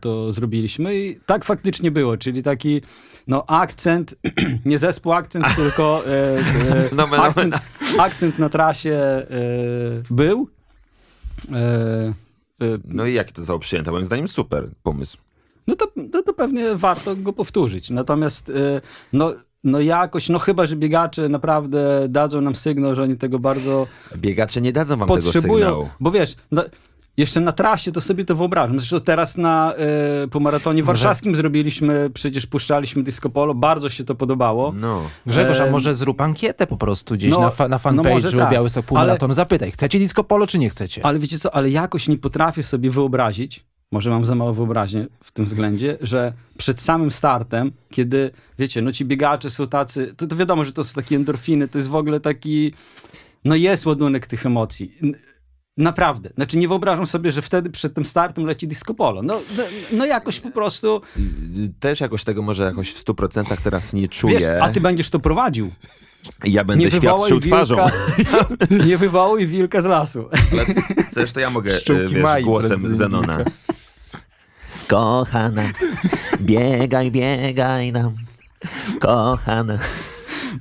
to 0.00 0.32
zrobiliśmy 0.32 0.96
i 0.96 1.20
tak 1.26 1.44
faktycznie 1.44 1.90
było, 1.90 2.16
czyli 2.16 2.42
taki 2.42 2.80
no 3.28 3.44
akcent, 3.46 4.14
nie 4.64 4.78
zespół 4.78 5.12
akcent, 5.12 5.46
tylko 5.56 6.02
e, 6.06 6.38
e, 6.98 7.18
akcent, 7.18 7.54
akcent 7.98 8.38
na 8.38 8.48
trasie 8.48 8.92
e, 8.94 9.26
był. 10.10 10.48
Y, 11.44 12.80
No 12.84 13.06
i 13.06 13.14
jak 13.14 13.32
to 13.32 13.40
zostało 13.40 13.58
przyjęte? 13.58 13.90
Moim 13.90 14.04
zdaniem 14.04 14.28
super 14.28 14.68
pomysł. 14.82 15.18
no 15.66 15.76
to, 15.76 15.92
no 15.96 16.22
to 16.22 16.34
pewnie 16.34 16.74
warto 16.74 17.16
go 17.16 17.32
powtórzyć. 17.32 17.90
Natomiast 17.90 18.48
y, 18.48 18.80
no, 19.12 19.34
no 19.64 19.80
jakoś, 19.80 20.28
no 20.28 20.38
chyba, 20.38 20.66
że 20.66 20.76
biegacze 20.76 21.28
naprawdę 21.28 22.06
dadzą 22.08 22.40
nam 22.40 22.54
sygnał, 22.54 22.96
że 22.96 23.02
oni 23.02 23.16
tego 23.16 23.38
bardzo 23.38 23.86
Biegacze 24.16 24.60
nie 24.60 24.72
dadzą 24.72 24.96
wam 24.96 25.08
tego 25.08 25.20
potrzebują. 25.22 25.66
sygnału. 25.66 25.88
Bo 26.00 26.10
wiesz, 26.10 26.36
no, 26.50 26.64
jeszcze 27.16 27.40
na 27.40 27.52
trasie 27.52 27.92
to 27.92 28.00
sobie 28.00 28.24
to 28.24 28.36
wyobrażam. 28.36 28.80
Zresztą 28.80 29.00
teraz 29.00 29.36
na, 29.36 29.74
y, 30.24 30.28
po 30.28 30.40
maratonie 30.40 30.82
warszawskim 30.82 31.34
zrobiliśmy, 31.34 32.10
przecież 32.14 32.46
puszczaliśmy 32.46 33.02
disco 33.02 33.30
polo, 33.30 33.54
bardzo 33.54 33.88
się 33.88 34.04
to 34.04 34.14
podobało. 34.14 34.72
No. 34.76 35.02
Grzegorz, 35.26 35.60
a 35.60 35.70
może 35.70 35.94
zrób 35.94 36.20
ankietę 36.20 36.66
po 36.66 36.76
prostu 36.76 37.14
gdzieś 37.14 37.30
no, 37.32 37.40
na, 37.40 37.50
fa- 37.50 37.68
na 37.68 37.80
no 37.92 38.02
może 38.02 38.28
fanpage'u 38.28 38.38
tak, 38.38 38.50
Białystok 38.52 38.86
Półmaraton. 38.86 39.32
Zapytaj, 39.32 39.70
chcecie 39.70 39.98
disco 39.98 40.24
polo, 40.24 40.46
czy 40.46 40.58
nie 40.58 40.70
chcecie? 40.70 41.06
Ale 41.06 41.18
wiecie 41.18 41.38
co, 41.38 41.54
ale 41.54 41.70
jakoś 41.70 42.08
nie 42.08 42.18
potrafię 42.18 42.62
sobie 42.62 42.90
wyobrazić, 42.90 43.64
może 43.92 44.10
mam 44.10 44.24
za 44.24 44.34
mało 44.34 44.54
wyobraźnię 44.54 45.06
w 45.22 45.32
tym 45.32 45.44
względzie, 45.44 45.98
że 46.00 46.32
przed 46.58 46.80
samym 46.80 47.10
startem, 47.10 47.72
kiedy, 47.90 48.30
wiecie, 48.58 48.82
no 48.82 48.92
ci 48.92 49.04
biegacze 49.04 49.50
są 49.50 49.68
tacy, 49.68 50.14
to, 50.16 50.26
to 50.26 50.36
wiadomo, 50.36 50.64
że 50.64 50.72
to 50.72 50.84
są 50.84 50.94
takie 50.94 51.16
endorfiny, 51.16 51.68
to 51.68 51.78
jest 51.78 51.88
w 51.88 51.94
ogóle 51.94 52.20
taki, 52.20 52.72
no 53.44 53.54
jest 53.54 53.86
ładunek 53.86 54.26
tych 54.26 54.46
emocji. 54.46 54.92
Naprawdę. 55.76 56.30
Znaczy 56.34 56.58
nie 56.58 56.68
wyobrażam 56.68 57.06
sobie, 57.06 57.32
że 57.32 57.42
wtedy 57.42 57.70
przed 57.70 57.94
tym 57.94 58.04
startem 58.04 58.44
leci 58.44 58.68
disco 58.68 58.94
polo. 58.94 59.22
No, 59.22 59.40
no, 59.56 59.62
no 59.92 60.06
jakoś 60.06 60.40
po 60.40 60.50
prostu, 60.50 61.00
Też 61.80 62.00
jakoś 62.00 62.24
tego 62.24 62.42
może 62.42 62.64
jakoś 62.64 62.92
w 62.92 63.04
100% 63.04 63.56
teraz 63.64 63.92
nie 63.92 64.08
czuję. 64.08 64.38
wiesz, 64.38 64.48
a 64.60 64.68
ty 64.68 64.80
będziesz 64.80 65.10
to 65.10 65.18
prowadził. 65.20 65.70
Ja 66.44 66.64
będę 66.64 66.84
Nie 66.84 66.90
świadczył 66.90 67.40
twarzą. 67.40 67.76
nie 68.86 68.98
wywołuj 68.98 69.46
wilka 69.46 69.82
z 69.82 69.84
lasu. 69.84 70.28
Ale 70.52 70.64
chcesz, 71.04 71.32
to 71.32 71.40
ja 71.40 71.50
mogę, 71.50 71.70
Pszczółki 71.78 72.16
e, 72.16 72.22
wiesz, 72.22 72.44
głosem 72.44 72.94
Zenona. 72.94 73.36
wilka. 73.36 73.50
Kochana, 74.88 75.62
biegaj, 76.40 77.10
biegaj 77.10 77.92
nam. 77.92 78.14
Kochana. 79.00 79.78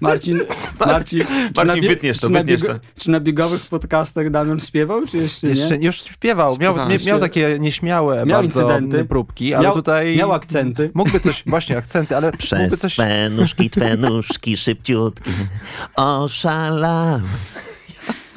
Marcin, 0.02 0.40
Marcin, 0.80 1.24
czy 1.54 1.66
Marcin, 1.66 1.88
wytniesz 1.88 2.20
to, 2.20 2.28
czy 2.28 2.34
wytniesz 2.34 2.62
biego- 2.62 2.74
to. 2.74 2.80
Czy 3.00 3.12
na 3.12 3.20
biegowych 3.20 3.66
podcastach 3.66 4.30
Damian 4.30 4.60
śpiewał, 4.60 5.06
czy 5.08 5.18
jeszcze 5.18 5.48
nie? 5.48 5.54
Jeszcze 5.54 5.78
już 5.78 6.02
śpiewał, 6.04 6.58
miał, 6.60 6.76
mia- 6.76 7.06
miał 7.08 7.20
takie 7.20 7.58
nieśmiałe 7.60 8.26
Miał 8.26 8.42
bardzo 8.44 8.62
incydenty. 8.62 9.06
próbki, 9.06 9.54
ale 9.54 9.64
miał, 9.64 9.74
tutaj 9.74 10.18
Miał 10.18 10.34
akcenty. 10.34 10.92
mógłby 10.94 11.20
coś, 11.20 11.44
właśnie 11.46 11.78
akcenty, 11.78 12.16
ale 12.18 12.28
mógłby 12.28 12.38
Przez 12.44 12.80
coś... 12.80 12.94
twe 12.94 13.30
nóżki, 13.30 13.70
twe 13.70 13.98
nóżki 13.98 14.58
szybciutkie. 14.58 15.32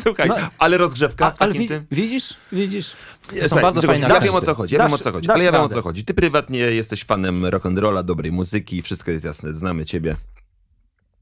Słuchaj, 0.03 0.29
No, 0.29 0.35
ale 0.59 0.79
rozgrzewka 0.79 1.27
A, 1.27 1.31
w 1.31 1.43
ale 1.43 1.49
takim 1.53 1.63
wi- 1.63 1.69
tym... 1.69 1.87
widzisz, 1.91 2.35
widzisz? 2.53 2.93
Słuchaj, 3.47 3.63
bardzo 3.63 3.81
Grzegorz, 3.81 4.01
fajne 4.01 4.15
Ja 4.15 4.21
wiem 4.21 4.35
o 4.35 4.41
co 4.41 4.55
chodzi, 4.55 4.75
ja 4.75 4.81
wiem 4.83 4.93
o 4.93 4.97
Dasz- 4.97 5.03
co 5.03 5.13
chodzi, 5.13 5.29
dasz 5.29 5.35
ale 5.35 5.45
ja 5.45 5.53
wiem 5.53 5.61
o 5.61 5.69
co 5.69 5.83
chodzi. 5.83 6.05
Ty 6.05 6.15
prywatnie 6.15 6.59
jesteś 6.59 7.05
fanem 7.05 7.43
rock'n'rolla, 7.45 8.05
dobrej 8.05 8.33
muzyki, 8.33 8.83
wszystko 8.83 9.11
jest 9.11 9.25
jasne, 9.25 9.53
znamy 9.53 9.85
ciebie. 9.87 10.17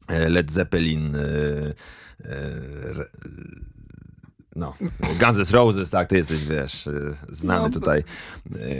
E, 0.08 0.28
Led 0.28 0.52
Zeppelin, 0.52 1.16
e, 1.16 1.20
e, 1.20 1.74
re- 2.92 3.10
no, 4.56 4.74
Guns 5.20 5.38
N' 5.38 5.54
Roses, 5.56 5.90
tak, 5.90 6.08
ty 6.08 6.16
jesteś, 6.16 6.44
wiesz, 6.44 6.88
znany 7.28 7.62
No, 7.62 7.70
tutaj. 7.70 8.04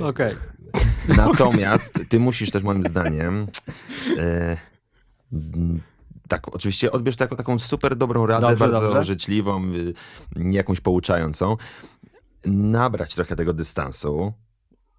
Okej. 0.03 0.35
Natomiast 1.17 1.99
ty 2.09 2.19
musisz 2.21 2.51
też 2.51 2.63
moim 2.63 2.83
zdaniem 2.85 3.47
e, 4.19 4.57
tak, 6.29 6.55
oczywiście 6.55 6.93
odbierz 6.93 7.17
to 7.17 7.25
jako 7.25 7.37
taką 7.37 7.59
super 7.59 7.97
dobrą 7.97 8.27
radę, 8.27 8.47
Dobrze, 8.47 8.65
bardzo 8.69 8.81
dobrze. 8.81 9.05
życzliwą, 9.05 9.73
y, 9.75 9.95
jakąś 10.37 10.81
pouczającą. 10.81 11.57
Nabrać 12.45 13.15
trochę 13.15 13.37
tego 13.37 13.53
dystansu 13.53 14.33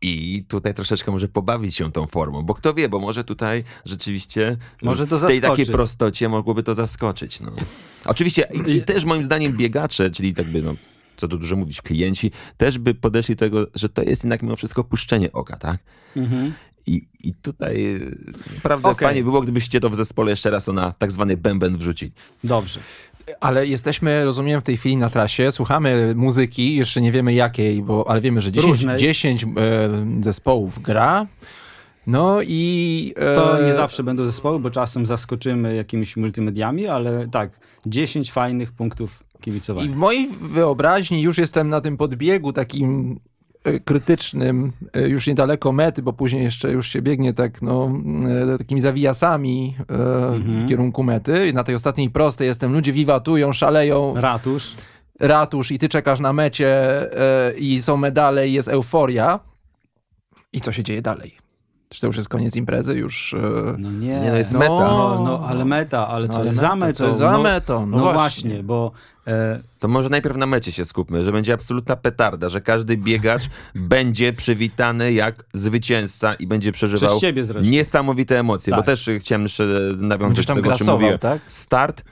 i 0.01 0.45
tutaj 0.47 0.73
troszeczkę 0.73 1.11
może 1.11 1.27
pobawić 1.27 1.75
się 1.75 1.91
tą 1.91 2.07
formą, 2.07 2.43
bo 2.43 2.53
kto 2.53 2.73
wie, 2.73 2.89
bo 2.89 2.99
może 2.99 3.23
tutaj 3.23 3.63
rzeczywiście 3.86 4.57
Może 4.82 5.07
to 5.07 5.17
w 5.19 5.25
tej 5.25 5.41
takiej 5.41 5.65
prostocie 5.65 6.30
mogłoby 6.30 6.63
to 6.63 6.75
zaskoczyć. 6.75 7.39
No. 7.39 7.51
Oczywiście 8.05 8.47
i, 8.67 8.71
i 8.71 8.82
też 8.82 9.05
moim 9.05 9.23
zdaniem 9.23 9.57
biegacze, 9.57 10.11
czyli 10.11 10.34
tak 10.34 10.51
by 10.51 10.61
no, 10.61 10.75
co 11.17 11.27
tu 11.27 11.38
dużo 11.38 11.55
mówić, 11.55 11.82
klienci, 11.82 12.32
też 12.57 12.77
by 12.77 12.93
podeszli 12.93 13.36
do 13.36 13.39
tego, 13.39 13.67
że 13.75 13.89
to 13.89 14.03
jest 14.03 14.23
jednak 14.23 14.43
mimo 14.43 14.55
wszystko 14.55 14.84
puszczenie 14.84 15.32
oka, 15.32 15.57
tak? 15.57 15.80
Mhm. 16.15 16.53
I, 16.95 17.07
I 17.23 17.33
tutaj 17.33 17.85
y, 17.95 18.17
naprawdę 18.55 18.87
Okej. 18.89 19.07
fajnie 19.07 19.23
by 19.23 19.29
było, 19.29 19.41
gdybyście 19.41 19.79
to 19.79 19.89
w 19.89 19.95
zespole 19.95 20.31
jeszcze 20.31 20.49
raz 20.49 20.67
na 20.67 20.91
tak 20.91 21.11
zwany 21.11 21.37
bęben 21.37 21.77
wrzucili. 21.77 22.11
Dobrze. 22.43 22.79
Ale 23.39 23.67
jesteśmy, 23.67 24.25
rozumiem, 24.25 24.61
w 24.61 24.63
tej 24.63 24.77
chwili 24.77 24.97
na 24.97 25.09
trasie, 25.09 25.51
słuchamy 25.51 26.13
muzyki, 26.15 26.75
jeszcze 26.75 27.01
nie 27.01 27.11
wiemy 27.11 27.33
jakiej, 27.33 27.81
bo, 27.81 28.05
ale 28.09 28.21
wiemy, 28.21 28.41
że 28.41 28.51
10, 28.51 28.69
Różnej. 28.71 28.97
10 28.97 29.43
e, 29.43 29.47
zespołów 30.21 30.81
gra. 30.81 31.27
No 32.07 32.39
i... 32.41 33.13
E, 33.17 33.35
To 33.35 33.63
nie 33.65 33.73
zawsze 33.73 34.03
będą 34.03 34.25
zespoły, 34.25 34.59
bo 34.59 34.71
czasem 34.71 35.05
zaskoczymy 35.05 35.75
jakimiś 35.75 36.17
multimediami, 36.17 36.87
ale 36.87 37.27
tak, 37.27 37.51
10 37.85 38.31
fajnych 38.31 38.71
punktów 38.71 39.23
I 39.39 39.43
kibicowania. 39.43 39.91
w 39.91 39.95
mojej 39.95 40.29
wyobraźni 40.41 41.21
już 41.21 41.37
jestem 41.37 41.69
na 41.69 41.81
tym 41.81 41.97
podbiegu 41.97 42.53
takim 42.53 43.19
krytycznym, 43.86 44.72
e, 44.93 45.10
już 45.10 45.28
niedaleko 45.28 45.72
mety, 45.72 46.01
bo 46.01 46.14
później 46.14 46.43
jeszcze 46.43 46.72
już 46.72 46.88
się 46.88 47.01
biegnie 47.01 47.34
tak, 47.34 47.62
no, 47.62 47.91
e, 48.53 48.57
takimi 48.57 48.82
zawijasami 48.82 49.76
e, 49.80 49.93
Mhm. 50.34 50.66
w 50.66 50.70
kierunku 50.70 51.03
mety. 51.03 51.47
I 51.47 51.53
na 51.53 51.64
tej 51.64 51.76
ostatniej 51.76 52.10
prostej 52.10 52.47
jestem, 52.47 52.74
ludzie 52.74 52.93
wiwatują, 52.93 53.53
szaleją, 53.53 54.14
Ratusz. 54.18 54.74
ratusz 55.20 55.72
i 55.72 55.80
ty 55.80 55.89
czekasz 55.89 56.20
na 56.20 56.34
mecie 56.34 56.68
e, 57.49 57.53
i 57.57 57.82
są 57.82 57.97
medale 57.97 58.47
i 58.47 58.53
jest 58.53 58.68
euforia. 58.68 59.39
I 60.53 60.62
co 60.62 60.72
się 60.72 60.84
dzieje 60.84 61.01
dalej? 61.01 61.38
Czy 61.89 62.01
to 62.01 62.07
już 62.07 62.18
jest 62.18 62.30
koniec 62.30 62.55
imprezy? 62.55 62.93
Już... 62.95 63.34
E, 63.34 63.38
No 63.78 63.91
nie. 63.91 64.20
Nie, 64.20 64.30
no 64.30 64.36
jest 64.38 64.53
No. 64.53 64.60
meta. 64.60 64.72
No, 64.74 65.22
no, 65.26 65.39
ale 65.47 65.66
meta, 65.66 66.07
ale 66.07 66.28
No, 66.28 66.34
co 66.34 66.39
ale 66.39 66.45
jest 66.47 66.57
meta, 66.62 66.70
za 66.70 66.76
metą? 66.76 66.93
co 66.97 67.05
jest 67.05 67.20
za 67.20 67.32
no, 67.32 67.41
metą? 67.41 67.86
No 67.86 67.97
No, 67.97 68.03
właśnie. 68.03 68.49
właśnie. 68.49 68.64
bo 68.64 68.91
e, 68.91 69.18
To 69.80 69.88
może 69.88 70.09
najpierw 70.09 70.38
na 70.38 70.45
mecie 70.45 70.71
się 70.71 70.86
skupmy, 70.86 71.25
że 71.25 71.32
będzie 71.32 71.53
absolutna 71.53 71.95
petarda, 71.95 72.49
że 72.49 72.61
każdy 72.61 72.97
biegacz 72.97 73.43
będzie 73.75 74.34
przywitany 74.34 75.13
jak 75.13 75.45
zwycięzca 75.53 76.34
i 76.34 76.47
będzie 76.47 76.71
przeżywał 76.71 77.19
niesamowite 77.61 78.39
emocje, 78.39 78.71
bo 78.71 78.77
Tak. 78.77 78.86
też 78.86 79.07
y, 79.07 79.19
chciałem 79.19 79.43
jeszcze 79.43 79.63
nawiązać 79.97 80.19
Będziesz 80.19 80.45
do 80.45 80.55
tego, 80.55 80.73
o 80.73 80.77
czym 80.77 80.88
mówiłem. 80.88 81.19
tak? 81.19 81.41
Start, 81.47 82.03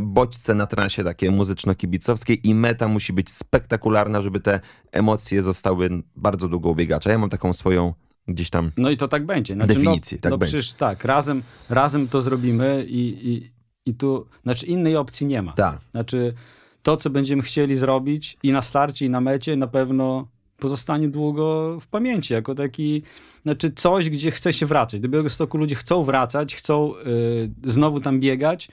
bodźce 0.00 0.54
na 0.54 0.66
transie 0.66 1.04
takie 1.04 1.30
muzyczno-kibicowskie 1.30 2.36
i 2.44 2.54
meta 2.54 2.88
musi 2.88 3.12
być 3.12 3.30
spektakularna, 3.30 4.22
żeby 4.22 4.40
te 4.40 4.60
emocje 4.92 5.42
zostały 5.42 5.90
bardzo 6.16 6.48
długo 6.48 6.68
u 6.68 6.74
biegacza. 6.74 7.10
Ja 7.10 7.18
mam 7.18 7.30
taką 7.30 7.52
swoją 7.52 7.94
gdzieś 8.28 8.50
tam 8.50 8.70
No 8.76 8.90
i 8.90 8.96
to 8.96 9.08
tak 9.08 9.26
będzie. 9.26 9.54
Znaczy, 9.54 9.74
Definicji, 9.74 10.16
no, 10.18 10.22
tak 10.22 10.30
no 10.30 10.38
będzie. 10.38 10.58
przecież 10.58 10.74
tak, 10.74 11.04
razem, 11.04 11.42
razem 11.70 12.08
to 12.08 12.20
zrobimy 12.20 12.84
i, 12.88 13.28
i, 13.32 13.50
i 13.88 13.94
tu, 13.94 14.26
znaczy 14.42 14.66
innej 14.66 14.96
opcji 14.96 15.26
nie 15.26 15.42
ma. 15.42 15.52
Tak. 15.52 15.78
Znaczy 15.90 16.34
to, 16.82 16.96
co 16.96 17.10
będziemy 17.10 17.42
chcieli 17.42 17.76
zrobić 17.76 18.36
i 18.42 18.52
na 18.52 18.62
starcie, 18.62 19.06
i 19.06 19.10
na 19.10 19.20
mecie 19.20 19.56
na 19.56 19.66
pewno 19.66 20.28
pozostanie 20.58 21.08
długo 21.08 21.76
w 21.80 21.86
pamięci, 21.86 22.32
jako 22.34 22.54
taki, 22.54 23.02
znaczy 23.42 23.72
coś, 23.72 24.10
gdzie 24.10 24.30
chce 24.30 24.52
się 24.52 24.66
wracać. 24.66 25.00
Do 25.00 25.08
Białegostoku 25.08 25.58
ludzie 25.58 25.74
chcą 25.74 26.04
wracać, 26.04 26.56
chcą 26.56 26.94
y, 26.96 27.50
znowu 27.64 28.00
tam 28.00 28.20
biegać, 28.20 28.68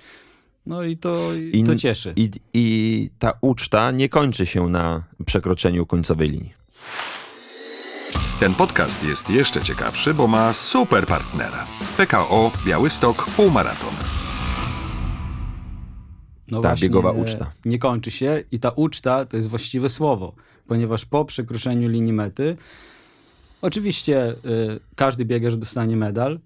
no 0.65 0.83
i 0.83 0.97
to, 0.97 1.33
i 1.53 1.59
I- 1.59 1.63
to 1.63 1.75
cieszy. 1.75 2.13
I, 2.15 2.29
I 2.53 3.09
ta 3.19 3.33
uczta 3.41 3.91
nie 3.91 4.09
kończy 4.09 4.45
się 4.45 4.69
na 4.69 5.03
przekroczeniu 5.25 5.85
końcowej 5.85 6.29
linii. 6.29 6.53
Ten 8.39 8.53
podcast 8.55 9.03
jest 9.03 9.29
jeszcze 9.29 9.61
ciekawszy, 9.61 10.13
bo 10.13 10.27
ma 10.27 10.53
super 10.53 11.05
partnera. 11.05 11.65
PKO 11.97 12.51
Białystok 12.65 13.25
Półmaraton. 13.35 13.93
No 16.51 16.61
Ta 16.61 16.69
właśnie, 16.69 16.87
biegowa 16.87 17.09
e, 17.09 17.13
uczta. 17.13 17.51
Nie 17.65 17.79
kończy 17.79 18.11
się 18.11 18.43
i 18.51 18.59
ta 18.59 18.69
uczta 18.69 19.25
to 19.25 19.37
jest 19.37 19.49
właściwe 19.49 19.89
słowo, 19.89 20.33
ponieważ 20.67 21.05
po 21.05 21.25
przekroczeniu 21.25 21.89
linii 21.89 22.13
mety 22.13 22.57
oczywiście 23.61 24.31
y, 24.31 24.35
każdy 24.95 25.25
biegacz 25.25 25.53
dostanie 25.53 25.97
medal 25.97 26.39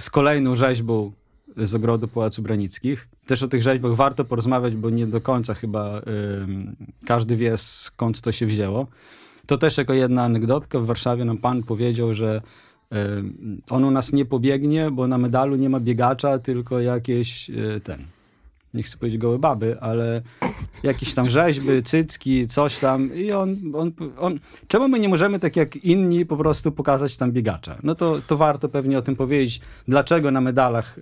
z 0.00 0.10
kolejną 0.10 0.56
rzeźbą 0.56 1.12
z 1.56 1.74
ogrodu 1.74 2.08
Pałacu 2.08 2.42
Branickich. 2.42 3.08
Też 3.26 3.42
o 3.42 3.48
tych 3.48 3.62
rzeźbach 3.62 3.92
warto 3.92 4.24
porozmawiać, 4.24 4.76
bo 4.76 4.90
nie 4.90 5.06
do 5.06 5.20
końca 5.20 5.54
chyba 5.54 5.98
y, 5.98 6.02
każdy 7.06 7.36
wie 7.36 7.56
skąd 7.56 8.20
to 8.20 8.32
się 8.32 8.46
wzięło. 8.46 8.86
To 9.46 9.58
też 9.58 9.78
jako 9.78 9.92
jedna 9.92 10.22
anegdotka. 10.22 10.80
W 10.80 10.86
Warszawie 10.86 11.24
nam 11.24 11.38
pan 11.38 11.62
powiedział, 11.62 12.14
że 12.14 12.42
on 13.70 13.84
u 13.84 13.90
nas 13.90 14.12
nie 14.12 14.24
pobiegnie, 14.24 14.90
bo 14.90 15.06
na 15.06 15.18
medalu 15.18 15.56
nie 15.56 15.68
ma 15.68 15.80
biegacza, 15.80 16.38
tylko 16.38 16.80
jakieś 16.80 17.50
ten 17.84 18.04
nie 18.74 18.82
chcę 18.82 18.98
powiedzieć 18.98 19.20
gołe 19.20 19.38
baby, 19.38 19.80
ale 19.80 20.22
jakieś 20.82 21.14
tam 21.14 21.30
rzeźby, 21.30 21.82
cycki, 21.82 22.46
coś 22.46 22.78
tam 22.78 23.14
i 23.16 23.32
on, 23.32 23.56
on, 23.74 23.92
on 24.18 24.40
czemu 24.68 24.88
my 24.88 24.98
nie 24.98 25.08
możemy 25.08 25.38
tak 25.38 25.56
jak 25.56 25.76
inni 25.76 26.26
po 26.26 26.36
prostu 26.36 26.72
pokazać 26.72 27.16
tam 27.16 27.32
biegacza? 27.32 27.76
No 27.82 27.94
to, 27.94 28.20
to 28.26 28.36
warto 28.36 28.68
pewnie 28.68 28.98
o 28.98 29.02
tym 29.02 29.16
powiedzieć, 29.16 29.60
dlaczego 29.88 30.30
na 30.30 30.40
medalach 30.40 30.98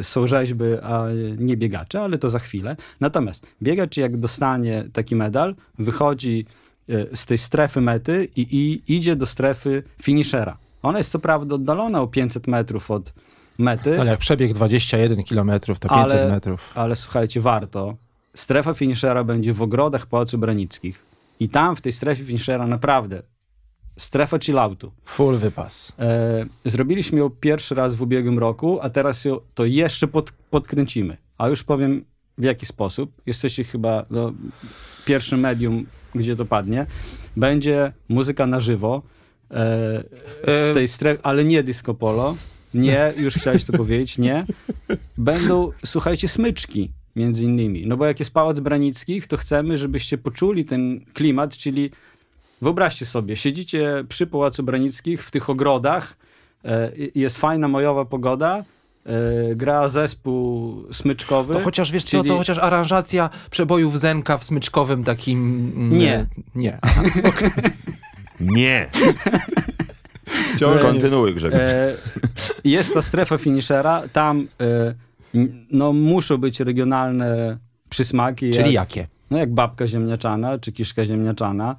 y, 0.00 0.04
są 0.04 0.26
rzeźby, 0.26 0.64
a 0.82 1.06
nie 1.38 1.56
biegacze, 1.56 2.00
ale 2.00 2.18
to 2.18 2.30
za 2.30 2.38
chwilę. 2.38 2.76
Natomiast 3.00 3.46
biegacz 3.62 3.96
jak 3.96 4.16
dostanie 4.16 4.84
taki 4.92 5.16
medal, 5.16 5.54
wychodzi 5.78 6.46
e, 6.88 7.16
z 7.16 7.26
tej 7.26 7.38
strefy 7.38 7.80
mety 7.80 8.28
i, 8.36 8.40
i 8.40 8.96
idzie 8.96 9.16
do 9.16 9.26
strefy 9.26 9.82
finishera. 10.02 10.56
Ona 10.82 10.98
jest 10.98 11.10
co 11.10 11.18
prawda 11.18 11.54
oddalona 11.54 12.00
o 12.00 12.06
500 12.06 12.46
metrów 12.46 12.90
od 12.90 13.12
mety, 13.58 14.00
Ale 14.00 14.10
jak 14.10 14.20
przebieg 14.20 14.52
21 14.52 15.24
km, 15.24 15.50
to 15.60 15.88
500 15.88 15.90
ale, 15.90 16.28
metrów. 16.28 16.72
ale 16.74 16.96
słuchajcie, 16.96 17.40
warto. 17.40 17.94
Strefa 18.34 18.74
finishera 18.74 19.24
będzie 19.24 19.52
w 19.52 19.62
ogrodach 19.62 20.06
Pałacu 20.06 20.38
Branickich. 20.38 21.04
I 21.40 21.48
tam 21.48 21.76
w 21.76 21.80
tej 21.80 21.92
strefie 21.92 22.24
finishera 22.24 22.66
naprawdę 22.66 23.22
strefa 23.96 24.38
chilloutu. 24.38 24.92
Full 25.04 25.38
wypas. 25.38 25.92
E, 25.98 26.46
zrobiliśmy 26.64 27.18
ją 27.18 27.30
pierwszy 27.30 27.74
raz 27.74 27.94
w 27.94 28.02
ubiegłym 28.02 28.38
roku, 28.38 28.78
a 28.82 28.90
teraz 28.90 29.24
ją, 29.24 29.40
to 29.54 29.64
jeszcze 29.64 30.08
pod, 30.08 30.32
podkręcimy. 30.32 31.16
A 31.38 31.48
już 31.48 31.64
powiem 31.64 32.04
w 32.38 32.42
jaki 32.42 32.66
sposób. 32.66 33.12
Jesteście 33.26 33.64
chyba 33.64 34.06
no, 34.10 34.32
pierwszym 35.04 35.40
medium, 35.40 35.86
gdzie 36.14 36.36
to 36.36 36.44
padnie. 36.44 36.86
Będzie 37.36 37.92
muzyka 38.08 38.46
na 38.46 38.60
żywo 38.60 39.02
e, 39.50 39.52
w 40.46 40.70
tej 40.74 40.88
strefie, 40.88 41.20
ale 41.22 41.44
nie 41.44 41.62
disco 41.62 41.94
polo. 41.94 42.36
Nie, 42.74 43.12
już 43.16 43.34
chciałeś 43.34 43.64
to 43.64 43.72
powiedzieć, 43.72 44.18
nie. 44.18 44.44
Będą, 45.18 45.70
słuchajcie, 45.84 46.28
smyczki 46.28 46.90
między 47.16 47.44
innymi. 47.44 47.86
No 47.86 47.96
bo 47.96 48.06
jak 48.06 48.18
jest 48.20 48.32
Pałac 48.32 48.60
Branickich, 48.60 49.26
to 49.26 49.36
chcemy, 49.36 49.78
żebyście 49.78 50.18
poczuli 50.18 50.64
ten 50.64 51.00
klimat, 51.14 51.56
czyli 51.56 51.90
Wyobraźcie 52.62 53.06
sobie, 53.06 53.36
siedzicie 53.36 54.04
przy 54.08 54.26
Pałacu 54.26 54.62
Branickich 54.62 55.24
w 55.24 55.30
tych 55.30 55.50
ogrodach, 55.50 56.16
e, 56.64 56.92
i- 56.96 57.20
jest 57.20 57.38
fajna 57.38 57.68
majowa 57.68 58.04
pogoda, 58.04 58.64
e, 59.06 59.54
gra 59.54 59.88
zespół 59.88 60.76
smyczkowy. 60.92 61.54
To 61.54 61.60
chociaż 61.60 61.92
wiesz 61.92 62.04
co, 62.04 62.10
czyli- 62.10 62.28
to 62.28 62.36
chociaż 62.36 62.58
aranżacja 62.58 63.30
przebojów 63.50 64.00
Zenka 64.00 64.38
w 64.38 64.44
smyczkowym 64.44 65.04
takim... 65.04 65.72
Nie. 65.98 66.26
Nie. 66.54 66.78
Aha. 66.82 67.02
Nie. 68.40 68.90
Kontynuuj, 70.82 71.34
Grzegorz. 71.34 71.60
E, 71.60 71.94
jest 72.64 72.94
ta 72.94 73.02
strefa 73.02 73.38
finishera, 73.38 74.02
tam 74.12 74.46
e, 74.60 74.94
no, 75.70 75.92
muszą 75.92 76.38
być 76.38 76.60
regionalne 76.60 77.58
przysmaki. 77.88 78.50
Czyli 78.50 78.72
jak, 78.72 78.96
jakie? 78.96 79.06
no, 79.30 79.38
jak 79.38 79.54
babka 79.54 79.86
ziemniaczana, 79.86 80.58
czy 80.58 80.72
kiszka 80.72 81.06
ziemniaczana. 81.06 81.76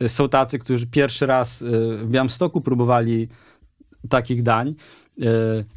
E, 0.00 0.08
są 0.08 0.28
tacy, 0.28 0.58
którzy 0.58 0.86
pierwszy 0.86 1.26
raz 1.26 1.62
e, 1.62 1.66
w 1.96 2.10
Białymstoku 2.10 2.60
próbowali 2.60 3.28
takich 4.08 4.42
dań, 4.42 4.74
e, 5.20 5.24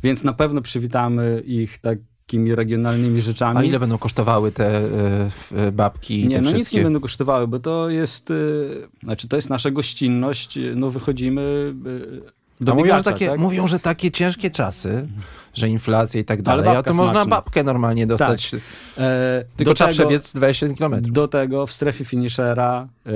więc 0.04 0.24
na 0.24 0.34
pewno 0.34 0.62
przywitamy 0.62 1.44
ich 1.46 1.78
takimi 2.26 2.56
regionalnymi 2.56 3.22
rzeczami. 3.22 3.58
A 3.58 3.64
ile 3.64 3.80
będą 3.80 3.98
kosztowały 3.98 4.52
te 4.52 4.66
e, 4.78 5.30
e, 5.56 5.72
babki 5.72 6.28
Nie, 6.28 6.36
te 6.36 6.42
no 6.42 6.48
nic 6.50 6.56
wszystkie? 6.56 6.78
nie 6.78 6.84
będą 6.84 7.00
kosztowały, 7.00 7.48
bo 7.48 7.60
to 7.60 7.90
jest, 7.90 8.32
y, 8.32 8.88
znaczy 9.04 9.28
to 9.28 9.36
jest 9.36 9.50
nasza 9.50 9.72
gościnność, 9.72 10.58
y, 10.58 10.74
no 10.76 10.90
wychodzimy 10.92 11.74
y, 11.86 12.36
do 12.62 12.72
A 12.72 12.76
mówią, 12.76 12.98
że 12.98 13.04
takie, 13.04 13.28
tak? 13.28 13.40
mówią, 13.40 13.68
że 13.68 13.80
takie 13.80 14.12
ciężkie 14.12 14.52
czasy, 14.52 15.08
że 15.54 15.70
inflacja 15.70 16.22
i 16.22 16.24
tak 16.26 16.42
dalej, 16.42 16.68
a 16.70 16.84
to 16.84 16.94
można 16.94 17.14
smaczna. 17.14 17.30
babkę 17.30 17.64
normalnie 17.64 18.08
dostać, 18.08 18.52
E, 18.98 19.46
tylko 19.56 19.72
do 19.72 19.76
trzeba 19.76 19.90
tego- 19.92 20.04
przebiec 20.04 20.34
21 20.34 20.76
km. 20.76 21.02
Do 21.12 21.28
tego 21.28 21.68
w 21.68 21.74
strefie 21.74 22.06
finishera 22.06 22.88
y, 23.08 23.12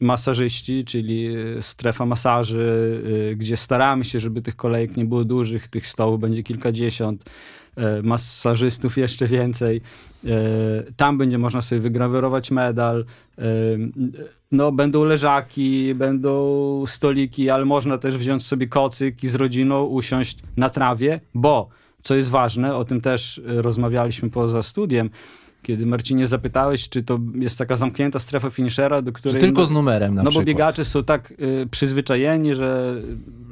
masażyści, 0.00 0.84
czyli 0.84 1.28
strefa 1.60 2.06
masaży, 2.06 3.02
y, 3.32 3.36
gdzie 3.36 3.56
staramy 3.56 4.04
się, 4.04 4.20
żeby 4.20 4.42
tych 4.42 4.56
kolejek 4.56 4.96
nie 4.96 5.04
było 5.04 5.24
dużych, 5.24 5.68
tych 5.68 5.86
stołów 5.86 6.20
będzie 6.20 6.42
kilkadziesiąt, 6.42 7.22
y, 7.22 7.30
masażystów 8.02 8.98
jeszcze 8.98 9.26
więcej. 9.26 9.80
Y, 10.24 10.30
tam 10.96 11.18
będzie 11.18 11.38
można 11.38 11.62
sobie 11.62 11.80
wygrawerować 11.80 12.50
medal. 12.50 13.04
Y, 13.38 13.42
no, 14.52 14.72
będą 14.72 15.04
leżaki, 15.04 15.94
będą 15.94 16.84
stoliki, 16.86 17.50
ale 17.50 17.64
można 17.64 17.98
też 17.98 18.16
wziąć 18.16 18.46
sobie 18.46 18.66
kocyk 18.66 19.24
i 19.24 19.28
z 19.28 19.34
rodziną 19.34 19.84
usiąść 19.84 20.38
na 20.56 20.70
trawie, 20.70 21.20
bo 21.34 21.68
co 22.02 22.14
jest 22.14 22.28
ważne, 22.28 22.74
o 22.74 22.84
tym 22.84 23.00
też 23.00 23.40
rozmawialiśmy 23.46 24.30
poza 24.30 24.62
studiem, 24.62 25.10
kiedy 25.66 25.86
Marcinie 25.86 26.26
zapytałeś, 26.26 26.88
czy 26.88 27.02
to 27.02 27.18
jest 27.34 27.58
taka 27.58 27.76
zamknięta 27.76 28.18
strefa 28.18 28.50
finishera, 28.50 29.02
do 29.02 29.08
Że 29.08 29.12
której... 29.12 29.40
tylko 29.40 29.60
no, 29.60 29.66
z 29.66 29.70
numerem 29.70 30.14
na 30.14 30.22
no 30.22 30.24
bo 30.24 30.30
przykład. 30.30 30.46
biegacze 30.46 30.84
są 30.84 31.04
tak 31.04 31.30
y, 31.30 31.68
przyzwyczajeni, 31.70 32.54
że, 32.54 33.00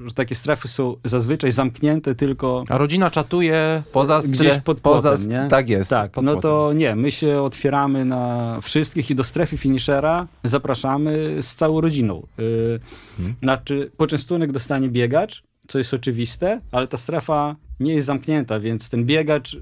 że 0.07 0.15
takie 0.15 0.35
strefy 0.35 0.69
są 0.69 0.97
zazwyczaj 1.05 1.53
zamknięte 1.53 2.15
tylko 2.15 2.65
A 2.69 2.79
rodzina 2.79 3.11
czatuje 3.11 3.83
poza 3.93 4.23
stre... 4.23 4.37
gdzieś 4.37 4.59
pod 4.59 4.81
poza 4.81 5.13
płotem, 5.13 5.31
nie? 5.31 5.49
Tak 5.49 5.69
jest. 5.69 5.91
Tak, 5.91 6.17
no 6.23 6.37
to 6.37 6.73
nie, 6.73 6.97
my 6.97 7.11
się 7.11 7.43
otwieramy 7.43 8.05
na 8.05 8.59
wszystkich 8.63 9.11
i 9.11 9.15
do 9.15 9.25
strefy 9.25 9.57
finishera 9.57 10.27
zapraszamy 10.45 11.37
z 11.41 11.55
całą 11.55 11.81
rodziną. 11.81 12.27
Y, 12.39 12.81
Hmm. 13.17 13.35
Znaczy, 13.43 13.91
poczęstunek 13.97 14.53
dostanie 14.53 14.89
biegacz, 14.89 15.43
co 15.69 15.79
jest 15.79 15.95
oczywiste, 15.95 16.61
ale 16.73 16.89
ta 16.89 16.97
strefa 16.97 17.57
nie 17.81 17.95
jest 17.95 18.07
zamknięta, 18.07 18.61
więc 18.61 18.91
ten 18.91 19.05
biegacz 19.05 19.55
y, 19.55 19.59
y, 19.59 19.61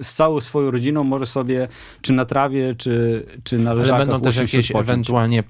y, 0.00 0.04
z 0.04 0.14
całą 0.14 0.40
swoją 0.40 0.70
rodziną 0.70 1.04
może 1.04 1.26
sobie 1.26 1.68
czy 2.02 2.12
na 2.12 2.24
trawie, 2.24 2.74
czy, 2.74 3.26
czy 3.44 3.58
na 3.58 3.70
Ale 3.70 3.80
leżakach 3.80 4.06
będą 4.06 4.20
też 4.20 4.36
jakieś 4.36 4.74
ewentualnie 4.74 5.44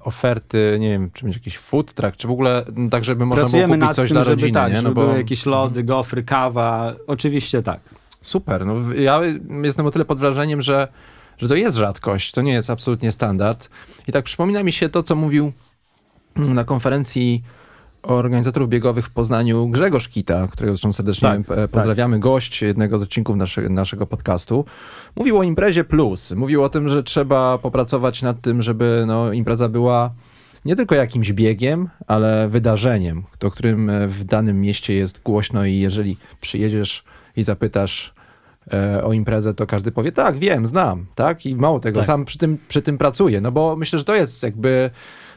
oferty, 0.00 0.76
nie 0.80 0.90
wiem, 0.90 1.10
czy 1.14 1.24
będzie 1.24 1.38
jakiś 1.38 1.58
food 1.58 1.92
truck, 1.92 2.16
czy 2.16 2.28
w 2.28 2.30
ogóle 2.30 2.64
tak, 2.90 3.04
żeby 3.04 3.26
można 3.26 3.42
Pracujemy 3.42 3.76
było 3.76 3.86
kupić 3.86 3.96
coś 3.96 4.08
tym, 4.08 4.14
dla 4.14 4.24
żeby 4.24 4.34
rodziny, 4.34 4.52
tak, 4.52 4.70
nie? 4.72 4.76
żeby 4.76 4.88
No 4.88 4.94
bo 4.94 5.02
były 5.02 5.16
jakieś 5.18 5.46
lody, 5.46 5.82
gofry, 5.82 6.22
kawa. 6.22 6.94
Oczywiście 7.06 7.62
tak. 7.62 7.80
super. 8.22 8.66
No, 8.66 8.92
ja 8.92 9.20
jestem 9.62 9.86
o 9.86 9.90
tyle 9.90 10.04
pod 10.04 10.18
wrażeniem, 10.18 10.62
że, 10.62 10.88
że 11.38 11.48
to 11.48 11.54
jest 11.54 11.76
rzadkość, 11.76 12.32
to 12.32 12.42
nie 12.42 12.52
jest 12.52 12.70
absolutnie 12.70 13.12
standard. 13.12 13.70
I 14.08 14.12
tak 14.12 14.24
przypomina 14.24 14.62
mi 14.62 14.72
się 14.72 14.88
to, 14.88 15.02
co 15.02 15.16
mówił 15.16 15.52
mm, 16.36 16.54
na 16.54 16.64
konferencji 16.64 17.42
organizatorów 18.06 18.68
biegowych 18.68 19.06
w 19.06 19.10
Poznaniu 19.10 19.68
Grzegorz 19.68 20.08
Kita, 20.08 20.48
którego 20.50 20.72
zresztą 20.72 20.92
serdecznie 20.92 21.28
Tak, 21.28 21.58
e, 21.58 21.68
pozdrawiamy, 21.68 22.18
gość 22.18 22.62
jednego 22.62 22.98
z 22.98 23.02
odcinków 23.02 23.36
nasze, 23.36 23.68
naszego 23.68 24.06
podcastu. 24.06 24.64
Mówił 25.16 25.38
o 25.38 25.42
imprezie 25.42 25.84
plus. 25.84 26.32
Mówił 26.32 26.62
o 26.62 26.68
tym, 26.68 26.88
że 26.88 27.02
trzeba 27.02 27.58
popracować 27.58 28.22
nad 28.22 28.40
tym, 28.40 28.62
żeby 28.62 29.04
no, 29.06 29.32
impreza 29.32 29.68
była 29.68 30.10
nie 30.64 30.76
tylko 30.76 30.94
jakimś 30.94 31.32
biegiem, 31.32 31.88
ale 32.06 32.48
wydarzeniem, 32.48 33.24
o 33.44 33.50
którym 33.50 33.90
e, 33.90 34.08
w 34.08 34.24
danym 34.24 34.60
mieście 34.60 34.94
jest 34.94 35.22
głośno 35.22 35.64
i 35.64 35.78
jeżeli 35.78 36.16
przyjedziesz 36.40 37.04
i 37.36 37.42
zapytasz 37.42 38.14
e, 38.72 39.04
o 39.04 39.12
imprezę, 39.12 39.54
to 39.54 39.66
każdy 39.66 39.92
powie, 39.92 40.12
tak, 40.12 40.36
wiem, 40.36 40.66
znam, 40.66 41.06
tak? 41.14 41.46
I 41.46 41.56
mało 41.56 41.80
tego, 41.80 42.00
Tak. 42.00 42.06
sam 42.06 42.24
przy 42.24 42.38
tym, 42.38 42.58
przy 42.68 42.82
tym 42.82 42.98
pracuję, 42.98 43.40
no 43.40 43.52
bo 43.52 43.76
myślę, 43.76 43.98
że 43.98 44.04
to 44.04 44.14
jest 44.14 44.42
jakby 44.42 44.90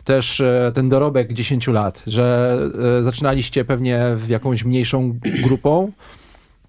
też 0.07 0.41
e, 0.41 0.71
ten 0.73 0.89
dorobek 0.89 1.33
10 1.33 1.67
lat, 1.67 2.03
że 2.07 2.57
e, 2.99 3.03
zaczynaliście 3.03 3.65
pewnie 3.65 4.01
w 4.15 4.29
jakąś 4.29 4.65
mniejszą 4.65 5.19
grupą 5.43 5.91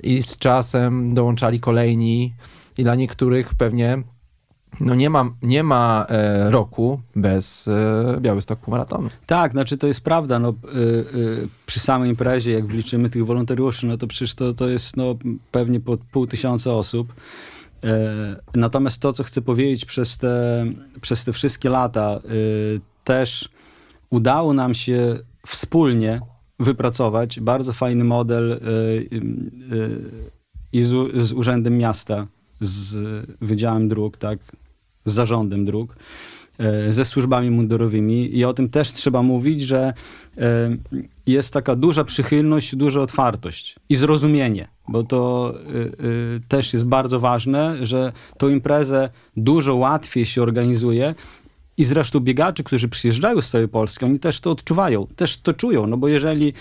i 0.03 0.23
z 0.23 0.39
czasem 0.39 1.15
dołączali 1.15 1.61
kolejni 1.61 2.33
i 2.79 2.83
dla 2.85 2.95
niektórych 2.95 3.55
pewnie 3.55 4.03
no 4.81 4.95
nie 4.95 5.11
ma, 5.11 5.31
nie 5.43 5.63
ma 5.63 6.07
e, 6.09 6.51
roku 6.51 7.01
bez 7.17 7.69
Białystok 8.21 8.59
Półmaratonu. 8.59 9.09
Tak, 9.27 9.53
znaczy 9.53 9.79
to 9.79 9.87
jest 9.87 10.01
prawda. 10.01 10.39
No, 10.39 10.55
przy 11.67 11.81
samej 11.81 12.11
imprezie, 12.11 12.53
jak 12.53 12.67
wliczymy 12.67 13.11
tych 13.11 13.27
wolontariuszy, 13.27 13.87
no 13.87 13.97
to 13.97 14.07
przecież 14.07 14.35
to, 14.35 14.55
to 14.55 14.69
jest 14.69 14.97
no, 14.97 15.17
pewnie 15.51 15.81
po 15.81 15.97
pół 16.13 16.27
tysiąca 16.27 16.73
osób. 16.73 17.15
Natomiast 18.55 19.03
to, 19.03 19.13
co 19.13 19.25
chcę 19.25 19.43
powiedzieć, 19.43 19.85
przez 19.85 20.19
te, 20.19 20.67
przez 21.01 21.25
te 21.25 21.33
wszystkie 21.33 21.69
lata 21.69 22.21
też 23.09 23.49
udało 24.11 24.53
nam 24.53 24.75
się 24.75 25.19
wspólnie 25.47 26.21
wypracować 26.61 27.41
bardzo 27.41 27.73
fajny 27.73 28.05
model 28.05 28.53
y, 28.53 28.57
y, 28.57 29.17
y, 29.75 30.31
i 30.73 30.83
z, 30.83 30.91
z 31.27 31.33
Urzędem 31.33 31.79
Miasta, 31.79 32.27
z 32.61 32.97
Wydziałem 33.41 33.89
Dróg, 33.89 34.17
tak, 34.17 34.39
z 35.05 35.13
Zarządem 35.13 35.65
Dróg, 35.65 35.97
ze 36.91 37.05
służbami 37.05 37.51
mundurowymi. 37.51 38.37
I 38.37 38.45
o 38.45 38.55
tym 38.55 38.69
też 38.69 38.93
trzeba 38.93 39.23
mówić, 39.23 39.61
że 39.63 39.93
jest 41.27 41.53
taka 41.53 41.77
duża 41.77 42.05
przychylność, 42.05 42.77
duża 42.77 43.01
otwartość 43.01 43.77
i 43.89 43.95
zrozumienie, 43.95 44.69
bo 44.89 45.03
to 45.03 45.55
też 46.49 46.73
jest 46.73 46.85
bardzo 46.85 47.21
ważne, 47.21 47.87
że 47.87 48.13
tą 48.39 48.49
imprezę 48.49 49.11
dużo 49.37 49.75
łatwiej 49.75 50.27
się 50.27 50.43
organizuje 50.43 51.15
i 51.79 51.85
zresztą 51.85 52.21
biegacze, 52.21 52.63
którzy 52.63 52.89
przyjeżdżają 52.89 53.41
z 53.41 53.51
całej 53.51 53.69
Polski, 53.69 54.05
oni 54.05 54.19
też 54.19 54.41
to 54.41 54.51
odczuwają, 54.51 55.07
też 55.17 55.37
to 55.37 55.53
czują, 55.55 55.87
no 55.87 55.97
bo 55.97 56.09
jeżeli 56.09 56.53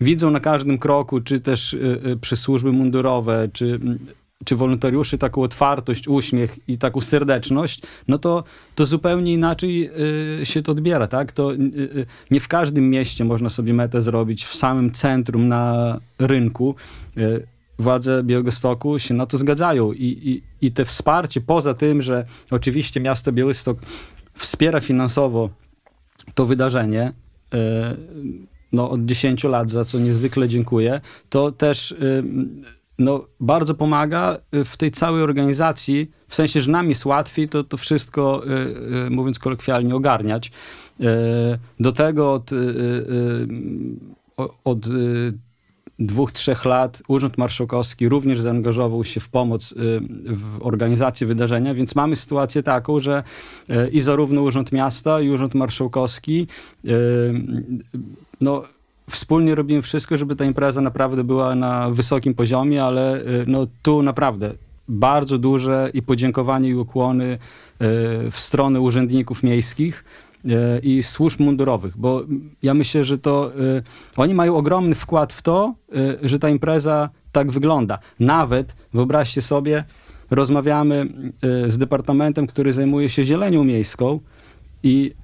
widzą 0.00 0.30
na 0.30 0.40
każdym 0.40 0.78
kroku, 0.78 1.20
czy 1.20 1.40
też 1.40 1.74
y, 1.74 2.00
y, 2.06 2.16
przez 2.16 2.40
służby 2.40 2.72
mundurowe, 2.72 3.48
czy, 3.52 3.64
mm, 3.66 3.98
czy 4.44 4.56
wolontariuszy 4.56 5.18
taką 5.18 5.42
otwartość, 5.42 6.08
uśmiech 6.08 6.58
i 6.68 6.78
taką 6.78 7.00
serdeczność, 7.00 7.82
no 8.08 8.18
to, 8.18 8.44
to 8.74 8.86
zupełnie 8.86 9.32
inaczej 9.32 9.90
y, 10.40 10.46
się 10.46 10.62
to 10.62 10.72
odbiera, 10.72 11.06
tak? 11.06 11.32
To 11.32 11.52
y, 11.52 11.56
y, 11.56 12.06
nie 12.30 12.40
w 12.40 12.48
każdym 12.48 12.90
mieście 12.90 13.24
można 13.24 13.50
sobie 13.50 13.74
metę 13.74 14.02
zrobić 14.02 14.44
w 14.44 14.54
samym 14.54 14.90
centrum 14.90 15.48
na 15.48 15.98
rynku. 16.18 16.74
Y, 17.18 17.46
władze 17.78 18.22
Białegostoku 18.22 18.98
się 18.98 19.14
na 19.14 19.26
to 19.26 19.38
zgadzają 19.38 19.92
i, 19.92 20.04
i, 20.04 20.66
i 20.66 20.72
te 20.72 20.84
wsparcie, 20.84 21.40
poza 21.40 21.74
tym, 21.74 22.02
że 22.02 22.24
oczywiście 22.50 23.00
miasto 23.00 23.32
Białystok 23.32 23.78
wspiera 24.40 24.80
finansowo 24.80 25.50
to 26.34 26.46
wydarzenie, 26.46 27.12
e, 27.54 27.96
no, 28.72 28.90
od 28.90 29.04
10 29.04 29.44
lat, 29.44 29.70
za 29.70 29.84
co 29.84 29.98
niezwykle 29.98 30.48
dziękuję, 30.48 31.00
to 31.28 31.52
też 31.52 31.92
y, 31.92 32.24
no, 32.98 33.26
bardzo 33.40 33.74
pomaga 33.74 34.38
w 34.64 34.76
tej 34.76 34.90
całej 34.90 35.22
organizacji, 35.22 36.10
w 36.28 36.34
sensie, 36.34 36.60
że 36.60 36.70
nam 36.70 36.88
jest 36.88 37.06
łatwiej 37.06 37.48
to, 37.48 37.64
to 37.64 37.76
wszystko, 37.76 38.42
mówiąc 39.10 39.38
kolokwialnie, 39.38 39.94
ogarniać. 39.94 40.52
Do 41.80 41.92
tego 41.92 42.32
od, 42.32 42.50
od 44.64 44.86
dwóch, 46.00 46.32
trzech 46.32 46.64
lat 46.64 47.02
Urząd 47.08 47.38
Marszałkowski 47.38 48.08
również 48.08 48.40
zaangażował 48.40 49.04
się 49.04 49.20
w 49.20 49.28
pomoc 49.28 49.72
y, 49.72 49.76
w 50.26 50.58
organizacji 50.60 51.26
wydarzenia, 51.26 51.74
więc 51.74 51.94
mamy 51.94 52.16
sytuację 52.16 52.62
taką, 52.62 53.00
że 53.00 53.22
y, 53.70 53.88
i 53.90 54.00
zarówno 54.00 54.42
Urząd 54.42 54.72
Miasta, 54.72 55.20
i 55.20 55.30
Urząd 55.30 55.54
Marszałkowski 55.54 56.46
y, 56.84 56.90
no, 58.40 58.62
wspólnie 59.10 59.54
robimy 59.54 59.82
wszystko, 59.82 60.18
żeby 60.18 60.36
ta 60.36 60.44
impreza 60.44 60.80
naprawdę 60.80 61.24
była 61.24 61.54
na 61.54 61.90
wysokim 61.90 62.34
poziomie, 62.34 62.84
ale 62.84 63.22
no, 63.46 63.66
tu 63.82 64.02
naprawdę 64.02 64.54
bardzo 64.88 65.38
duże 65.38 65.90
i 65.94 66.02
podziękowanie 66.02 66.68
i 66.68 66.74
ukłony 66.74 67.38
w 68.30 68.36
stronę 68.36 68.80
urzędników 68.80 69.42
miejskich 69.42 70.04
i 70.82 71.02
służb 71.02 71.40
mundurowych, 71.40 71.96
bo 71.96 72.24
ja 72.62 72.74
myślę, 72.74 73.04
że 73.04 73.18
to 73.18 73.52
y, 73.60 73.82
oni 74.16 74.34
mają 74.34 74.56
ogromny 74.56 74.94
wkład 74.94 75.32
w 75.32 75.42
to, 75.42 75.74
y, 76.22 76.28
że 76.28 76.38
ta 76.38 76.48
impreza 76.48 77.10
tak 77.32 77.50
wygląda. 77.50 77.98
Nawet, 78.20 78.76
wyobraźcie 78.94 79.42
sobie, 79.42 79.84
rozmawiamy 80.30 81.06
z 81.68 81.78
departamentem, 81.78 82.46
który 82.46 82.72
zajmuje 82.72 83.08
się 83.08 83.24
zielenią 83.24 83.64
miejską 83.64 84.20
i 84.82 85.14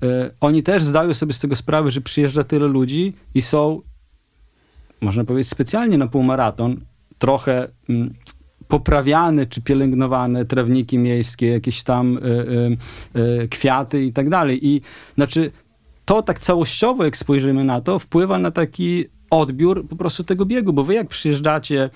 oni 0.40 0.62
też 0.62 0.84
zdają 0.84 1.14
sobie 1.14 1.32
z 1.32 1.40
tego 1.40 1.56
sprawę, 1.56 1.90
że 1.90 2.00
przyjeżdża 2.00 2.44
tyle 2.44 2.66
ludzi 2.66 3.12
i 3.34 3.42
są, 3.42 3.82
można 5.00 5.24
powiedzieć, 5.24 5.48
specjalnie 5.50 5.98
na 5.98 6.06
półmaraton 6.06 6.80
trochę 7.18 7.68
mm, 7.88 8.14
poprawiane 8.68 9.46
czy 9.46 9.62
pielęgnowane 9.62 10.44
trawniki 10.44 10.98
miejskie, 10.98 11.46
jakieś 11.46 11.82
tam 11.82 12.18
y, 12.18 12.20
y, 13.16 13.20
y, 13.20 13.48
kwiaty 13.48 14.04
i 14.04 14.12
tak 14.12 14.28
dalej. 14.28 14.66
I 14.66 14.80
znaczy 15.14 15.50
to 16.04 16.22
tak 16.22 16.38
całościowo, 16.38 17.04
jak 17.04 17.16
spojrzymy 17.16 17.64
na 17.64 17.80
to, 17.80 17.98
wpływa 17.98 18.38
na 18.38 18.50
taki 18.50 19.04
odbiór 19.30 19.88
po 19.88 19.96
prostu 19.96 20.24
tego 20.24 20.46
biegu, 20.46 20.72
bo 20.72 20.84
wy 20.84 20.94
jak 20.94 21.08
przyjeżdżacie 21.08 21.90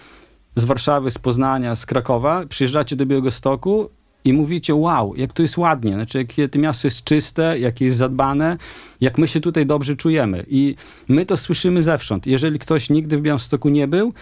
z 0.56 0.64
Warszawy, 0.64 1.10
z 1.10 1.18
Poznania, 1.18 1.76
z 1.76 1.86
Krakowa, 1.86 2.46
przyjeżdżacie 2.46 2.96
do 2.96 3.06
Białegostoku 3.06 3.90
i 4.24 4.32
mówicie, 4.32 4.74
wow, 4.74 5.16
jak 5.16 5.32
tu 5.32 5.42
jest 5.42 5.58
ładnie, 5.58 5.92
znaczy 5.92 6.18
jakie 6.18 6.48
to 6.48 6.58
miasto 6.58 6.86
jest 6.86 7.04
czyste, 7.04 7.58
jakie 7.58 7.84
jest 7.84 7.96
zadbane, 7.96 8.56
jak 9.00 9.18
my 9.18 9.28
się 9.28 9.40
tutaj 9.40 9.66
dobrze 9.66 9.96
czujemy. 9.96 10.44
I 10.48 10.74
my 11.08 11.26
to 11.26 11.36
słyszymy 11.36 11.82
zewsząd. 11.82 12.26
Jeżeli 12.26 12.58
ktoś 12.58 12.90
nigdy 12.90 13.16
w 13.16 13.20
Białymstoku 13.20 13.68
nie 13.68 13.88
był, 13.88 14.08
e, 14.08 14.12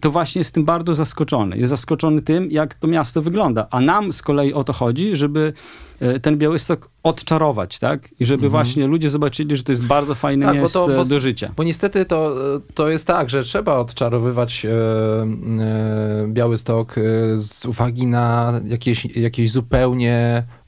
to 0.00 0.10
właśnie 0.10 0.38
jest 0.40 0.54
tym 0.54 0.64
bardzo 0.64 0.94
zaskoczony. 0.94 1.58
Jest 1.58 1.70
zaskoczony 1.70 2.22
tym, 2.22 2.50
jak 2.50 2.74
to 2.74 2.88
miasto 2.88 3.22
wygląda. 3.22 3.66
A 3.70 3.80
nam 3.80 4.12
z 4.12 4.22
kolei 4.22 4.52
o 4.52 4.64
to 4.64 4.72
chodzi, 4.72 5.16
żeby 5.16 5.52
e, 6.00 6.20
ten 6.20 6.38
Białystok 6.38 6.90
odczarować, 7.02 7.78
tak? 7.78 8.08
I 8.20 8.26
żeby 8.26 8.48
właśnie 8.48 8.86
ludzie 8.86 9.10
zobaczyli, 9.10 9.56
że 9.56 9.62
to 9.62 9.72
jest 9.72 9.82
bardzo 9.84 10.14
fajne 10.14 10.44
Tak, 10.46 10.54
bo 10.54 10.58
miejsce 10.60 10.78
to- 10.78 10.86
bo- 10.86 11.04
do 11.04 11.20
życia. 11.20 11.52
Bo 11.56 11.62
niestety 11.62 12.04
to, 12.04 12.34
to 12.74 12.88
jest 12.88 13.06
tak, 13.06 13.30
że 13.30 13.42
trzeba 13.42 13.76
odczarowywać 13.76 14.64
e, 14.66 14.70
e, 14.70 16.26
Białystok 16.28 16.98
e, 16.98 17.02
z 17.36 17.66
uwagi 17.66 18.06
na 18.06 18.60
jakieś, 18.64 19.04
jakieś 19.16 19.50
zupełnie 19.50 20.12
e, 20.12 20.61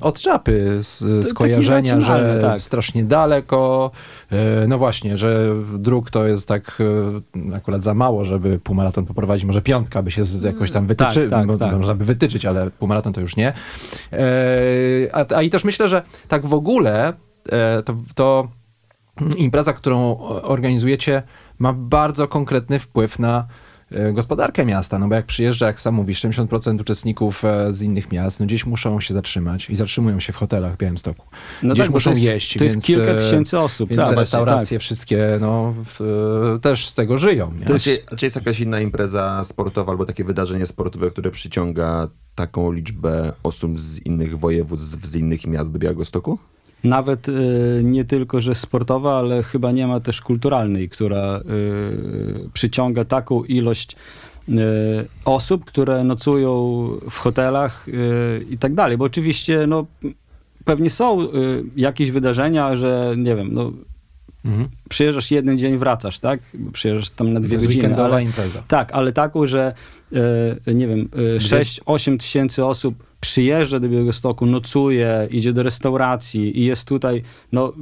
od 0.00 0.20
czapy 0.20 0.78
z, 0.80 0.98
z 0.98 1.34
kojarzenia, 1.34 2.00
że 2.00 2.38
tak. 2.40 2.62
strasznie 2.62 3.04
daleko. 3.04 3.90
E, 4.32 4.66
no 4.68 4.78
właśnie, 4.78 5.16
że 5.16 5.54
dróg 5.78 6.10
to 6.10 6.26
jest 6.26 6.48
tak 6.48 6.78
e, 7.50 7.56
akurat 7.56 7.82
za 7.84 7.94
mało, 7.94 8.24
żeby 8.24 8.58
półmaraton 8.58 9.06
poprowadzić. 9.06 9.44
Może 9.44 9.62
piątka 9.62 10.02
by 10.02 10.10
się 10.10 10.24
z, 10.24 10.42
jakoś 10.42 10.70
tam 10.70 10.86
wytyczy, 10.86 11.26
tak, 11.26 11.46
bo- 11.46 11.56
tak. 11.56 11.76
można 11.76 11.94
by 11.94 12.04
wytyczyć, 12.04 12.46
ale 12.46 12.70
półmaraton 12.70 13.12
to 13.12 13.20
już 13.20 13.36
nie. 13.36 13.52
A, 15.12 15.34
a 15.34 15.42
i 15.42 15.50
też 15.50 15.64
myślę, 15.64 15.88
że 15.88 16.02
tak 16.28 16.46
w 16.46 16.54
ogóle 16.54 17.12
to, 17.84 17.94
to 18.14 18.48
impreza, 19.36 19.72
którą 19.72 20.18
organizujecie, 20.42 21.22
ma 21.58 21.72
bardzo 21.72 22.28
konkretny 22.28 22.78
wpływ 22.78 23.18
na 23.18 23.46
gospodarkę 24.12 24.64
miasta, 24.64 24.98
no 24.98 25.08
bo 25.08 25.14
jak 25.14 25.26
przyjeżdża, 25.26 25.66
jak 25.66 25.80
sam 25.80 25.94
mówisz, 25.94 26.22
70% 26.24 26.80
uczestników 26.80 27.44
e, 27.44 27.72
z 27.72 27.82
innych 27.82 28.12
miast, 28.12 28.40
no 28.40 28.46
gdzieś 28.46 28.66
muszą 28.66 29.00
się 29.00 29.14
zatrzymać 29.14 29.70
i 29.70 29.76
zatrzymują 29.76 30.20
się 30.20 30.32
w 30.32 30.36
hotelach 30.36 30.74
w 30.74 30.76
Białymstoku. 30.76 31.26
No 31.62 31.74
gdzieś 31.74 31.86
tak, 31.86 31.94
muszą 31.94 32.10
to 32.10 32.16
jest, 32.18 32.30
jeść, 32.30 32.58
To 32.58 32.64
jest 32.64 32.76
więc, 32.76 32.84
kilka 32.84 33.10
e, 33.10 33.14
tysięcy 33.14 33.58
osób. 33.58 33.90
Więc 33.90 34.02
tak, 34.02 34.10
te 34.10 34.16
restauracje 34.16 34.78
wszystkie, 34.78 35.38
no, 35.40 35.74
w, 35.84 36.00
e, 36.56 36.60
też 36.60 36.88
z 36.88 36.94
tego 36.94 37.16
żyją. 37.16 37.52
Nie? 37.60 37.66
To 37.66 37.72
jest- 37.72 37.84
Czy, 37.84 38.16
czy 38.16 38.26
jest 38.26 38.36
jakaś 38.36 38.60
inna 38.60 38.80
impreza 38.80 39.44
sportowa 39.44 39.92
albo 39.92 40.06
takie 40.06 40.24
wydarzenie 40.24 40.66
sportowe, 40.66 41.10
które 41.10 41.30
przyciąga 41.30 42.08
taką 42.34 42.72
liczbę 42.72 43.32
osób 43.42 43.80
z 43.80 43.98
innych 43.98 44.38
województw, 44.38 45.06
z 45.06 45.16
innych 45.16 45.46
miast 45.46 45.72
do 45.72 45.78
Białegostoku? 45.78 46.38
Nawet 46.84 47.28
y, 47.28 47.32
nie 47.84 48.04
tylko, 48.04 48.40
że 48.40 48.54
sportowa, 48.54 49.18
ale 49.18 49.42
chyba 49.42 49.72
nie 49.72 49.86
ma 49.86 50.00
też 50.00 50.20
kulturalnej, 50.20 50.88
która 50.88 51.40
y, 51.40 52.50
przyciąga 52.52 53.04
taką 53.04 53.44
ilość 53.44 53.96
y, 54.48 54.52
osób, 55.24 55.64
które 55.64 56.04
nocują 56.04 56.52
w 57.10 57.18
hotelach 57.18 57.86
i 58.50 58.58
tak 58.58 58.74
dalej. 58.74 58.96
Bo 58.98 59.04
oczywiście 59.04 59.66
no, 59.66 59.86
pewnie 60.64 60.90
są 60.90 61.28
jakieś 61.76 62.10
wydarzenia, 62.10 62.76
że 62.76 63.14
nie 63.16 63.36
wiem, 63.36 63.48
no, 63.52 63.72
Mhm. 64.44 64.68
przyjeżdżasz 64.88 65.30
jeden 65.30 65.58
dzień, 65.58 65.76
wracasz, 65.78 66.18
tak? 66.18 66.40
Przyjeżdżasz 66.72 67.10
tam 67.10 67.32
na 67.32 67.40
To 67.40 67.46
dwie 67.46 67.54
jest 67.54 67.66
godziny. 67.66 67.96
Ale, 67.96 68.22
impreza. 68.22 68.62
tak, 68.68 68.92
ale 68.92 69.12
taką, 69.12 69.46
że 69.46 69.72
e, 70.66 70.74
nie 70.74 70.88
wiem, 70.88 71.08
e, 71.36 71.40
6-8 71.40 72.18
tysięcy 72.18 72.64
osób 72.64 72.94
przyjeżdża 73.20 73.80
do 73.80 73.88
Białegostoku, 73.88 74.46
nocuje, 74.46 75.28
idzie 75.30 75.52
do 75.52 75.62
restauracji 75.62 76.60
i 76.60 76.64
jest 76.64 76.88
tutaj, 76.88 77.22
no 77.52 77.72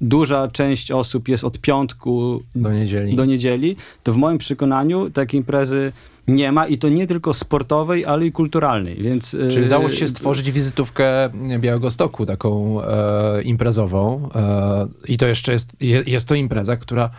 duża 0.00 0.48
część 0.48 0.90
osób 0.92 1.28
jest 1.28 1.44
od 1.44 1.58
piątku 1.60 2.42
Do 2.54 2.72
niedzieli. 2.72 3.16
do 3.16 3.24
niedzieli, 3.24 3.76
to 4.02 4.12
w 4.12 4.16
moim 4.16 4.38
przekonaniu 4.38 5.10
takiej 5.10 5.38
imprezy 5.38 5.92
nie 6.28 6.52
ma 6.52 6.66
i 6.66 6.78
to 6.78 6.88
nie 6.88 7.06
tylko 7.06 7.34
sportowej, 7.34 8.04
ale 8.04 8.26
i 8.26 8.32
kulturalnej, 8.32 8.94
więc... 9.02 9.34
e, 9.34 9.48
Czyli 9.48 9.66
udało 9.66 9.90
się 9.90 10.08
stworzyć 10.08 10.52
wizytówkę 10.52 11.30
Białegostoku, 11.58 12.26
taką 12.26 12.82
e, 12.82 13.42
imprezową. 13.42 14.28
E, 14.34 14.88
I 15.08 15.16
to 15.16 15.26
jeszcze 15.26 15.52
jest, 15.52 15.70
je, 15.80 16.02
jest 16.06 16.28
to 16.28 16.34
impreza, 16.34 16.76
która 16.76 17.10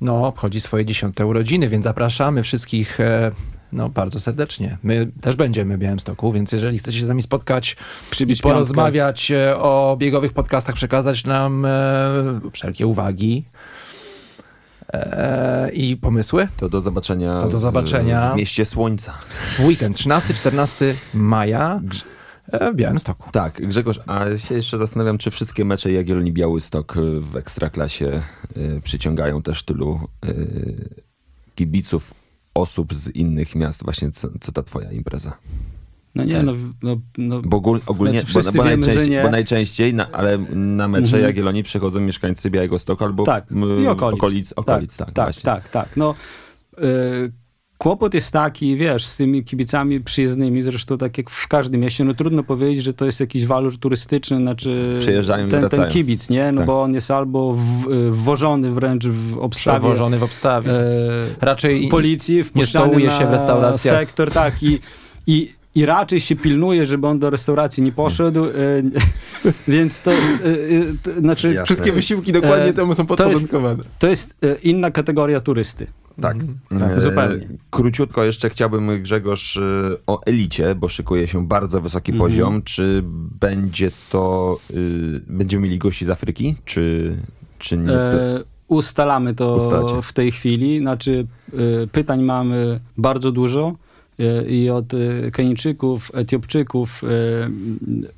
no, 0.00 0.26
obchodzi 0.26 0.60
swoje 0.60 0.84
dziesiąte 0.84 1.26
urodziny, 1.26 1.68
więc 1.68 1.84
zapraszamy 1.84 2.42
wszystkich 2.42 3.00
e, 3.00 3.30
no, 3.72 3.88
bardzo 3.88 4.20
serdecznie. 4.20 4.78
My 4.82 5.10
też 5.20 5.36
będziemy 5.36 5.76
w 5.76 5.80
Białymstoku, 5.80 6.32
więc 6.32 6.52
jeżeli 6.52 6.78
chcecie 6.78 6.98
się 6.98 7.04
z 7.04 7.08
nami 7.08 7.22
spotkać 7.22 7.76
Przybić 8.10 8.38
i 8.38 8.42
porozmawiać 8.42 9.30
e, 9.30 9.56
o 9.58 9.96
biegowych 9.98 10.32
podcastach, 10.32 10.74
przekazać 10.74 11.24
nam 11.24 11.64
e, 11.64 11.70
wszelkie 12.52 12.86
uwagi 12.86 13.44
e, 14.92 15.70
i 15.72 15.96
pomysły, 15.96 16.48
To 16.56 16.68
do 16.68 16.80
zobaczenia, 16.80 17.38
To 17.40 17.48
do 17.48 17.58
zobaczenia. 17.58 18.32
w, 18.32 18.36
mieście 18.36 18.64
Słońca. 18.64 19.12
w 19.56 19.60
weekend 19.60 19.96
13-14 19.96 20.94
maja 21.14 21.80
e, 22.52 22.72
w 22.72 22.76
Białymstoku. 22.76 23.30
Tak, 23.32 23.66
Grzegorz, 23.68 24.00
a 24.06 24.36
się 24.36 24.54
jeszcze 24.54 24.78
zastanawiam, 24.78 25.18
czy 25.18 25.30
wszystkie 25.30 25.64
mecze 25.64 25.92
Jagiellonii 25.92 26.32
Białystok 26.32 26.94
w 27.20 27.36
Ekstraklasie 27.36 28.22
y, 28.56 28.80
przyciągają 28.84 29.42
też 29.42 29.62
tylu 29.62 30.00
y, 30.24 31.00
kibiców, 31.54 32.14
osób 32.54 32.94
z 32.94 33.08
innych 33.16 33.54
miast, 33.54 33.84
właśnie 33.84 34.10
co, 34.10 34.28
co 34.40 34.52
ta 34.52 34.62
twoja 34.62 34.92
impreza? 34.92 35.36
No 36.14 36.24
nie, 36.24 36.42
no, 36.42 36.52
no, 36.82 36.96
no 37.18 37.42
Bo 37.42 37.56
ogól, 37.56 37.80
ogólnie, 37.86 38.20
Znaczy, 38.20 38.52
bo, 38.52 38.58
bo, 38.58 38.64
wiemy, 38.68 38.86
najczęściej, 38.86 39.22
bo 39.22 39.30
najczęściej, 39.30 39.94
na, 39.94 40.10
ale 40.10 40.38
na 40.54 40.88
mecze 40.88 41.04
Mhm. 41.16 41.22
Jagiellonii 41.22 41.62
przychodzą 41.62 42.00
mieszkańcy 42.00 42.50
Białegostoku 42.50 43.04
albo 43.04 43.24
tak, 43.24 43.52
m, 43.52 43.62
okolic. 43.88 44.18
okolic, 44.20 44.52
okolic 44.56 44.96
tak, 44.96 45.10
tak, 45.12 45.24
właśnie. 45.26 45.42
tak, 45.42 45.68
tak. 45.68 45.96
No, 45.96 46.14
y, 46.78 47.32
kłopot 47.80 48.14
jest 48.14 48.32
taki, 48.32 48.76
wiesz, 48.76 49.06
z 49.06 49.16
tymi 49.16 49.44
kibicami 49.44 50.00
przyjezdnymi, 50.00 50.62
zresztą 50.62 50.98
tak 50.98 51.18
jak 51.18 51.30
w 51.30 51.48
każdym 51.48 51.80
mieście, 51.80 52.04
no 52.04 52.14
trudno 52.14 52.42
powiedzieć, 52.42 52.84
że 52.84 52.94
to 52.94 53.06
jest 53.06 53.20
jakiś 53.20 53.46
walor 53.46 53.78
turystyczny, 53.78 54.36
znaczy 54.36 54.96
Przyjeżdżają 55.00 55.48
ten, 55.48 55.68
ten 55.68 55.88
kibic, 55.88 56.30
nie? 56.30 56.52
No 56.52 56.58
Tak. 56.58 56.66
bo 56.66 56.82
on 56.82 56.94
jest 56.94 57.10
albo 57.10 57.54
w, 57.54 57.88
y, 57.92 58.10
wwożony 58.10 58.70
wręcz 58.72 59.06
w 59.06 59.38
obstawie 59.38 59.78
Przewożony 59.80 60.18
w 60.18 60.22
obstawie. 60.22 60.70
e, 60.72 60.82
Raczej 61.40 61.88
policji, 61.88 62.44
wpuszczany 62.44 62.84
stołuje 62.86 63.06
na 63.06 63.18
się 63.18 63.26
w 63.26 63.30
restauracjach. 63.30 63.98
sektor, 63.98 64.30
tak, 64.30 64.62
i, 64.62 64.78
i, 65.26 65.52
i 65.74 65.86
raczej 65.86 66.20
się 66.20 66.36
pilnuje, 66.36 66.86
żeby 66.86 67.06
on 67.06 67.18
do 67.18 67.30
restauracji 67.30 67.82
nie 67.82 67.92
poszedł, 67.92 68.44
e, 68.44 68.50
więc 69.68 70.00
to, 70.00 70.10
e, 70.10 70.14
e, 70.14 70.18
to 71.02 71.20
znaczy... 71.20 71.48
Jasne. 71.48 71.64
wszystkie 71.64 71.92
wysiłki 71.92 72.32
dokładnie 72.32 72.66
E, 72.68 72.72
temu 72.72 72.94
są 72.94 73.06
to 73.06 73.12
jest- 73.14 73.18
podporządkowane. 73.22 73.84
To 73.98 74.06
jest 74.08 74.34
e, 74.44 74.54
inna 74.62 74.90
kategoria 74.90 75.40
turysty. 75.40 75.86
Tak. 76.20 76.36
Tak, 76.78 76.90
E, 76.92 77.00
zupełnie. 77.00 77.48
Króciutko 77.70 78.24
jeszcze 78.24 78.50
chciałbym, 78.50 79.02
Grzegorz, 79.02 79.56
e, 79.56 79.60
o 80.06 80.20
elicie, 80.26 80.74
bo 80.74 80.88
szykuje 80.88 81.28
się 81.28 81.46
bardzo 81.46 81.80
wysoki 81.80 82.12
Mhm. 82.12 82.30
poziom. 82.30 82.62
Czy 82.62 83.02
będzie 83.40 83.90
to, 84.10 84.58
y, 84.70 85.20
będziemy 85.26 85.62
mieli 85.64 85.78
gości 85.78 86.04
z 86.06 86.10
Afryki, 86.10 86.54
czy, 86.64 87.16
czy 87.58 87.76
nie? 87.76 87.92
E, 87.92 88.40
ustalamy 88.68 89.34
to 89.34 89.56
Ustalacie. 89.56 90.02
w 90.02 90.12
tej 90.12 90.30
chwili. 90.32 90.78
Znaczy, 90.78 91.26
e, 91.82 91.86
pytań 91.86 92.22
mamy 92.22 92.80
bardzo 92.96 93.32
dużo 93.32 93.74
e, 94.20 94.44
i 94.50 94.70
od 94.70 94.94
e, 94.94 95.30
Kenijczyków, 95.30 96.10
Etiopczyków, 96.14 97.04
e, 97.04 97.06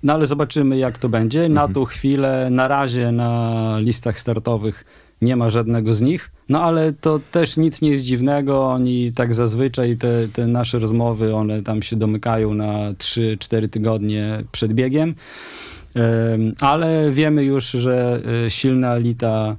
no 0.03 0.13
ale 0.13 0.27
zobaczymy 0.27 0.79
jak 0.79 0.99
to 0.99 1.09
będzie. 1.09 1.49
Na 1.49 1.69
tą 1.69 1.85
chwilę, 1.85 2.49
na 2.51 2.69
razie 2.69 3.13
na 3.13 3.79
listach 3.79 4.21
startowych 4.21 4.85
nie 5.23 5.37
ma 5.37 5.51
żadnego 5.51 5.95
z 5.95 6.01
nich, 6.01 6.31
no 6.49 6.63
ale 6.63 6.93
to 6.93 7.21
też 7.31 7.57
nic 7.57 7.81
nie 7.83 7.91
jest 7.91 8.05
dziwnego, 8.05 8.67
oni 8.67 9.13
tak 9.13 9.35
zazwyczaj 9.35 9.97
te, 9.97 10.29
te 10.29 10.47
nasze 10.47 10.79
rozmowy, 10.79 11.35
one 11.35 11.63
tam 11.63 11.83
się 11.83 11.97
domykają 11.97 12.55
na 12.55 12.93
3-4 12.93 13.69
tygodnie 13.69 14.45
przed 14.53 14.73
biegiem. 14.73 15.15
Em, 15.95 16.55
ale 16.61 17.11
wiemy 17.11 17.45
już, 17.45 17.71
że 17.71 18.23
e, 18.47 18.51
silna 18.51 18.95
elita 18.97 19.57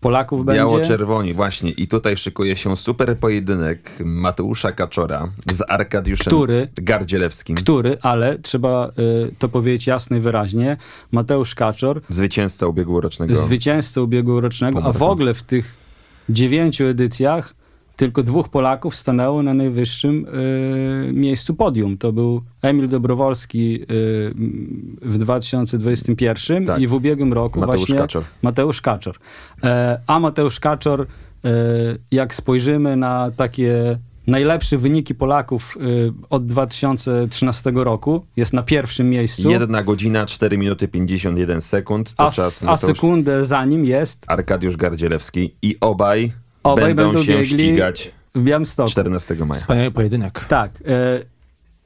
Polaków 0.00 0.44
będzie. 0.44 0.58
Biało-czerwoni, 0.58 1.34
właśnie. 1.34 1.70
I 1.70 1.88
tutaj 1.88 2.16
szykuje 2.16 2.56
się 2.56 2.76
super 2.76 3.16
pojedynek 3.18 3.90
Mateusza 4.04 4.72
Kaczora 4.72 5.28
z 5.50 5.62
Arkadiuszem 5.68 6.26
Który? 6.26 6.68
Gardzielewskim. 6.74 7.56
Który, 7.56 7.98
ale 8.02 8.38
trzeba 8.38 8.86
e, 8.86 8.90
to 9.38 9.48
powiedzieć 9.48 9.86
jasno 9.86 10.16
i 10.16 10.20
wyraźnie, 10.20 10.76
Mateusz 11.12 11.54
Kaczor, 11.54 12.00
Zwycięzca 12.08 12.66
ubiegłorocznego. 12.66 13.34
zwycięzca 13.34 14.00
ubiegłorocznego, 14.00 14.84
a 14.84 14.92
w 14.92 15.02
ogóle 15.02 15.34
w 15.34 15.42
tych 15.42 15.76
dziewięciu 16.28 16.84
edycjach 16.84 17.54
tylko 18.00 18.22
dwóch 18.22 18.48
Polaków 18.48 18.96
stanęło 18.96 19.42
na 19.42 19.54
najwyższym 19.54 20.26
e, 21.08 21.12
miejscu 21.12 21.54
podium. 21.54 21.98
To 21.98 22.12
był 22.12 22.42
Emil 22.62 22.88
Dobrowolski 22.88 23.82
e, 23.82 23.86
w 25.02 25.18
2021 25.18 26.66
Tak. 26.66 26.80
i 26.80 26.86
w 26.86 26.94
ubiegłym 26.94 27.32
roku 27.32 27.60
Mateusz 27.60 27.80
właśnie 27.80 27.96
Kaczor. 27.96 28.24
Mateusz 28.42 28.80
Kaczor. 28.80 29.16
E, 29.64 30.00
a 30.06 30.20
Mateusz 30.20 30.60
Kaczor, 30.60 31.00
e, 31.00 31.06
jak 32.10 32.34
spojrzymy 32.34 32.96
na 32.96 33.30
takie 33.36 33.98
najlepsze 34.26 34.78
wyniki 34.78 35.14
Polaków 35.14 35.76
e, 35.80 35.80
od 36.30 36.46
2013 36.46 37.72
roku, 37.74 38.26
jest 38.36 38.52
na 38.52 38.62
pierwszym 38.62 39.10
miejscu, 39.10 39.50
Jedna 39.50 39.82
godzina, 39.82 40.26
4 40.26 40.58
minuty 40.58 40.88
51 40.88 41.60
sekund. 41.60 42.14
To 42.14 42.26
a, 42.26 42.30
czas 42.30 42.62
a 42.62 42.66
Mateusz 42.66 42.96
sekundę 42.96 43.44
za 43.44 43.64
nim 43.64 43.84
jest 43.84 44.24
Arkadiusz 44.26 44.76
Gardzielewski. 44.76 45.54
I 45.62 45.76
obaj, 45.80 46.32
Obaj 46.62 46.84
będą, 46.84 47.04
będą 47.04 47.24
się 47.24 47.32
biegli 47.32 47.46
ścigać 47.46 48.10
w 48.34 48.42
Białymstoku. 48.42 48.90
14 48.90 49.34
maja. 49.34 49.54
Wspaniały 49.54 49.90
pojedynek. 49.90 50.44
Tak. 50.48 50.70
E, 50.86 51.20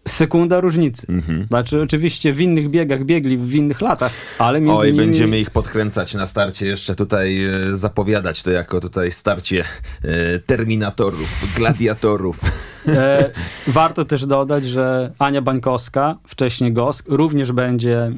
sekunda 0.09 0.61
różnicy. 0.61 1.07
Mhm. 1.09 1.47
Znaczy, 1.47 1.83
oczywiście 1.83 2.33
w 2.33 2.41
innych 2.41 2.71
biegach 2.71 3.05
biegli 3.05 3.39
w 3.39 3.55
innych 3.55 3.81
latach, 3.81 4.13
ale 4.39 4.61
między 4.61 4.83
Oj, 4.83 4.93
nimi... 4.93 4.99
będziemy 4.99 5.41
ich 5.41 5.51
podkręcać 5.51 6.15
na 6.15 6.27
starcie, 6.27 6.67
jeszcze 6.67 6.95
tutaj 6.95 7.45
e, 7.45 7.77
zapowiadać 7.77 8.43
to 8.43 8.51
jako 8.51 8.81
tutaj 8.81 9.13
starcie 9.13 9.65
e, 10.05 10.39
terminatorów, 10.39 11.45
gladiatorów. 11.57 12.41
E, 12.89 13.31
warto 13.67 14.05
też 14.05 14.27
dodać, 14.27 14.65
że 14.65 15.13
Ania 15.19 15.43
Bańkowska, 15.43 16.19
wcześniej 16.27 16.73
Gosk, 16.73 17.09
również 17.09 17.53
będzie 17.53 17.99
e, 17.99 18.13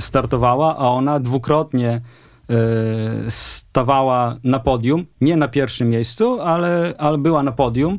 startowała, 0.00 0.76
a 0.76 0.88
ona 0.88 1.20
dwukrotnie 1.20 2.00
stawała 3.28 4.36
na 4.44 4.58
podium. 4.58 5.06
Nie 5.20 5.36
na 5.36 5.48
pierwszym 5.48 5.90
miejscu, 5.90 6.40
ale, 6.40 6.94
ale 6.98 7.18
była 7.18 7.42
na 7.42 7.52
podium 7.52 7.94
e, 7.94 7.98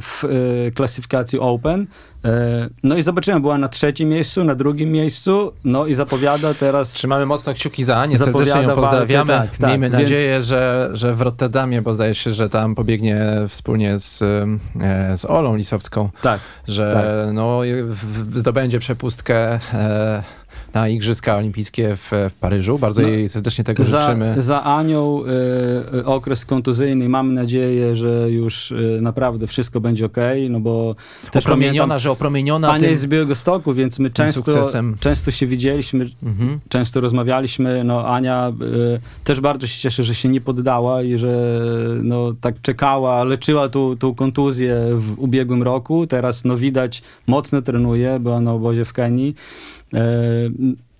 w 0.00 0.24
e, 0.24 0.70
klasyfikacji 0.70 1.38
Open. 1.38 1.86
No 2.82 2.96
i 2.96 3.02
zobaczymy, 3.02 3.40
była 3.40 3.58
na 3.58 3.68
trzecim 3.68 4.08
miejscu, 4.08 4.44
na 4.44 4.54
drugim 4.54 4.92
miejscu, 4.92 5.52
no 5.64 5.86
i 5.86 5.94
zapowiada 5.94 6.54
teraz 6.54 6.92
Trzymamy 6.92 7.26
mocno 7.26 7.54
kciuki 7.54 7.84
za 7.84 7.96
Anię, 7.96 8.18
serdecznie 8.18 8.62
ją 8.62 8.74
pozdrawiamy. 8.74 9.32
walkę, 9.32 9.48
tak, 9.48 9.58
tak, 9.58 9.70
Miejmy 9.70 9.90
więc- 9.90 10.02
nadzieję, 10.02 10.42
że, 10.42 10.90
że 10.92 11.12
w 11.14 11.20
Rotterdamie, 11.20 11.82
bo 11.82 11.94
zdaje 11.94 12.14
się, 12.14 12.32
że 12.32 12.50
tam 12.50 12.74
pobiegnie 12.74 13.26
wspólnie 13.48 13.98
z, 13.98 14.18
z 15.20 15.24
Olą 15.24 15.56
Lisowską, 15.56 16.08
tak. 16.22 16.40
że 16.68 17.28
no, 17.32 17.60
w- 17.88 18.30
w- 18.32 18.38
zdobędzie 18.38 18.78
przepustkę 18.78 19.60
e, 19.74 20.22
na 20.74 20.88
Igrzyska 20.88 21.36
Olimpijskie 21.36 21.96
w, 21.96 22.10
w 22.30 22.32
Paryżu. 22.40 22.78
Bardzo 22.78 23.02
No, 23.02 23.08
jej 23.08 23.28
serdecznie 23.28 23.64
tego 23.64 23.84
Za, 23.84 24.00
życzymy. 24.00 24.34
za 24.38 24.62
Anią 24.62 25.22
y, 25.94 25.96
y, 25.98 26.06
okres 26.06 26.44
kontuzyjny. 26.44 27.08
Mam 27.08 27.34
nadzieję, 27.34 27.96
że 27.96 28.30
już 28.30 28.70
y, 28.70 28.98
naprawdę 29.02 29.46
wszystko 29.46 29.80
będzie 29.80 30.06
ok, 30.06 30.16
no 30.50 30.60
bo 30.60 30.96
też 31.30 31.44
Opromieniona, 31.46 31.78
pamiętam, 31.78 31.98
że 31.98 32.10
opromieniona 32.10 32.68
Ania 32.70 32.80
tym, 32.80 32.90
jest 32.90 33.02
z 33.02 33.06
Białegostoku, 33.06 33.74
więc 33.74 33.98
my 33.98 34.10
często, 34.10 34.40
sukcesem. 34.42 34.96
często 35.00 35.30
się 35.30 35.46
widzieliśmy, 35.46 36.06
Mhm. 36.22 36.60
często 36.68 37.00
rozmawialiśmy. 37.00 37.84
No 37.84 38.06
Ania 38.08 38.52
y, 38.96 39.00
też 39.24 39.40
bardzo 39.40 39.66
się 39.66 39.80
cieszy, 39.80 40.04
że 40.04 40.14
się 40.14 40.28
nie 40.28 40.40
poddała 40.40 41.02
i 41.02 41.18
że 41.18 41.60
no, 42.02 42.32
tak 42.40 42.60
czekała, 42.62 43.24
leczyła 43.24 43.68
tą, 43.68 43.96
tą 43.96 44.14
kontuzję 44.14 44.76
w 44.92 45.14
ubiegłym 45.18 45.62
roku. 45.62 46.06
Teraz 46.06 46.44
no 46.44 46.56
widać, 46.56 47.02
mocno 47.26 47.62
trenuje, 47.62 48.18
była 48.20 48.40
na 48.40 48.52
obozie 48.52 48.84
w 48.84 48.92
Kenii. 48.92 49.34
E, 49.94 50.00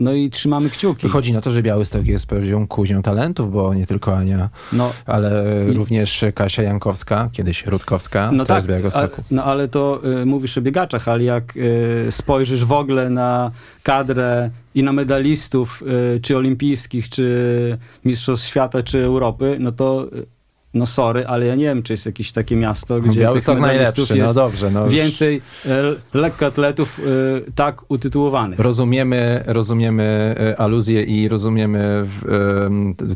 no 0.01 0.13
i 0.13 0.31
trzymamy 0.31 0.71
kciuki. 0.71 1.03
Wychodzi 1.03 1.33
na 1.33 1.41
to, 1.41 1.51
że 1.51 1.63
Białystok 1.63 2.07
jest 2.07 2.27
pewną 2.27 2.67
kuźnią 2.67 3.03
talentów, 3.03 3.53
bo 3.53 3.75
nie 3.75 3.87
tylko 3.87 4.17
Ania, 4.17 4.49
No, 4.73 4.93
ale 5.07 5.45
I- 5.71 5.73
również 5.73 6.25
Kasia 6.35 6.63
Jankowska, 6.63 7.29
kiedyś 7.33 7.67
Rutkowska, 7.67 8.31
No 8.33 8.45
to 8.45 8.55
tak, 8.55 8.67
Białegostoku. 8.67 9.23
no 9.31 9.45
ale 9.45 9.69
to 9.69 10.01
y, 10.23 10.27
mówisz 10.27 10.59
o 10.59 10.63
biegaczach, 10.63 11.09
ale 11.09 11.25
jak 11.25 11.57
y, 11.57 12.07
spojrzysz 12.11 12.65
w 12.65 12.73
ogóle 12.73 13.11
na 13.11 13.51
kadrę 13.83 14.51
i 14.75 14.83
na 14.83 14.93
medalistów, 14.93 15.83
y, 16.17 16.21
czy 16.21 16.37
olimpijskich, 16.37 17.09
czy 17.09 17.79
mistrzostw 18.05 18.47
świata, 18.47 18.83
czy 18.83 19.05
Europy, 19.05 19.57
no 19.61 19.73
to 19.73 20.07
y, 20.17 20.27
no 20.75 20.87
sorry, 20.87 21.27
ale 21.27 21.47
ja 21.47 21.55
nie 21.55 21.65
wiem, 21.65 21.83
czy 21.83 21.93
jest 21.93 22.07
jakieś 22.07 22.33
takie 22.33 22.57
miasto, 22.57 23.01
gdzie 23.01 23.11
tych 23.13 23.21
Białystok 23.21 23.61
medalistów 23.61 24.11
najlepszy, 24.11 24.15
no 24.15 24.23
jest 24.23 24.35
dobrze. 24.35 24.71
No 24.71 24.89
więcej 24.89 25.37
y, 25.67 25.71
lekkoatletów 26.19 26.99
y, 26.99 27.53
tak 27.55 27.91
utytułowanych. 27.91 28.59
Rozumiemy, 28.59 29.43
rozumiemy 29.47 30.35
e, 30.41 30.61
aluzję 30.61 31.03
i 31.03 31.29
rozumiemy 31.29 32.07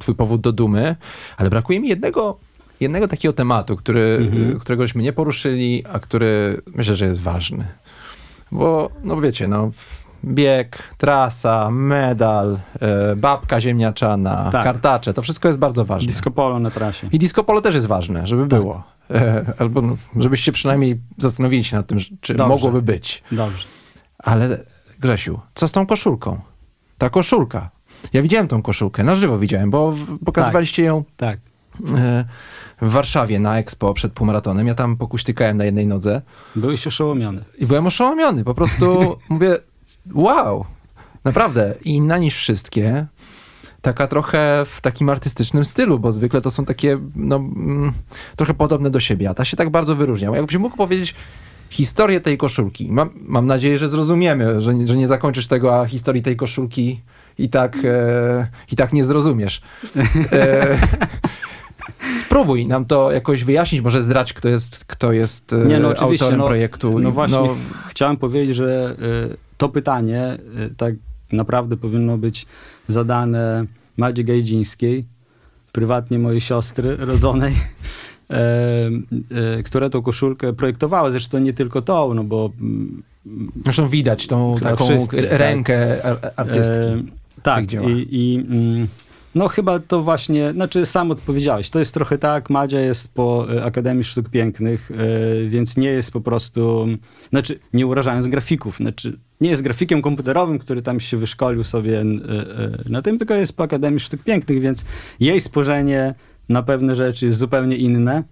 twój 0.01 0.15
powód 0.15 0.41
do 0.41 0.53
dumy, 0.53 0.97
ale 1.37 1.51
brakuje 1.51 1.81
mi 1.81 1.89
jednego, 1.89 2.39
jednego 2.81 3.09
takiego 3.09 3.33
tematu, 3.33 3.77
który, 3.77 4.19
Mhm. 4.21 4.59
któregośmy 4.61 5.03
nie 5.03 5.13
poruszyli, 5.13 5.85
a 5.93 5.99
który 5.99 6.61
myślę, 6.75 6.97
że 6.97 7.07
jest 7.07 7.23
ważny. 7.23 7.65
Bo, 8.53 8.91
no 9.05 9.21
wiecie, 9.21 9.49
no 9.49 9.71
bieg, 10.25 10.79
trasa, 10.99 11.71
medal, 11.71 12.59
e, 12.81 13.17
babka 13.17 13.61
ziemniaczana, 13.61 14.49
Tak. 14.53 14.65
kartacze, 14.65 15.15
to 15.15 15.23
wszystko 15.23 15.49
jest 15.49 15.59
bardzo 15.59 15.85
ważne. 15.85 16.07
Disco 16.07 16.31
polo 16.31 16.59
na 16.59 16.71
trasie. 16.71 17.09
I 17.13 17.19
disco 17.19 17.45
polo 17.45 17.61
też 17.61 17.75
jest 17.75 17.87
ważne, 17.87 18.27
żeby 18.27 18.47
było. 18.47 18.83
E, 19.11 19.45
albo 19.59 19.83
no, 19.83 19.97
żebyście 20.17 20.53
przynajmniej 20.53 21.01
zastanowili 21.19 21.65
się 21.65 21.77
nad 21.77 21.87
tym, 21.87 21.99
czy 22.21 22.35
Dobrze. 22.35 22.49
mogłoby 22.49 22.83
być. 22.83 23.23
Dobrze. 23.33 23.67
Ale 24.19 24.59
Grzesiu, 25.01 25.41
co 25.55 25.69
z 25.69 25.73
tą 25.73 25.87
koszulką? 25.87 26.41
Ta 26.99 27.11
koszulka. 27.11 27.71
Ja 28.13 28.23
widziałem 28.23 28.49
tą 28.49 28.63
koszulkę, 28.63 29.05
na 29.05 29.15
żywo 29.15 29.39
widziałem, 29.39 29.71
bo 29.71 29.95
pokazywaliście 30.25 30.83
ją 30.85 31.05
Tak. 31.17 31.39
e, 31.97 32.25
w 32.83 32.91
Warszawie 32.93 33.41
na 33.41 33.59
Expo 33.59 33.95
przed 33.95 34.13
półmaratonem. 34.13 34.67
Ja 34.67 34.75
tam 34.75 34.97
pokuśtykałem 34.97 35.57
na 35.57 35.65
jednej 35.65 35.87
nodze 35.87 36.23
Byłeś 36.57 36.87
oszołomiony. 36.87 37.45
i 37.59 37.67
byłem 37.67 37.87
oszołomiony. 37.87 38.45
Po 38.45 38.55
prostu 38.55 38.85
mówię, 39.29 39.57
wow, 40.15 40.65
naprawdę 41.25 41.75
inna 41.85 42.19
niż 42.19 42.35
wszystkie. 42.37 43.07
Taka 43.83 44.07
trochę 44.07 44.65
w 44.67 44.81
takim 44.81 45.09
artystycznym 45.09 45.65
stylu, 45.65 45.99
bo 45.99 46.13
zwykle 46.13 46.41
to 46.41 46.51
są 46.51 46.65
takie 46.65 46.99
no, 47.17 47.37
mm, 47.37 47.93
trochę 48.37 48.55
podobne 48.55 48.91
do 48.91 49.01
siebie, 49.01 49.31
a 49.31 49.35
ta 49.35 49.45
się 49.45 49.57
tak 49.57 49.71
bardzo 49.71 49.97
wyróżnia. 49.97 50.31
Jakbyś 50.37 50.57
mógł 50.57 50.77
powiedzieć 50.77 51.15
historię 51.71 52.21
tej 52.21 52.39
koszulki. 52.39 52.93
Mam, 52.93 53.11
mam 53.21 53.47
nadzieję, 53.47 53.79
że 53.79 53.89
zrozumiemy, 53.89 54.61
że, 54.61 54.75
nie- 54.75 54.87
że 54.87 54.97
nie 54.97 55.07
zakończysz 55.07 55.47
tego, 55.47 55.81
a 55.81 55.87
historii 55.87 56.23
tej 56.23 56.37
koszulki 56.37 57.01
i 57.39 57.49
tak, 57.49 57.77
e, 57.85 58.47
i 58.73 58.77
tak 58.77 58.93
nie 58.93 59.05
zrozumiesz. 59.05 59.63
E, 60.33 60.79
spróbuj 62.21 62.67
nam 62.67 62.85
to 62.85 63.13
jakoś 63.13 63.45
wyjaśnić, 63.45 63.81
może 63.81 64.03
zdradź, 64.03 64.33
kto 64.33 64.49
jest, 64.49 64.85
kto 64.85 65.13
jest 65.13 65.53
e, 65.53 65.57
Nie, 65.57 65.79
no 65.79 65.89
autorem 65.89 66.39
no, 66.39 66.47
projektu. 66.47 66.99
No 66.99 67.11
właśnie, 67.11 67.49
chciałem 67.89 68.17
powiedzieć, 68.17 68.57
że 68.57 68.97
y, 69.33 69.37
to 69.63 69.69
pytanie 69.69 70.39
y, 70.71 70.75
tak 70.77 70.95
naprawdę 71.33 71.77
powinno 71.77 72.19
być 72.19 72.47
zadane 72.89 73.65
Madzie 73.97 74.25
Gajdzińskiej, 74.25 75.05
prywatnie 75.73 76.19
mojej 76.19 76.41
siostry 76.41 76.97
rodzonej, 76.97 77.55
e, 78.31 78.35
e, 79.59 79.63
która 79.63 79.91
tą 79.91 80.03
koszulkę 80.03 80.53
projektowała. 80.53 81.11
Zresztą 81.11 81.39
nie 81.39 81.53
tylko 81.53 81.83
tą, 81.83 82.15
no 82.15 82.25
bo 82.25 82.51
mm, 82.61 83.03
Zresztą 83.65 83.89
widać 83.89 84.27
tą 84.27 84.57
taką 84.63 84.89
tak. 84.89 85.13
rękę 85.13 86.05
ar- 86.05 86.33
artystki. 86.37 86.79
E, 86.79 87.03
tak, 87.43 87.73
i, 87.73 88.07
i 88.11 88.45
mm, 88.51 88.89
No 89.35 89.49
chyba 89.49 89.79
to 89.79 90.03
właśnie, 90.03 90.53
znaczy 90.53 90.87
sam 90.87 91.11
odpowiedziałeś. 91.11 91.71
To 91.71 91.79
jest 91.79 91.95
trochę 91.95 92.19
tak, 92.19 92.51
Madzia 92.51 92.81
jest 92.81 93.15
po 93.15 93.47
e, 93.57 93.65
Akademii 93.65 94.05
Sztuk 94.05 94.29
Pięknych, 94.29 94.91
e, 94.91 95.49
więc 95.49 95.77
nie 95.77 95.89
jest 95.89 96.11
po 96.11 96.21
prostu, 96.21 96.87
znaczy 97.31 97.59
nie 97.73 97.87
urażając 97.87 98.27
grafików, 98.27 98.77
znaczy 98.77 99.19
nie 99.41 99.51
jest 99.51 99.63
grafikiem 99.63 100.03
komputerowym, 100.03 100.59
który 100.59 100.83
tam 100.83 101.01
się 101.01 101.17
wyszkolił 101.17 101.65
sobie 101.65 102.01
e, 102.01 102.05
na 102.89 103.03
tym, 103.03 103.19
tylko 103.19 103.35
jest 103.35 103.57
po 103.57 103.63
Akademii 103.63 104.01
Sztuk 104.01 104.23
Pięknych, 104.23 104.61
więc 104.61 104.85
jej 105.21 105.41
spojrzenie 105.41 106.15
na 106.49 106.63
pewne 106.63 106.97
rzeczy 106.97 107.27
jest 107.27 107.39
zupełnie 107.39 107.77
inne. 107.77 108.23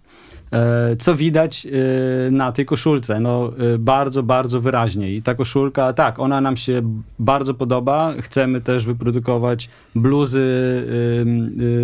E, 0.53 0.97
Co 0.97 1.15
widać 1.15 1.67
e, 1.67 2.31
na 2.31 2.53
tej 2.53 2.65
koszulce, 2.67 3.21
no 3.21 3.53
e, 3.75 3.79
bardzo, 3.79 4.23
bardzo 4.23 4.61
wyraźnie. 4.61 5.13
I 5.15 5.23
ta 5.23 5.35
koszulka, 5.35 5.93
tak, 5.93 6.19
ona 6.19 6.41
nam 6.41 6.57
się 6.57 6.83
bardzo 7.19 7.55
podoba. 7.55 8.15
Chcemy 8.21 8.61
też 8.61 8.85
wyprodukować 8.85 9.69
bluzy 9.95 10.41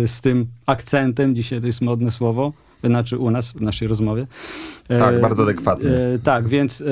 z 0.05 0.21
tym 0.21 0.45
akcentem. 0.65 1.35
Dzisiaj 1.35 1.61
to 1.61 1.67
jest 1.67 1.81
modne 1.81 2.11
słowo, 2.11 2.53
znaczy 2.83 3.17
u 3.17 3.31
nas, 3.31 3.51
w 3.51 3.61
naszej 3.61 3.87
rozmowie. 3.87 4.27
Tak, 4.87 5.21
bardzo 5.21 5.43
adekwatne. 5.43 5.89
e, 5.89 6.19
Tak, 6.19 6.47
więc 6.47 6.83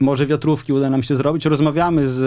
może 0.00 0.26
wiatrówki 0.26 0.72
uda 0.72 0.90
nam 0.90 1.02
się 1.02 1.16
zrobić. 1.16 1.44
Rozmawiamy 1.44 2.08
z 2.08 2.20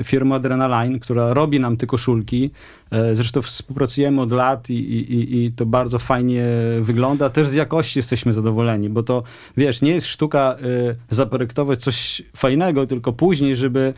y, 0.00 0.04
firmą 0.04 0.34
Adrenaline, 0.34 0.98
która 0.98 1.34
robi 1.34 1.60
nam 1.60 1.76
te 1.76 1.86
koszulki. 1.86 2.50
E, 2.90 3.16
Zresztą 3.16 3.42
współpracujemy 3.42 4.20
od 4.20 4.32
lat 4.32 4.70
i, 4.70 4.74
i, 4.74 5.44
i- 5.44 5.52
to 5.52 5.66
bardzo 5.66 5.98
fajnie 5.98 6.46
wygląda. 6.80 7.30
Też 7.30 7.48
z 7.48 7.54
jakości 7.54 7.98
jesteśmy 7.98 8.34
zadowoleni, 8.34 8.88
bo 8.88 9.02
to, 9.02 9.22
wiesz, 9.56 9.82
nie 9.82 9.90
jest 9.90 10.06
sztuka 10.06 10.56
y, 10.90 10.96
zaprojektować 11.10 11.80
coś 11.80 12.22
fajnego, 12.36 12.86
tylko 12.86 13.12
później, 13.12 13.56
żeby 13.56 13.94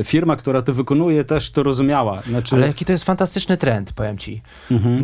y, 0.00 0.04
firma, 0.04 0.36
która 0.36 0.62
to 0.62 0.72
wykonuje, 0.74 1.24
też 1.24 1.50
to 1.50 1.62
rozumiała. 1.62 2.22
Znaczy, 2.28 2.54
Ale 2.56 2.66
jaki 2.66 2.84
to 2.84 2.92
jest 2.92 3.04
fantastyczny 3.04 3.56
trend, 3.56 3.92
powiem 3.92 4.18
ci. 4.18 4.42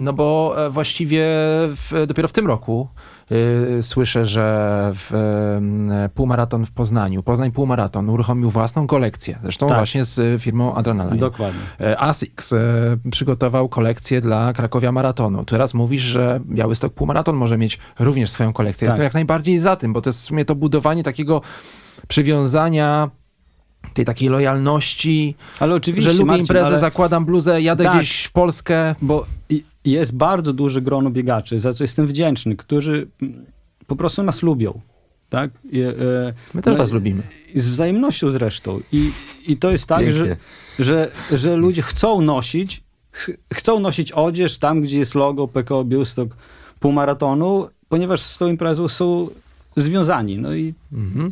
No 0.01 0.13
bo 0.13 0.55
e, 0.67 0.71
właściwie 0.71 1.25
w, 1.69 2.05
dopiero 2.07 2.29
w 2.29 2.33
tym 2.33 2.47
roku 2.47 2.89
słyszę, 3.81 4.27
że 4.27 4.91
w, 4.95 5.15
em, 5.15 5.91
półmaraton 6.15 6.67
w 6.67 6.71
Poznaniu, 6.71 7.23
Poznań 7.23 7.51
Półmaraton 7.53 8.09
uruchomił 8.11 8.51
własną 8.51 8.87
kolekcję. 8.87 9.39
Zresztą 9.43 9.67
Tak. 9.67 9.77
właśnie 9.77 10.05
z 10.05 10.19
y, 10.19 10.39
firmą 10.39 10.75
Adrenaline. 10.75 11.19
Dokładnie. 11.19 11.61
E, 11.81 12.01
ASICS 12.01 12.55
przygotował 13.11 13.69
kolekcję 13.69 14.21
dla 14.21 14.53
Krakowia 14.53 14.93
Maratonu. 14.93 15.45
Teraz 15.45 15.75
mówisz, 15.75 16.03
że 16.03 16.41
Białystok 16.47 16.93
Półmaraton 16.93 17.37
może 17.37 17.59
mieć 17.59 17.79
również 17.99 18.31
swoją 18.31 18.53
kolekcję. 18.53 18.87
Tak. 18.87 18.93
Jestem 18.93 19.05
jak 19.05 19.15
najbardziej 19.15 19.59
za 19.59 19.77
tym, 19.77 19.93
bo 19.93 20.01
to 20.01 20.09
jest 20.09 20.21
w 20.21 20.25
sumie 20.25 20.45
to 20.45 20.55
budowanie 20.55 21.03
takiego 21.03 21.41
przywiązania 22.09 23.11
tej 23.95 24.05
takiej 24.05 24.29
lojalności, 24.29 25.37
Ale 25.61 25.75
oczywiście, 25.75 26.11
że 26.11 26.19
lubię 26.19 26.27
Marcin, 26.27 26.43
imprezę, 26.43 26.79
zakładam 26.79 27.25
bluzę, 27.25 27.63
jadę 27.63 27.85
Tak. 27.85 27.97
gdzieś 27.97 28.25
w 28.25 28.33
Polskę. 28.33 28.95
bo 29.03 29.27
jest 29.93 30.17
bardzo 30.17 30.53
duże 30.53 30.83
grono 30.83 31.11
biegaczy, 31.11 31.61
za 31.61 31.73
co 31.73 31.85
jestem 31.85 32.07
wdzięczny, 32.07 32.57
którzy 32.57 33.07
po 33.87 33.97
prostu 33.97 34.23
nas 34.23 34.43
lubią. 34.43 34.81
Tak? 35.29 35.51
I, 35.73 35.81
e, 35.81 35.93
My 36.55 36.63
też 36.63 36.73
no 36.73 36.79
was 36.79 36.93
lubimy. 36.93 37.23
Z 37.55 37.69
wzajemnością 37.69 38.31
zresztą. 38.31 38.81
I, 38.93 39.11
i 39.47 39.57
to 39.57 39.71
jest 39.71 39.87
tak, 39.87 39.99
Pięknie. 39.99 40.37
że, 40.79 40.85
że, 40.85 41.11
że 41.39 41.57
ludzie 41.57 41.83
chcą 41.83 42.21
nosić, 42.21 42.83
ch 43.13 43.31
chcą 43.55 43.81
nosić 43.81 44.13
odzież 44.13 44.59
tam, 44.59 44.81
gdzie 44.81 44.99
jest 44.99 45.15
logo 45.15 45.49
PKO 45.49 45.85
Białystok 45.85 46.37
półmaratonu, 46.81 47.69
ponieważ 47.89 48.21
z 48.21 48.39
tą 48.39 48.49
imprezą 48.49 48.89
są 48.89 49.29
związani. 49.77 50.39
No 50.39 50.55
i, 50.55 50.75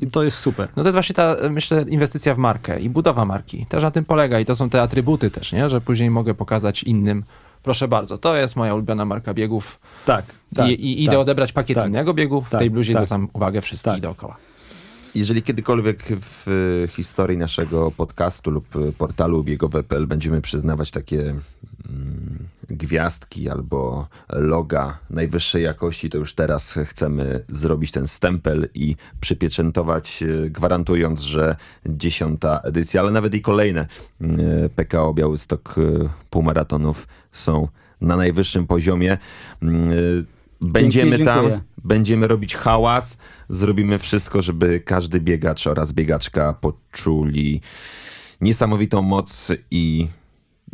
i 0.02 0.06
to 0.06 0.22
jest 0.22 0.38
super. 0.38 0.68
No 0.76 0.82
to 0.82 0.88
jest 0.88 0.96
właśnie 0.96 1.14
ta, 1.14 1.36
myślę, 1.50 1.84
inwestycja 1.88 2.34
w 2.34 2.38
markę 2.38 2.80
i 2.80 2.90
budowa 2.90 3.24
marki. 3.24 3.66
Też 3.66 3.82
na 3.82 3.90
tym 3.90 4.04
polega 4.04 4.40
i 4.40 4.44
to 4.44 4.54
są 4.54 4.70
te 4.70 4.82
atrybuty 4.82 5.30
też, 5.30 5.52
nie? 5.52 5.68
Że 5.68 5.80
później 5.80 6.10
mogę 6.10 6.34
pokazać 6.34 6.82
innym, 6.82 7.24
proszę 7.62 7.88
bardzo, 7.88 8.18
to 8.18 8.36
jest 8.36 8.56
moja 8.56 8.74
ulubiona 8.74 9.04
marka 9.04 9.34
biegów 9.34 9.80
Tak. 10.04 10.24
tak 10.54 10.68
i, 10.68 10.72
i 10.72 11.02
idę 11.02 11.12
tak. 11.12 11.20
odebrać 11.20 11.52
pakiet 11.52 11.74
tak. 11.74 11.88
innego 11.88 12.14
biegu, 12.14 12.40
w 12.40 12.50
Tak, 12.50 12.58
tej 12.60 12.70
bluzie 12.70 12.94
tak. 12.94 13.06
zwracam 13.06 13.28
uwagę 13.32 13.60
wszystkich 13.60 13.92
Tak. 13.92 14.00
dookoła. 14.00 14.36
Jeżeli 15.14 15.42
kiedykolwiek 15.42 16.02
w 16.20 16.48
y, 16.48 16.88
historii 16.88 17.38
naszego 17.38 17.90
podcastu 17.90 18.50
lub 18.50 18.76
y, 18.76 18.92
portalu 18.92 19.44
biegowe.pl 19.44 20.06
będziemy 20.06 20.40
przyznawać 20.40 20.90
takie 20.90 21.20
mm, 21.20 22.48
gwiazdki 22.70 23.48
albo 23.48 24.08
loga 24.28 24.98
najwyższej 25.10 25.62
jakości, 25.64 26.10
to 26.10 26.18
już 26.18 26.34
teraz 26.34 26.78
chcemy 26.84 27.44
zrobić 27.48 27.90
ten 27.90 28.06
stempel 28.08 28.68
i 28.74 28.96
przypieczętować, 29.20 30.22
y, 30.22 30.50
gwarantując, 30.50 31.20
że 31.20 31.56
dziesiąta 31.86 32.60
edycja, 32.64 33.00
ale 33.00 33.10
nawet 33.10 33.34
i 33.34 33.40
kolejne 33.40 33.86
y, 34.20 34.70
PKO 34.76 35.14
Białystok 35.14 35.74
półmaratonów 36.30 37.08
są 37.32 37.68
na 38.00 38.16
najwyższym 38.16 38.66
poziomie. 38.66 39.18
Y, 39.62 40.24
Będziemy 40.60 41.18
tam. 41.18 41.46
Będziemy 41.84 42.28
robić 42.28 42.56
hałas, 42.56 43.18
zrobimy 43.48 43.98
wszystko, 43.98 44.42
żeby 44.42 44.80
każdy 44.80 45.20
biegacz 45.20 45.66
oraz 45.66 45.92
biegaczka 45.92 46.52
poczuli 46.52 47.60
niesamowitą 48.40 49.02
moc 49.02 49.52
i 49.70 50.08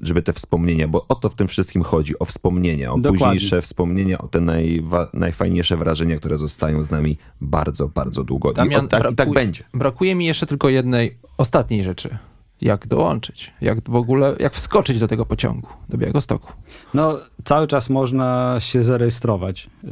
żeby 0.03 0.23
te 0.23 0.33
wspomnienia, 0.33 0.89
bo 0.89 1.07
o 1.09 1.15
to 1.15 1.29
w 1.29 1.35
tym 1.35 1.49
wszystkim 1.49 1.83
chodzi, 1.83 2.19
o 2.19 2.25
wspomnienia, 2.25 2.93
o 2.93 2.99
Dokładnie. 2.99 3.19
późniejsze 3.19 3.63
wspomnienia, 3.63 4.19
o 4.19 4.29
te 4.29 4.41
najwa, 4.41 5.11
najfajniejsze 5.15 5.77
wrażenia, 5.77 6.17
które 6.17 6.39
zostają 6.39 6.83
z 6.83 6.91
nami 6.91 7.19
bardzo, 7.41 7.89
bardzo 7.89 8.25
długo. 8.25 8.53
I, 8.53 8.55
Damian, 8.55 8.85
o, 8.85 8.89
tak, 8.89 9.13
I 9.13 9.15
tak 9.15 9.31
będzie. 9.33 9.65
Brakuje 9.75 10.15
mi 10.15 10.27
jeszcze 10.27 10.47
tylko 10.47 10.69
jednej, 10.69 11.19
ostatniej 11.39 11.85
rzeczy. 11.85 12.19
Jak 12.61 12.87
dołączyć? 12.87 13.53
Jak 13.61 13.91
w 13.91 13.95
ogóle, 13.95 14.37
jak 14.39 14.55
wskoczyć 14.55 15.01
do 15.01 15.09
tego 15.09 15.27
pociągu, 15.27 15.69
do 15.89 15.99
Białegostoku? 15.99 16.53
No, 16.95 17.19
cały 17.45 17.67
czas 17.67 17.91
można 17.91 18.57
się 18.59 18.85
zarejestrować. 18.85 19.71
E, 19.85 19.89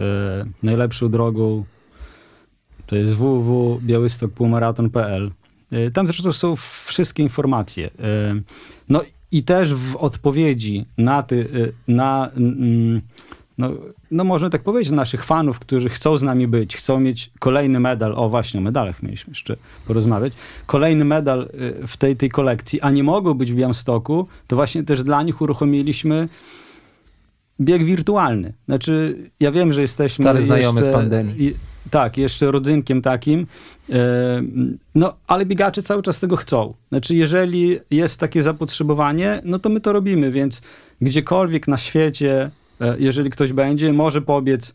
najlepszą 0.63 1.09
drogą 1.09 1.65
to 2.87 2.97
jest 2.97 3.15
www.białystokpółmaraton.pl. 3.15 5.31
E, 5.73 5.91
Tam 5.91 6.07
zresztą 6.07 6.33
są 6.33 6.57
wszystkie 6.87 7.23
informacje. 7.23 7.87
E, 7.87 7.91
No 8.89 9.03
i 9.33 9.43
też 9.43 9.75
w 9.75 9.97
odpowiedzi 9.97 10.87
na, 10.99 11.23
ty, 11.23 11.73
na 11.89 12.31
mm, 12.37 13.01
no, 13.59 13.71
no 14.11 14.25
można 14.25 14.51
tak 14.51 14.63
powiedzieć, 14.63 14.93
naszych 14.93 15.25
fanów, 15.25 15.59
którzy 15.59 15.89
chcą 15.89 16.19
z 16.19 16.23
nami 16.23 16.47
być, 16.49 16.77
chcą 16.77 17.01
mieć 17.01 17.31
kolejny 17.39 17.81
medal, 17.81 18.13
o 18.17 18.29
właśnie 18.29 18.61
o 18.61 18.63
medalach 18.63 19.03
mieliśmy 19.03 19.31
jeszcze 19.31 19.57
porozmawiać, 19.87 20.33
kolejny 20.67 21.05
medal 21.05 21.49
e, 21.83 21.87
w 21.87 21.97
tej, 21.97 22.17
tej 22.17 22.29
kolekcji, 22.29 22.81
a 22.81 22.91
nie 22.91 23.05
mogą 23.05 23.35
być 23.35 23.53
w 23.53 23.57
Białymstoku, 23.57 24.27
to 24.47 24.57
właśnie 24.57 24.85
też 24.85 25.03
dla 25.03 25.23
nich 25.23 25.41
uruchomiliśmy 25.41 26.29
bieg 27.61 27.85
wirtualny. 27.85 28.53
Znaczy, 28.67 29.17
ja 29.41 29.53
wiem, 29.53 29.73
że 29.73 29.83
jesteśmy 29.83 30.23
Stary 30.23 30.43
znajomy 30.43 30.81
jeszcze, 30.81 30.93
z 30.93 30.95
pandemii. 30.95 31.53
tak, 31.91 32.19
jeszcze 32.19 32.51
rodzynkiem 32.51 33.03
takim. 33.03 33.47
E, 33.91 33.97
no, 34.95 35.15
ale 35.27 35.47
biegacze 35.47 35.83
cały 35.83 36.03
czas 36.03 36.21
tego 36.21 36.37
chcą. 36.37 36.75
Znaczy, 36.89 37.15
jeżeli 37.15 37.79
jest 37.91 38.21
takie 38.21 38.43
zapotrzebowanie, 38.43 39.41
no 39.45 39.59
to 39.59 39.69
my 39.69 39.81
to 39.81 39.93
robimy, 39.93 40.31
więc 40.31 40.63
gdziekolwiek 41.01 41.69
na 41.69 41.77
świecie, 41.77 42.51
jeżeli 42.99 43.31
ktoś 43.31 43.53
będzie, 43.53 43.93
może 43.93 44.23
pobiec, 44.23 44.75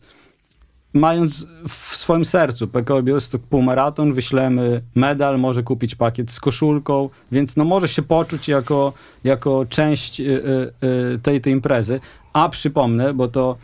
mając 0.92 1.46
w 1.68 1.96
swoim 1.96 2.24
sercu 2.24 2.68
PKO 2.68 3.02
Białystok 3.02 3.42
półmaraton, 3.42 4.12
wyślemy 4.12 4.82
medal, 4.94 5.38
może 5.38 5.62
kupić 5.62 5.94
pakiet 5.94 6.30
z 6.30 6.40
koszulką, 6.40 7.08
więc 7.32 7.56
no 7.56 7.64
może 7.64 7.88
się 7.88 8.02
poczuć 8.02 8.48
jako, 8.48 8.92
jako 9.24 9.66
część 9.68 10.20
y, 10.20 10.24
y, 10.24 10.86
y, 11.14 11.18
tej, 11.18 11.40
tej 11.40 11.52
imprezy. 11.52 12.00
A 12.32 12.48
przypomnę, 12.48 13.14
bo 13.14 13.28
to, 13.28 13.56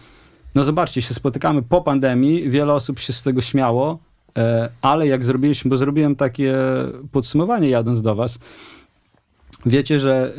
no 0.55 0.65
zobaczcie, 0.65 1.03
się 1.03 1.15
spotykamy 1.15 1.63
po 1.63 1.83
pandemii, 1.83 2.51
wiele 2.51 2.75
osób 2.75 2.99
się 2.99 3.13
z 3.13 3.23
tego 3.23 3.41
śmiało, 3.41 3.99
e, 4.39 4.69
ale 4.83 5.07
jak 5.07 5.25
zrobiliśmy, 5.25 5.69
bo 5.69 5.77
zrobiłem 5.77 6.17
takie 6.17 6.55
podsumowanie 7.13 7.69
jadąc 7.69 8.03
do 8.03 8.15
was, 8.15 8.39
Wiecie, 9.67 10.01
że 10.01 10.33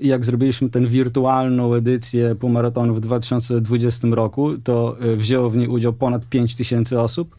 y, 0.00 0.04
jak 0.06 0.24
zrobiliśmy 0.24 0.70
tę 0.70 0.80
wirtualną 0.80 1.74
edycję 1.74 2.34
półmaratonu 2.34 2.94
w 2.94 3.00
2020 3.00 4.08
roku, 4.08 4.58
to 4.58 4.96
y, 5.04 5.16
wzięło 5.16 5.50
w 5.50 5.56
niej 5.56 5.68
udział 5.68 5.92
ponad 5.92 6.22
5 6.30 6.54
tysięcy 6.54 7.00
osób. 7.00 7.36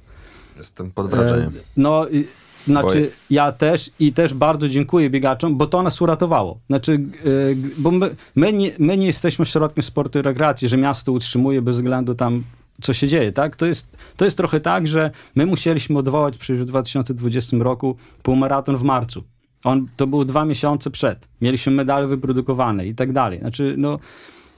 Jestem 0.58 0.92
pod 0.92 1.10
wrażeniem. 1.10 1.50
E, 1.50 1.52
No, 1.78 2.10
y, 2.10 2.26
znaczy 2.66 2.88
Boję. 2.88 3.08
ja 3.30 3.52
też 3.52 3.92
i 4.00 4.14
też 4.14 4.34
bardzo 4.34 4.70
dziękuję 4.70 5.10
biegaczom, 5.10 5.58
bo 5.58 5.68
to 5.68 5.84
nas 5.84 6.02
uratowało. 6.02 6.60
Znaczy, 6.68 6.92
y, 7.26 7.58
bo 7.78 7.92
my, 7.92 8.16
my, 8.36 8.54
nie, 8.54 8.72
my 8.80 8.98
nie 8.98 9.08
jesteśmy 9.08 9.46
środkiem 9.46 9.84
sportu 9.84 10.20
i 10.20 10.22
rekreacji, 10.22 10.68
że 10.68 10.78
miasto 10.78 11.12
utrzymuje 11.12 11.62
bez 11.62 11.76
względu 11.76 12.16
tam 12.16 12.44
co 12.82 12.94
się 12.94 13.08
dzieje, 13.08 13.32
tak? 13.32 13.56
To 13.56 13.66
jest, 13.66 13.98
to 14.18 14.26
jest 14.26 14.38
trochę 14.38 14.60
tak, 14.60 14.88
że 14.88 15.12
my 15.36 15.46
musieliśmy 15.46 16.00
odwołać 16.00 16.38
przecież 16.38 16.64
w 16.64 16.66
2020 16.66 17.58
roku 17.58 17.96
półmaraton 18.24 18.78
w 18.78 18.84
marcu. 18.84 19.24
On, 19.64 19.88
to 19.98 20.08
był 20.08 20.26
dwa 20.26 20.46
miesiące 20.46 20.92
przed. 20.92 21.28
Mieliśmy 21.42 21.72
medale 21.72 22.08
wyprodukowane 22.08 22.88
i 22.88 22.96
tak 22.96 23.14
dalej. 23.14 23.40
Znaczy, 23.40 23.76
no, 23.78 24.00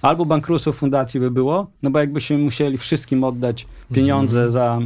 albo 0.01 0.25
bankructwo 0.25 0.71
fundacji 0.73 1.19
by 1.19 1.31
było, 1.31 1.67
no 1.83 1.89
bo 1.89 1.99
jakbyśmy 1.99 2.37
musieli 2.37 2.77
wszystkim 2.77 3.23
oddać 3.23 3.67
pieniądze 3.93 4.51
za, 4.51 4.79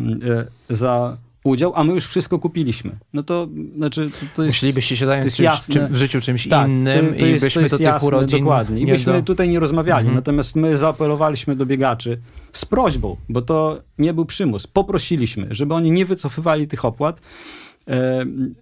e, 0.70 0.76
za 0.76 1.18
udział, 1.43 1.74
a 1.76 1.84
my 1.84 1.93
już 1.93 2.05
wszystko 2.07 2.39
kupiliśmy. 2.39 2.91
No 3.14 3.24
to 3.24 3.47
znaczy, 3.78 4.09
to, 4.11 4.18
to 4.36 4.43
jest... 4.43 4.57
Musielibyście 4.57 4.95
się 4.95 5.05
zająć 5.05 5.26
czymś, 5.36 5.39
jasne. 5.39 5.74
czym, 5.74 5.88
w 5.88 5.95
życiu 5.97 6.22
czymś 6.22 6.47
Tak, 6.47 6.68
innym 6.68 7.14
to, 7.14 7.20
to 7.20 7.26
i 7.26 7.30
jest, 7.30 7.45
byśmy 7.45 7.64
to 7.64 7.70
do 7.70 7.78
tych 7.78 7.86
jasne, 7.88 8.07
urodzin 8.07 8.39
Dokładnie. 8.39 8.82
I 8.82 8.86
byśmy 8.86 9.14
do... 9.14 9.22
tutaj 9.22 9.49
nie 9.49 9.59
rozmawiali, 9.59 9.99
Mhm. 10.01 10.16
natomiast 10.16 10.55
my 10.55 10.78
zaapelowaliśmy 10.78 11.55
do 11.55 11.66
biegaczy 11.66 12.20
z 12.53 12.66
prośbą, 12.66 13.18
bo 13.30 13.41
to 13.41 13.82
nie 13.97 14.14
był 14.14 14.26
przymus. 14.26 14.68
Poprosiliśmy, 14.68 15.47
żeby 15.51 15.74
oni 15.74 15.91
nie 15.91 16.05
wycofywali 16.05 16.68
tych 16.68 16.86
opłat, 16.86 17.22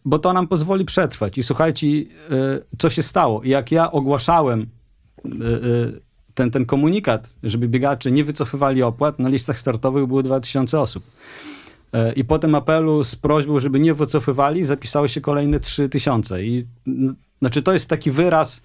bo 0.05 0.19
to 0.19 0.33
nam 0.33 0.47
pozwoli 0.47 0.85
przetrwać. 0.85 1.37
I 1.37 1.43
słuchajcie, 1.43 1.87
e, 1.87 2.03
co 2.77 2.89
się 2.89 3.03
stało. 3.03 3.41
Jak 3.43 3.71
ja 3.71 3.91
ogłaszałem 3.91 4.61
e, 4.61 5.29
e, 5.29 5.29
ten, 6.33 6.51
ten 6.51 6.65
komunikat, 6.65 7.35
żeby 7.43 7.67
biegacze 7.67 8.11
nie 8.11 8.23
wycofywali 8.23 8.83
opłat, 8.83 9.19
na 9.19 9.29
listach 9.29 9.59
startowych 9.59 10.05
było 10.05 10.23
2000 10.23 10.79
osób. 10.79 11.03
E, 11.93 12.13
I 12.13 12.23
po 12.23 12.39
tym 12.39 12.55
apelu 12.55 13.03
z 13.03 13.15
prośbą, 13.15 13.59
żeby 13.59 13.79
nie 13.79 13.93
wycofywali, 13.93 14.65
zapisało 14.65 15.07
się 15.07 15.21
kolejne 15.21 15.59
3000. 15.59 16.45
I 16.45 16.65
znaczy 17.39 17.61
to 17.61 17.73
jest 17.73 17.89
taki 17.89 18.11
wyraz, 18.11 18.61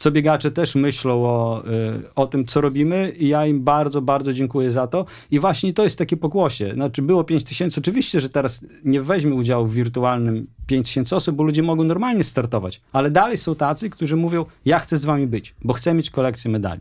co 0.00 0.10
biegacze 0.10 0.50
też 0.50 0.74
myślą 0.74 1.24
o, 1.24 1.62
y, 1.66 2.14
o 2.14 2.26
tym, 2.26 2.44
co 2.44 2.60
robimy 2.60 3.10
i 3.10 3.28
ja 3.28 3.46
im 3.46 3.64
bardzo, 3.64 4.02
bardzo 4.02 4.32
dziękuję 4.32 4.70
za 4.70 4.86
to. 4.86 5.06
I 5.30 5.38
właśnie 5.38 5.72
to 5.72 5.84
jest 5.84 5.98
takie 5.98 6.16
pokłosie. 6.16 6.74
Znaczy 6.74 7.02
było 7.02 7.24
5000, 7.24 7.80
oczywiście, 7.80 8.20
że 8.20 8.28
teraz 8.28 8.66
nie 8.84 9.00
weźmie 9.00 9.34
udziału 9.34 9.66
w 9.66 9.74
wirtualnym 9.74 10.46
5000 10.66 11.16
osób, 11.16 11.36
bo 11.36 11.42
ludzie 11.42 11.62
mogą 11.62 11.84
normalnie 11.84 12.24
startować, 12.24 12.80
ale 12.92 13.10
dalej 13.10 13.36
są 13.36 13.54
tacy, 13.54 13.90
którzy 13.90 14.16
mówią, 14.16 14.46
ja 14.64 14.78
chcę 14.78 14.98
z 14.98 15.04
wami 15.04 15.26
być, 15.26 15.54
bo 15.64 15.72
chcę 15.72 15.94
mieć 15.94 16.10
kolekcję 16.10 16.50
medali. 16.50 16.80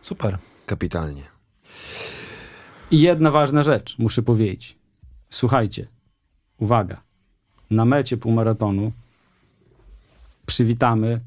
Super. 0.00 0.38
Kapitalnie. 0.66 1.22
I 2.90 3.00
jedna 3.00 3.30
ważna 3.30 3.62
rzecz, 3.62 3.98
muszę 3.98 4.22
powiedzieć. 4.22 4.78
Słuchajcie, 5.30 5.86
uwaga. 6.58 7.00
Na 7.70 7.84
mecie 7.84 8.16
półmaratonu 8.16 8.92
przywitamy 10.46 11.20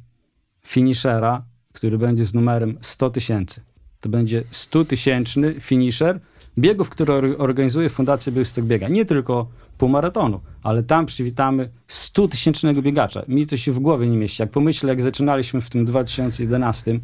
finishera, 0.68 1.43
który 1.74 1.97
będzie 1.97 2.26
z 2.26 2.34
numerem 2.34 2.78
100 2.82 3.09
tysięcy. 3.09 3.61
To 4.01 4.09
będzie 4.09 4.43
100 4.51 4.86
tysięczny 4.86 5.53
finisher 5.59 6.20
biegów, 6.57 6.89
które 6.89 7.14
or- 7.14 7.36
organizuje 7.38 7.89
Fundacja 7.89 8.32
Białystok 8.32 8.66
Biega. 8.66 8.88
Nie 8.88 9.05
tylko 9.05 9.47
półmaratonu, 9.78 10.39
ale 10.64 10.84
tam 10.84 11.05
przywitamy 11.05 11.70
100 11.88 12.28
tysięcznego 12.28 12.82
biegacza. 12.82 13.24
Mi 13.28 13.47
to 13.47 13.57
się 13.57 13.72
w 13.72 13.80
głowie 13.80 14.07
nie 14.07 14.18
mieści. 14.18 14.41
Jak 14.41 14.51
pomyślę, 14.51 14.89
jak 14.89 15.01
zaczynaliśmy 15.01 15.61
w 15.61 15.70
tym 15.70 15.86
2011, 15.86 16.99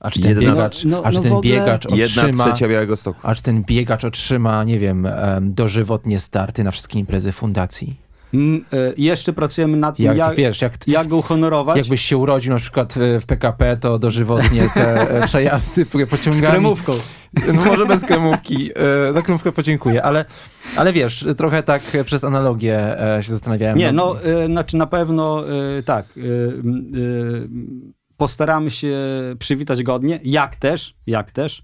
A 0.00 0.10
czy 0.10 0.20
ten 0.20 0.30
Jedna- 0.30 0.50
biegacz, 0.54 0.84
No, 0.84 1.02
czy 1.02 1.12
no 1.12 1.20
ten 1.22 1.32
ogóle- 1.32 1.52
biegacz 1.54 1.86
otrzyma... 1.86 2.44
A 3.22 3.34
czy 3.34 3.42
ten 3.42 3.64
biegacz 3.64 4.04
otrzyma, 4.04 4.64
nie 4.64 4.78
wiem, 4.78 5.06
em, 5.06 5.54
dożywotnie 5.54 6.18
starty 6.18 6.64
na 6.64 6.70
wszystkie 6.70 6.98
imprezy 6.98 7.32
fundacji? 7.32 7.96
Y, 8.34 8.64
jeszcze 8.96 9.32
pracujemy 9.32 9.76
nad 9.76 9.96
tym, 9.96 10.04
Jak, 10.06 10.16
jak, 10.16 10.34
wiesz, 10.34 10.62
jak, 10.62 10.72
jak 10.86 11.08
go 11.08 11.16
uhonorować. 11.16 11.76
jakbyś 11.76 12.00
się 12.02 12.16
urodził 12.16 12.52
na 12.52 12.58
przykład 12.58 12.96
e, 12.96 13.20
w 13.20 13.26
PKP, 13.26 13.76
to 13.76 13.98
dożywotnie 13.98 14.68
te 14.74 15.10
e, 15.10 15.22
przejazdy 15.26 15.86
po- 15.86 15.98
z 15.98 16.08
pociągami. 16.08 16.50
kremówką. 16.52 16.92
No 17.54 17.64
może 17.64 17.86
bez 17.86 18.04
kremówki. 18.04 18.70
E, 19.08 19.12
Za 19.12 19.22
kremówkę 19.22 19.52
podziękuję, 19.52 20.02
ale, 20.02 20.24
ale 20.76 20.92
wiesz, 20.92 21.26
trochę 21.36 21.62
tak 21.62 21.82
e, 21.94 22.04
przez 22.04 22.24
analogię 22.24 23.00
e, 23.16 23.22
się 23.22 23.32
zastanawiałem. 23.32 23.78
Nie, 23.78 23.92
no, 23.92 24.16
y, 24.42 24.46
znaczy 24.46 24.76
na 24.76 24.86
pewno 24.86 25.44
tak. 25.84 26.06
Postaramy 28.16 28.70
się 28.70 28.96
przywitać 29.38 29.82
godnie, 29.82 30.20
jak 30.24 30.56
też, 30.56 30.94
jak 31.06 31.30
też, 31.30 31.62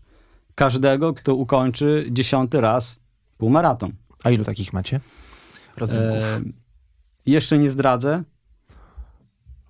każdego, 0.55 1.13
kto 1.15 1.35
ukończy 1.35 2.07
dziesiąty 2.11 2.61
raz 2.61 3.01
półmaraton. 3.39 3.93
A 4.25 4.31
ilu 4.31 4.45
takich 4.45 4.73
macie? 4.73 5.01
Rodzynków. 5.77 6.23
E, 6.25 6.41
jeszcze 7.27 7.59
nie 7.59 7.71
zdradzę. 7.71 8.23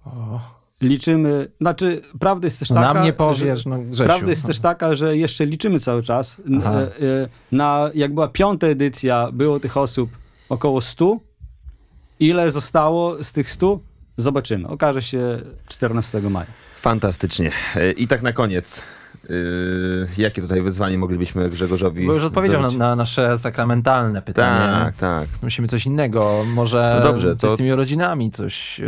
O. 0.04 0.40
Liczymy, 0.80 1.48
znaczy 1.60 2.02
prawda 2.20 2.46
jest 2.46 2.58
też 2.58 2.70
No 2.70 2.76
taka, 2.76 2.94
nam 2.94 3.02
nie 3.02 3.08
że, 3.08 3.12
powiesz, 3.12 3.66
no 3.66 3.78
Grzesiu. 3.78 4.04
prawda 4.08 4.30
jest 4.30 4.46
też 4.46 4.60
taka, 4.60 4.94
że 4.94 5.16
jeszcze 5.16 5.46
liczymy 5.46 5.78
cały 5.80 6.02
czas. 6.02 6.36
Aha. 6.58 6.72
e, 6.72 6.82
e, 6.84 7.28
Na, 7.52 7.90
jak 7.94 8.14
była 8.14 8.28
piąta 8.28 8.66
edycja, 8.66 9.28
było 9.32 9.60
tych 9.60 9.76
osób 9.76 10.10
około 10.48 10.80
100. 10.80 11.18
Ile 12.20 12.50
zostało 12.50 13.24
z 13.24 13.32
tych 13.32 13.50
100? 13.50 13.78
Zobaczymy. 14.16 14.68
Okaże 14.68 15.02
się 15.02 15.40
14 15.68 16.20
maja. 16.20 16.46
Fantastycznie. 16.76 17.50
E, 17.76 17.92
I 17.92 18.08
tak 18.08 18.22
na 18.22 18.32
koniec. 18.32 18.82
Yy, 19.28 20.08
jakie 20.18 20.42
tutaj 20.42 20.62
wyzwanie 20.62 20.98
moglibyśmy 20.98 21.48
Grzegorzowi 21.50 22.06
Bo 22.06 22.12
już 22.12 22.24
odpowiedział 22.24 22.62
na, 22.62 22.70
na 22.70 22.96
nasze 22.96 23.38
sakramentalne 23.38 24.22
pytanie. 24.22 24.84
Tak, 24.84 24.96
tak. 24.96 25.28
Musimy 25.42 25.68
coś 25.68 25.86
innego. 25.86 26.44
Może 26.54 26.96
No 27.04 27.12
dobrze, 27.12 27.36
coś 27.36 27.50
to- 27.50 27.54
z 27.54 27.58
tymi 27.58 27.72
rodzinami, 27.74 28.30
coś, 28.30 28.80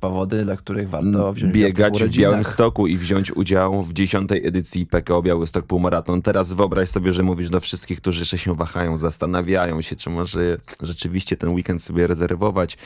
powody, 0.00 0.44
dla 0.44 0.56
których 0.56 0.88
warto 0.90 1.32
wziąć 1.32 1.36
udział 1.36 1.50
w 1.50 1.52
biegać 1.52 1.92
tych 1.94 2.02
w 2.02 2.04
urodzinach. 2.04 2.30
Białymstoku 2.30 2.86
i 2.86 2.96
wziąć 2.96 3.32
udział 3.36 3.82
w 3.82 3.92
dziesiątej 3.92 4.46
edycji 4.46 4.86
PKO 4.86 5.22
Białystok 5.22 5.66
Półmaraton. 5.66 6.22
Teraz 6.22 6.52
wyobraź 6.52 6.88
sobie, 6.88 7.12
że 7.12 7.22
mówisz 7.22 7.50
do 7.50 7.60
wszystkich, 7.60 8.00
którzy 8.00 8.20
jeszcze 8.20 8.38
się 8.38 8.54
wahają, 8.56 8.98
zastanawiają 8.98 9.80
się, 9.80 9.96
czy 9.96 10.10
może 10.10 10.58
rzeczywiście 10.82 11.36
ten 11.36 11.52
weekend 11.54 11.82
sobie 11.82 12.06
rezerwować, 12.06 12.78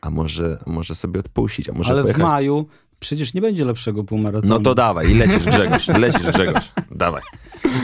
a 0.00 0.10
może, 0.10 0.58
może 0.66 0.94
sobie 0.94 1.20
odpuścić, 1.20 1.68
a 1.68 1.72
może 1.72 1.90
Ale 1.92 2.00
w 2.02 2.04
pojechać. 2.04 2.22
maju 2.22 2.66
przecież 3.00 3.34
nie 3.34 3.40
będzie 3.40 3.64
lepszego 3.64 4.04
półmaratonu. 4.04 4.54
No 4.54 4.60
to 4.60 4.74
dawaj, 4.74 5.14
lecisz 5.14 5.44
Grzegorz, 5.44 5.88
lecisz 5.88 6.30
Grzegorz, 6.32 6.72
dawaj. 6.90 7.22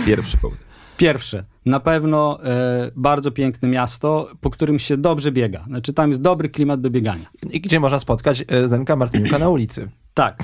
Pierwszy 0.07 0.37
powód. 0.37 0.59
Pierwsze, 0.97 1.45
na 1.67 1.81
pewno 1.81 2.45
e, 2.45 2.91
bardzo 2.97 3.31
piękne 3.31 3.69
miasto, 3.69 4.31
po 4.41 4.51
którym 4.51 4.79
się 4.79 4.97
dobrze 4.97 5.33
biega. 5.33 5.65
Znaczy 5.67 5.93
tam 5.93 6.09
jest 6.09 6.23
dobry 6.23 6.49
klimat 6.49 6.81
do 6.81 6.91
biegania. 6.91 7.27
I 7.51 7.61
gdzie 7.61 7.81
można 7.81 7.99
spotkać 7.99 8.45
e, 8.49 8.69
Zenka 8.69 8.97
Martyniuka 8.97 9.39
na 9.39 9.49
ulicy. 9.49 9.89
Tak. 10.15 10.43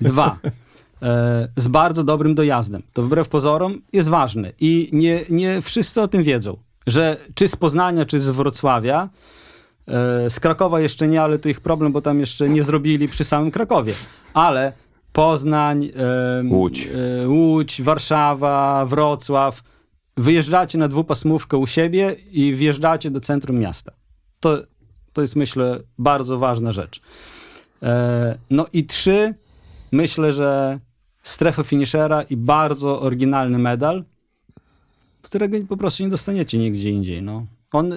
Dwa. 0.00 0.38
E, 1.02 1.48
z 1.56 1.68
bardzo 1.68 2.04
dobrym 2.04 2.34
dojazdem. 2.34 2.82
To 2.92 3.02
wbrew 3.02 3.28
pozorom 3.28 3.82
jest 3.92 4.08
ważne. 4.08 4.52
I 4.60 4.90
nie, 4.92 5.20
nie 5.30 5.62
wszyscy 5.62 6.02
o 6.02 6.08
tym 6.08 6.22
wiedzą, 6.22 6.56
że 6.86 7.16
czy 7.34 7.48
z 7.48 7.56
Poznania, 7.56 8.06
czy 8.06 8.20
z 8.20 8.30
Wrocławia, 8.30 9.08
z 10.28 10.40
Krakowa 10.40 10.80
jeszcze 10.80 11.08
nie, 11.08 11.22
ale 11.22 11.38
to 11.38 11.48
ich 11.48 11.60
problem, 11.60 11.92
bo 11.92 12.02
tam 12.02 12.20
jeszcze 12.20 12.48
nie 12.48 12.64
zrobili 12.64 13.08
przy 13.08 13.24
samym 13.24 13.50
Krakowie. 13.50 13.94
Ale 14.34 14.72
Poznań, 15.12 15.84
e, 15.96 16.42
Łódź. 16.48 16.88
e, 17.22 17.28
Łódź, 17.28 17.82
Warszawa, 17.82 18.86
Wrocław. 18.86 19.62
Wyjeżdżacie 20.16 20.78
na 20.78 20.88
dwupasmówkę 20.88 21.56
u 21.56 21.66
siebie 21.66 22.16
i 22.32 22.54
wjeżdżacie 22.54 23.10
do 23.10 23.20
centrum 23.20 23.58
miasta. 23.58 23.92
To, 24.40 24.58
to 25.12 25.20
jest, 25.22 25.36
myślę, 25.36 25.78
bardzo 25.98 26.38
ważna 26.38 26.72
rzecz. 26.72 27.00
E, 27.82 28.38
No 28.50 28.66
i 28.72 28.84
trzy, 28.84 29.34
myślę, 29.92 30.32
że 30.32 30.78
strefa 31.22 31.62
finishera 31.64 32.22
i 32.22 32.36
bardzo 32.36 33.00
oryginalny 33.00 33.58
medal, 33.58 34.04
którego 35.22 35.56
po 35.68 35.76
prostu 35.76 36.02
nie 36.02 36.08
dostaniecie 36.08 36.58
nigdzie 36.58 36.90
indziej. 36.90 37.22
No. 37.22 37.46
On 37.72 37.92
e, 37.92 37.96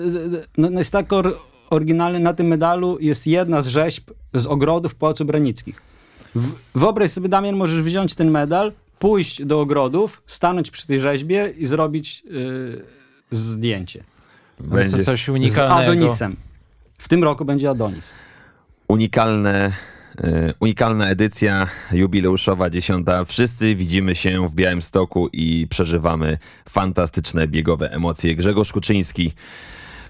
no, 0.57 0.69
no 0.69 0.79
jest 0.79 0.91
tak 0.91 1.13
or, 1.13 1.35
oryginalny, 1.69 2.19
na 2.19 2.33
tym 2.33 2.47
medalu 2.47 2.97
jest 3.01 3.27
jedna 3.27 3.61
z 3.61 3.67
rzeźb 3.67 4.11
z 4.33 4.45
ogrodów 4.45 4.95
Pałacu 4.95 5.25
Branickich. 5.25 5.81
W, 6.35 6.51
wyobraź 6.75 7.11
sobie, 7.11 7.29
Damian, 7.29 7.55
możesz 7.55 7.81
wziąć 7.81 8.15
ten 8.15 8.31
medal, 8.31 8.71
pójść 8.99 9.45
do 9.45 9.61
ogrodów, 9.61 10.21
stanąć 10.27 10.71
przy 10.71 10.87
tej 10.87 10.99
rzeźbie 10.99 11.53
i 11.57 11.65
zrobić 11.65 12.23
y, 12.31 12.81
zdjęcie. 13.31 14.03
To 14.69 14.77
jest 14.77 14.91
Będzie 14.91 15.05
coś 15.05 15.25
Z 15.25 15.29
unikalnego. 15.29 15.91
Adonisem. 15.91 16.35
W 16.97 17.07
tym 17.07 17.23
roku 17.23 17.45
będzie 17.45 17.69
Adonis. 17.69 18.15
unikalne, 18.87 19.73
e, 20.17 20.53
unikalna 20.59 21.09
edycja 21.09 21.67
jubileuszowa, 21.91 22.69
dziesiąta. 22.69 23.25
Wszyscy 23.25 23.75
widzimy 23.75 24.15
się 24.15 24.47
w 24.47 24.55
Białymstoku 24.55 25.27
i 25.33 25.67
przeżywamy 25.69 26.37
fantastyczne 26.69 27.47
biegowe 27.47 27.91
emocje. 27.91 28.35
Grzegorz 28.35 28.73
Kuczyński, 28.73 29.33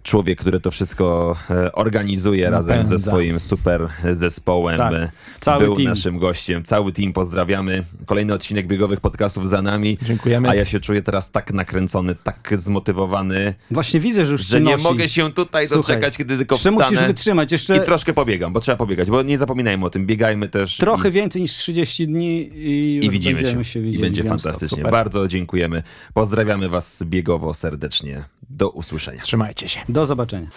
człowiek, 0.04 0.40
który 0.40 0.60
to 0.60 0.72
wszystko 0.72 1.36
e, 1.50 1.72
organizuje 1.72 2.50
razem 2.50 2.76
ze 2.76 2.84
Napędza. 2.84 3.12
swoim 3.12 3.40
super 3.40 3.88
zespołem. 4.14 4.78
Tak, 4.78 4.94
e, 4.94 5.12
cały 5.40 5.66
był 5.66 5.76
team. 5.76 5.88
naszym 5.90 6.20
gościem. 6.20 6.64
Cały 6.64 6.92
team 6.94 7.14
pozdrawiamy. 7.14 7.84
Kolejny 8.06 8.34
odcinek 8.34 8.68
biegowych 8.68 9.02
podcastów 9.02 9.50
za 9.50 9.62
nami. 9.62 9.98
Dziękujemy. 10.02 10.50
A 10.50 10.56
ja 10.56 10.66
się 10.66 10.80
czuję 10.80 11.02
teraz 11.02 11.32
tak 11.32 11.54
nakręcony, 11.54 12.16
tak 12.24 12.50
zmotywowany, 12.56 13.54
Właśnie 13.72 14.00
widzę, 14.00 14.26
że 14.26 14.32
już 14.32 14.46
że 14.46 14.62
nie 14.62 14.72
nosi. 14.72 14.84
mogę 14.84 15.08
się 15.08 15.34
tutaj 15.34 15.68
Słuchaj, 15.68 15.82
doczekać, 15.96 16.18
kiedy 16.18 16.38
tylko 16.38 16.56
wstanę. 16.58 16.76
musisz 16.78 17.00
wytrzymać. 17.04 17.52
Jeszcze 17.52 17.78
I 17.78 17.80
troszkę 17.82 18.14
pobiegam, 18.14 18.54
bo 18.54 18.60
trzeba 18.60 18.76
pobiegać, 18.76 19.10
bo 19.10 19.22
nie 19.22 19.38
zapominajmy 19.38 19.86
o 19.86 19.90
tym, 19.90 20.06
biegajmy 20.06 20.50
też. 20.50 20.78
trochę 20.78 21.10
i, 21.10 21.12
więcej 21.12 21.42
niż 21.42 21.52
30 21.52 22.08
dni 22.08 22.42
i, 22.42 23.00
i 23.06 23.10
widzimy 23.10 23.36
będziemy 23.42 23.64
się. 23.64 23.84
się 23.84 23.88
I 23.88 24.00
będzie 24.00 24.24
fantastycznie. 24.24 24.78
Super. 24.78 24.92
Bardzo 24.92 25.28
dziękujemy. 25.28 25.84
Pozdrawiamy 26.14 26.70
Was 26.70 27.04
biegowo 27.04 27.54
serdecznie. 27.54 28.24
Do 28.50 28.70
usłyszenia. 28.70 29.22
Trzymajcie 29.22 29.70
się. 29.70 29.80
Do 29.90 30.06
zobaczenia. 30.06 30.48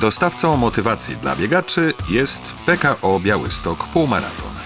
Dostawcą 0.00 0.56
motywacji 0.56 1.16
dla 1.16 1.36
biegaczy 1.36 1.92
jest 2.10 2.42
PKO 2.66 3.20
Białystok 3.20 3.84
Półmaraton. 3.84 4.57